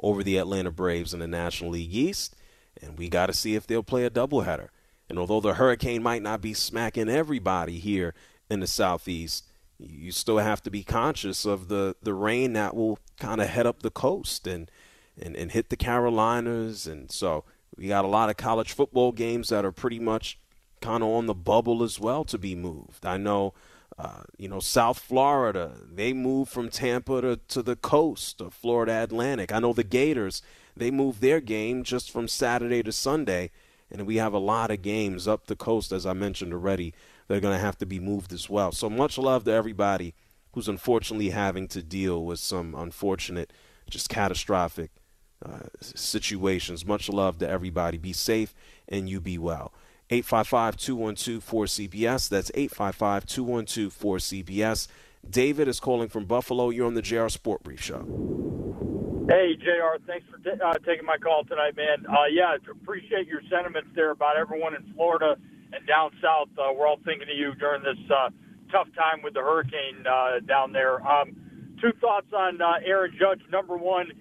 over 0.00 0.22
the 0.22 0.36
Atlanta 0.36 0.70
Braves 0.70 1.14
in 1.14 1.20
the 1.20 1.26
National 1.28 1.70
League 1.70 1.94
East, 1.94 2.34
and 2.80 2.98
we 2.98 3.08
got 3.08 3.26
to 3.26 3.32
see 3.32 3.54
if 3.54 3.66
they'll 3.66 3.82
play 3.82 4.04
a 4.04 4.10
doubleheader. 4.10 4.68
And 5.08 5.18
although 5.18 5.40
the 5.40 5.54
hurricane 5.54 6.02
might 6.02 6.22
not 6.22 6.40
be 6.40 6.54
smacking 6.54 7.08
everybody 7.08 7.78
here 7.78 8.14
in 8.50 8.60
the 8.60 8.66
Southeast, 8.66 9.46
you 9.78 10.12
still 10.12 10.38
have 10.38 10.62
to 10.62 10.70
be 10.70 10.82
conscious 10.82 11.44
of 11.44 11.68
the, 11.68 11.96
the 12.02 12.14
rain 12.14 12.52
that 12.54 12.74
will 12.74 12.98
kind 13.18 13.40
of 13.40 13.48
head 13.48 13.66
up 13.66 13.82
the 13.82 13.90
coast 13.90 14.46
and, 14.46 14.70
and, 15.20 15.36
and 15.36 15.52
hit 15.52 15.70
the 15.70 15.76
Carolinas. 15.76 16.86
And 16.86 17.10
so 17.10 17.44
we 17.76 17.88
got 17.88 18.04
a 18.04 18.08
lot 18.08 18.30
of 18.30 18.36
college 18.36 18.72
football 18.72 19.12
games 19.12 19.48
that 19.48 19.64
are 19.64 19.72
pretty 19.72 19.98
much 19.98 20.38
kind 20.80 21.02
of 21.02 21.08
on 21.08 21.26
the 21.26 21.34
bubble 21.34 21.82
as 21.82 21.98
well 21.98 22.24
to 22.24 22.38
be 22.38 22.54
moved. 22.54 23.06
I 23.06 23.16
know, 23.16 23.54
uh, 23.98 24.22
you 24.36 24.48
know, 24.48 24.60
South 24.60 24.98
Florida, 24.98 25.72
they 25.90 26.12
moved 26.12 26.50
from 26.50 26.68
Tampa 26.68 27.20
to, 27.22 27.36
to 27.48 27.62
the 27.62 27.76
coast 27.76 28.40
of 28.40 28.52
Florida 28.52 29.02
Atlantic. 29.02 29.52
I 29.52 29.60
know 29.60 29.72
the 29.72 29.84
Gators, 29.84 30.42
they 30.76 30.90
moved 30.90 31.20
their 31.20 31.40
game 31.40 31.82
just 31.82 32.10
from 32.10 32.28
Saturday 32.28 32.82
to 32.82 32.92
Sunday. 32.92 33.50
And 33.90 34.06
we 34.06 34.16
have 34.16 34.32
a 34.32 34.38
lot 34.38 34.70
of 34.70 34.82
games 34.82 35.28
up 35.28 35.46
the 35.46 35.56
coast, 35.56 35.92
as 35.92 36.06
I 36.06 36.14
mentioned 36.14 36.52
already, 36.52 36.94
that 37.28 37.36
are 37.36 37.40
going 37.40 37.56
to 37.56 37.64
have 37.64 37.78
to 37.78 37.86
be 37.86 38.00
moved 38.00 38.32
as 38.32 38.48
well. 38.48 38.72
So 38.72 38.88
much 38.88 39.18
love 39.18 39.44
to 39.44 39.52
everybody 39.52 40.14
who's 40.52 40.68
unfortunately 40.68 41.30
having 41.30 41.68
to 41.68 41.82
deal 41.82 42.24
with 42.24 42.38
some 42.38 42.74
unfortunate, 42.74 43.52
just 43.88 44.08
catastrophic 44.08 44.90
uh, 45.44 45.68
situations. 45.80 46.86
Much 46.86 47.08
love 47.08 47.38
to 47.38 47.48
everybody. 47.48 47.98
Be 47.98 48.12
safe 48.12 48.54
and 48.88 49.08
you 49.08 49.20
be 49.20 49.38
well. 49.38 49.72
855 50.10 50.76
212 50.76 51.44
4CBS. 51.44 52.28
That's 52.28 52.50
855 52.54 53.26
212 53.26 53.98
4CBS. 53.98 54.88
David 55.28 55.68
is 55.68 55.80
calling 55.80 56.08
from 56.08 56.24
Buffalo. 56.24 56.70
You're 56.70 56.86
on 56.86 56.94
the 56.94 57.02
JR 57.02 57.28
Sport 57.28 57.62
Brief 57.62 57.80
Show. 57.80 58.02
Hey, 59.28 59.54
JR. 59.56 60.02
Thanks 60.06 60.26
for 60.28 60.38
t- 60.38 60.60
uh, 60.60 60.74
taking 60.84 61.06
my 61.06 61.16
call 61.16 61.44
tonight, 61.44 61.76
man. 61.76 62.04
Uh, 62.08 62.26
yeah, 62.30 62.56
appreciate 62.70 63.26
your 63.28 63.40
sentiments 63.48 63.90
there 63.94 64.10
about 64.10 64.36
everyone 64.36 64.74
in 64.74 64.92
Florida 64.94 65.36
and 65.72 65.86
down 65.86 66.10
south, 66.22 66.48
uh, 66.58 66.72
we're 66.76 66.86
all 66.86 66.98
thinking 67.04 67.28
of 67.28 67.36
you 67.36 67.54
during 67.54 67.82
this 67.82 67.98
uh, 68.10 68.28
tough 68.70 68.88
time 68.94 69.22
with 69.22 69.34
the 69.34 69.40
hurricane 69.40 70.04
uh, 70.08 70.40
down 70.40 70.72
there. 70.72 71.04
Um, 71.06 71.34
two 71.80 71.92
thoughts 72.00 72.28
on 72.32 72.60
uh, 72.60 72.74
Aaron 72.84 73.16
Judge. 73.18 73.40
Number 73.50 73.76
one, 73.76 74.12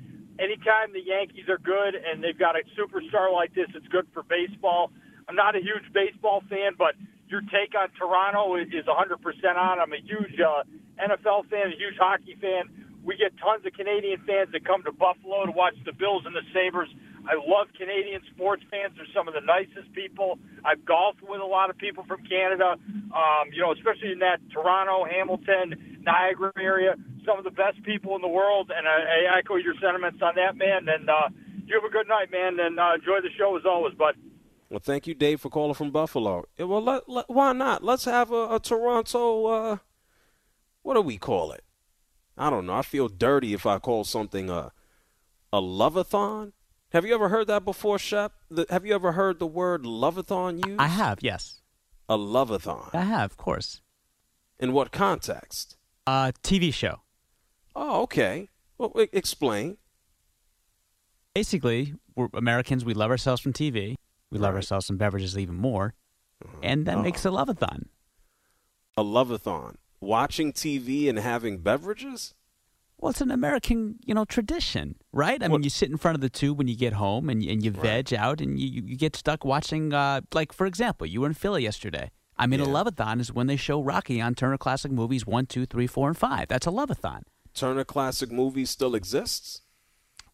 anytime 0.42 0.92
the 0.92 1.06
Yankees 1.06 1.46
are 1.48 1.62
good 1.62 1.94
and 1.94 2.24
they've 2.24 2.38
got 2.38 2.58
a 2.58 2.66
superstar 2.74 3.32
like 3.32 3.54
this, 3.54 3.70
it's 3.76 3.88
good 3.88 4.08
for 4.14 4.24
baseball. 4.24 4.92
I'm 5.30 5.36
not 5.36 5.56
a 5.56 5.62
huge 5.62 5.86
baseball 5.94 6.42
fan, 6.50 6.74
but 6.78 6.98
your 7.30 7.42
take 7.54 7.78
on 7.78 7.88
Toronto 7.96 8.58
is 8.58 8.68
100% 8.74 8.90
on. 8.90 9.80
I'm 9.80 9.94
a 9.94 10.02
huge 10.02 10.36
uh, 10.42 10.66
NFL 11.00 11.48
fan, 11.50 11.72
a 11.72 11.78
huge 11.78 11.96
hockey 11.98 12.36
fan. 12.42 12.68
We 13.06 13.18
get 13.18 13.32
tons 13.38 13.66
of 13.66 13.74
Canadian 13.74 14.22
fans 14.28 14.50
that 14.52 14.66
come 14.66 14.84
to 14.84 14.92
Buffalo 14.92 15.46
to 15.46 15.52
watch 15.52 15.74
the 15.86 15.94
Bills 15.94 16.24
and 16.26 16.36
the 16.36 16.46
Sabres. 16.54 16.90
I 17.26 17.38
love 17.38 17.70
Canadian 17.78 18.22
sports 18.34 18.64
fans. 18.70 18.94
They're 18.98 19.10
some 19.14 19.28
of 19.28 19.34
the 19.34 19.42
nicest 19.42 19.94
people. 19.94 20.38
I've 20.66 20.84
golfed 20.86 21.22
with 21.22 21.40
a 21.40 21.46
lot 21.46 21.70
of 21.70 21.78
people 21.78 22.04
from 22.08 22.26
Canada, 22.26 22.78
um, 23.14 23.54
you 23.54 23.62
know, 23.62 23.72
especially 23.74 24.12
in 24.12 24.20
that 24.20 24.42
Toronto, 24.52 25.06
Hamilton, 25.06 26.02
Niagara 26.02 26.52
area. 26.58 26.96
Some 27.26 27.38
of 27.38 27.44
the 27.44 27.52
best 27.52 27.82
people 27.84 28.16
in 28.16 28.22
the 28.22 28.28
world, 28.28 28.72
and 28.76 28.88
I, 28.88 29.36
I 29.36 29.40
echo 29.40 29.56
your 29.56 29.76
sentiments 29.82 30.22
on 30.22 30.36
that, 30.36 30.58
man. 30.58 30.88
And 30.88 31.10
uh, 31.10 31.30
you 31.66 31.76
have 31.76 31.84
a 31.84 31.92
good 31.92 32.08
night, 32.08 32.32
man, 32.32 32.60
and 32.60 32.80
uh, 32.80 32.94
enjoy 32.96 33.22
the 33.22 33.30
show 33.38 33.56
as 33.58 33.64
always, 33.66 33.94
bud. 33.94 34.16
Well, 34.70 34.80
thank 34.80 35.06
you, 35.06 35.14
Dave, 35.14 35.42
for 35.42 35.50
calling 35.50 35.74
from 35.74 35.92
Buffalo. 35.92 36.46
Yeah, 36.58 36.66
well, 36.66 36.82
let, 36.82 37.08
let, 37.08 37.30
why 37.30 37.54
not? 37.54 37.84
Let's 37.84 38.06
have 38.06 38.32
a, 38.32 38.56
a 38.56 38.60
Toronto. 38.60 39.46
Uh, 39.46 39.78
what 40.82 40.96
do 40.96 41.02
we 41.02 41.18
call 41.18 41.52
it? 41.52 41.64
I 42.38 42.50
don't 42.50 42.66
know. 42.66 42.74
I 42.74 42.82
feel 42.82 43.08
dirty 43.08 43.54
if 43.54 43.66
I 43.66 43.78
call 43.80 44.04
something 44.04 44.50
a 44.50 44.72
a 45.54 45.62
loveathon. 45.62 46.54
Have 46.92 47.06
you 47.06 47.14
ever 47.14 47.30
heard 47.30 47.48
that 47.48 47.64
before, 47.64 48.00
Shep? 48.00 48.34
The, 48.50 48.66
have 48.70 48.86
you 48.86 48.94
ever 48.94 49.14
heard 49.14 49.40
the 49.40 49.48
word 49.48 49.84
loveathon 49.84 50.66
used? 50.66 50.80
I 50.80 50.88
have, 50.88 51.20
yes. 51.22 51.62
A 52.10 52.18
loveathon. 52.18 52.94
I 52.94 53.04
have, 53.04 53.32
of 53.32 53.38
course. 53.38 53.82
In 54.60 54.74
what 54.74 54.92
context? 54.92 55.78
A 56.06 56.34
TV 56.44 56.74
show. 56.74 57.02
Oh, 57.76 58.02
okay. 58.04 58.50
Well, 58.78 58.94
explain. 59.12 59.78
Basically, 61.34 61.94
we're 62.16 62.28
Americans. 62.34 62.84
We 62.84 62.94
love 62.94 63.12
ourselves 63.12 63.42
from 63.42 63.54
TV. 63.54 63.96
We 64.32 64.40
love 64.40 64.56
ourselves 64.56 64.88
from 64.88 64.98
beverages 64.98 65.38
even 65.38 65.56
more, 65.56 65.94
and 66.64 66.86
that 66.86 67.00
makes 67.02 67.26
a 67.26 67.30
loveathon. 67.30 67.88
A 68.98 69.04
loveathon. 69.04 69.76
Watching 70.00 70.52
TV 70.54 71.10
and 71.10 71.20
having 71.20 71.60
beverages? 71.60 72.34
Well, 72.98 73.10
it's 73.12 73.22
an 73.22 73.32
American, 73.32 73.98
you 74.06 74.14
know, 74.14 74.26
tradition, 74.26 74.96
right? 75.12 75.42
I 75.44 75.48
mean, 75.48 75.64
you 75.64 75.70
sit 75.70 75.90
in 75.90 75.98
front 75.98 76.16
of 76.16 76.22
the 76.22 76.30
tube 76.30 76.58
when 76.58 76.68
you 76.68 76.76
get 76.78 76.94
home, 76.94 77.30
and 77.30 77.44
and 77.44 77.64
you 77.64 77.72
veg 77.72 78.14
out, 78.14 78.42
and 78.42 78.60
you, 78.60 78.84
you 78.86 78.96
get 78.98 79.16
stuck 79.16 79.44
watching. 79.44 79.94
Uh, 79.94 80.22
like 80.34 80.54
for 80.54 80.66
example, 80.66 81.08
you 81.08 81.22
were 81.22 81.28
in 81.28 81.34
Philly 81.34 81.64
yesterday. 81.64 82.10
I 82.38 82.48
mean, 82.48 82.60
a 82.60 82.66
loveathon 82.66 83.20
is 83.20 83.32
when 83.32 83.48
they 83.48 83.56
show 83.58 83.82
Rocky 83.82 84.20
on 84.22 84.34
Turner 84.34 84.58
Classic 84.58 84.92
Movies 84.92 85.26
one, 85.28 85.46
two, 85.46 85.66
three, 85.66 85.88
four, 85.88 86.08
and 86.08 86.18
five. 86.18 86.48
That's 86.48 86.66
a 86.68 86.72
loveathon. 86.72 87.24
Turner 87.54 87.84
Classic 87.84 88.32
Movies 88.32 88.70
still 88.70 88.96
exists? 88.96 89.62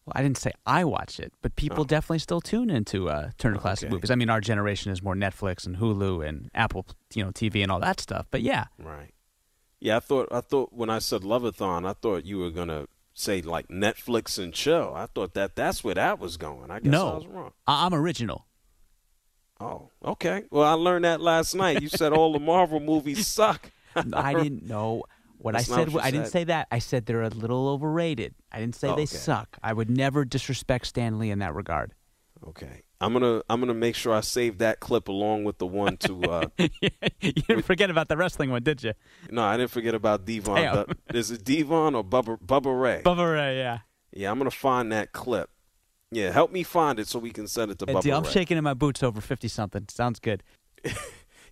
Well, 0.06 0.12
I 0.16 0.22
didn't 0.22 0.38
say 0.38 0.52
I 0.64 0.84
watch 0.84 1.20
it, 1.20 1.32
but 1.42 1.54
people 1.56 1.84
definitely 1.84 2.20
still 2.20 2.40
tune 2.40 2.70
into 2.70 3.10
uh, 3.10 3.30
Turner 3.38 3.58
Classic 3.58 3.86
Okay. 3.88 3.94
Movies. 3.94 4.10
I 4.10 4.14
mean, 4.14 4.30
our 4.30 4.40
generation 4.40 4.90
is 4.90 5.02
more 5.02 5.14
Netflix 5.14 5.66
and 5.66 5.76
Hulu 5.76 6.26
and 6.26 6.50
Apple, 6.54 6.86
you 7.14 7.22
know, 7.24 7.30
TV 7.30 7.62
and 7.62 7.70
all 7.70 7.80
that 7.80 8.00
stuff. 8.00 8.26
But 8.30 8.40
yeah, 8.42 8.66
Right. 8.78 9.12
Yeah, 9.80 9.98
I 9.98 10.00
thought 10.00 10.28
I 10.32 10.40
thought 10.40 10.72
when 10.72 10.90
I 10.90 10.98
said 10.98 11.22
loveathon, 11.22 11.86
I 11.88 11.92
thought 11.92 12.24
you 12.24 12.38
were 12.38 12.50
gonna 12.50 12.86
say 13.14 13.42
like 13.42 13.68
Netflix 13.68 14.42
and 14.42 14.52
chill. 14.52 14.92
I 14.96 15.06
thought 15.06 15.34
that 15.34 15.54
that's 15.54 15.84
where 15.84 15.94
that 15.94 16.18
was 16.18 16.36
going. 16.36 16.70
I 16.70 16.80
guess 16.80 16.94
I 16.94 17.14
was 17.14 17.26
wrong. 17.28 17.52
I- 17.66 17.86
I'm 17.86 17.94
original. 17.94 18.46
Oh, 19.60 19.90
okay. 20.04 20.44
Well, 20.50 20.64
I 20.64 20.72
learned 20.72 21.04
that 21.04 21.20
last 21.20 21.54
night. 21.54 21.82
You 21.82 21.88
said 21.88 22.12
all 22.12 22.32
the 22.32 22.38
Marvel 22.40 22.80
movies 22.80 23.26
suck. 23.26 23.70
I 24.12 24.34
didn't 24.34 24.66
know 24.66 25.02
what 25.38 25.52
That's 25.54 25.70
I 25.70 25.76
said. 25.76 25.92
what 25.92 26.04
I 26.04 26.10
didn't 26.10 26.26
said. 26.26 26.32
say 26.32 26.44
that. 26.44 26.68
I 26.70 26.78
said 26.80 27.06
they're 27.06 27.22
a 27.22 27.28
little 27.28 27.68
overrated. 27.68 28.34
I 28.52 28.58
didn't 28.60 28.74
say 28.74 28.88
Okay. 28.88 29.02
they 29.02 29.06
suck. 29.06 29.56
I 29.62 29.72
would 29.72 29.88
never 29.90 30.24
disrespect 30.24 30.86
Stan 30.86 31.18
Lee 31.18 31.30
in 31.30 31.38
that 31.38 31.54
regard. 31.54 31.94
Okay. 32.46 32.82
I'm 33.00 33.12
gonna 33.12 33.42
I'm 33.48 33.60
gonna 33.60 33.74
make 33.74 33.94
sure 33.94 34.12
I 34.12 34.20
save 34.20 34.58
that 34.58 34.80
clip 34.80 35.06
along 35.08 35.44
with 35.44 35.58
the 35.58 35.66
one 35.66 35.96
to. 35.98 36.20
Uh, 36.22 36.46
you 37.20 37.32
didn't 37.32 37.62
forget 37.62 37.90
about 37.90 38.08
the 38.08 38.16
wrestling 38.16 38.50
one, 38.50 38.62
did 38.64 38.82
you? 38.82 38.92
no, 39.30 39.42
I 39.44 39.56
didn't 39.56 39.70
forget 39.70 39.94
about 39.94 40.24
D-Von. 40.24 40.56
Damn. 40.56 40.84
is 41.14 41.30
it 41.30 41.44
D-Von 41.44 41.94
or 41.94 42.02
Bubba 42.04 42.40
Bubba 42.40 42.80
Ray? 42.80 43.02
Bubba 43.04 43.32
Ray, 43.34 43.58
yeah. 43.58 43.78
Yeah, 44.12 44.30
I'm 44.32 44.38
gonna 44.38 44.50
find 44.50 44.90
that 44.92 45.12
clip. 45.12 45.48
Yeah, 46.10 46.32
help 46.32 46.50
me 46.50 46.64
find 46.64 46.98
it 46.98 47.06
so 47.06 47.18
we 47.20 47.30
can 47.30 47.46
send 47.46 47.70
it 47.70 47.78
to 47.80 47.84
Hey, 47.86 47.92
Bubba 47.94 48.16
I'm 48.16 48.24
Ray. 48.24 48.30
shaking 48.30 48.56
in 48.58 48.64
my 48.64 48.74
boots 48.74 49.02
over 49.04 49.20
fifty 49.20 49.46
something. 49.48 49.86
Sounds 49.88 50.18
good. 50.18 50.42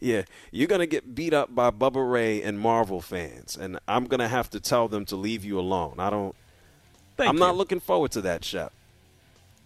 Yeah, 0.00 0.22
you're 0.50 0.68
gonna 0.68 0.86
get 0.86 1.14
beat 1.14 1.32
up 1.32 1.54
by 1.54 1.70
Bubba 1.70 2.10
Ray 2.10 2.42
and 2.42 2.58
Marvel 2.58 3.00
fans, 3.00 3.56
and 3.56 3.78
I'm 3.88 4.06
gonna 4.06 4.28
have 4.28 4.50
to 4.50 4.60
tell 4.60 4.88
them 4.88 5.04
to 5.06 5.16
leave 5.16 5.44
you 5.44 5.58
alone. 5.58 5.94
I 5.98 6.10
don't. 6.10 6.34
Thank 7.16 7.30
I'm 7.30 7.38
not 7.38 7.56
looking 7.56 7.80
forward 7.80 8.10
to 8.12 8.20
that, 8.22 8.44
Shep. 8.44 8.72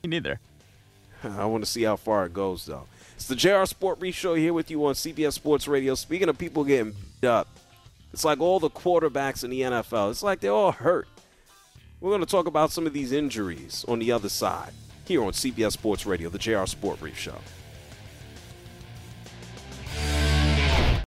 Me 0.04 0.10
neither. 0.10 0.38
I 1.22 1.44
want 1.44 1.64
to 1.64 1.70
see 1.70 1.82
how 1.82 1.96
far 1.96 2.26
it 2.26 2.32
goes, 2.32 2.66
though. 2.66 2.86
It's 3.14 3.26
the 3.26 3.36
JR 3.36 3.64
Sport 3.66 3.98
Brief 3.98 4.14
Show 4.14 4.34
here 4.34 4.54
with 4.54 4.70
you 4.70 4.84
on 4.86 4.94
CBS 4.94 5.34
Sports 5.34 5.68
Radio. 5.68 5.94
Speaking 5.94 6.28
of 6.28 6.38
people 6.38 6.64
getting 6.64 6.94
beat 7.20 7.28
up, 7.28 7.48
it's 8.12 8.24
like 8.24 8.40
all 8.40 8.58
the 8.58 8.70
quarterbacks 8.70 9.44
in 9.44 9.50
the 9.50 9.60
NFL. 9.60 10.10
It's 10.10 10.22
like 10.22 10.40
they're 10.40 10.52
all 10.52 10.72
hurt. 10.72 11.06
We're 12.00 12.10
going 12.10 12.22
to 12.22 12.26
talk 12.26 12.46
about 12.46 12.72
some 12.72 12.86
of 12.86 12.94
these 12.94 13.12
injuries 13.12 13.84
on 13.86 13.98
the 13.98 14.10
other 14.12 14.30
side 14.30 14.72
here 15.04 15.22
on 15.22 15.32
CBS 15.32 15.72
Sports 15.72 16.06
Radio, 16.06 16.30
the 16.30 16.38
JR 16.38 16.64
Sport 16.64 17.00
Brief 17.00 17.18
Show. 17.18 17.36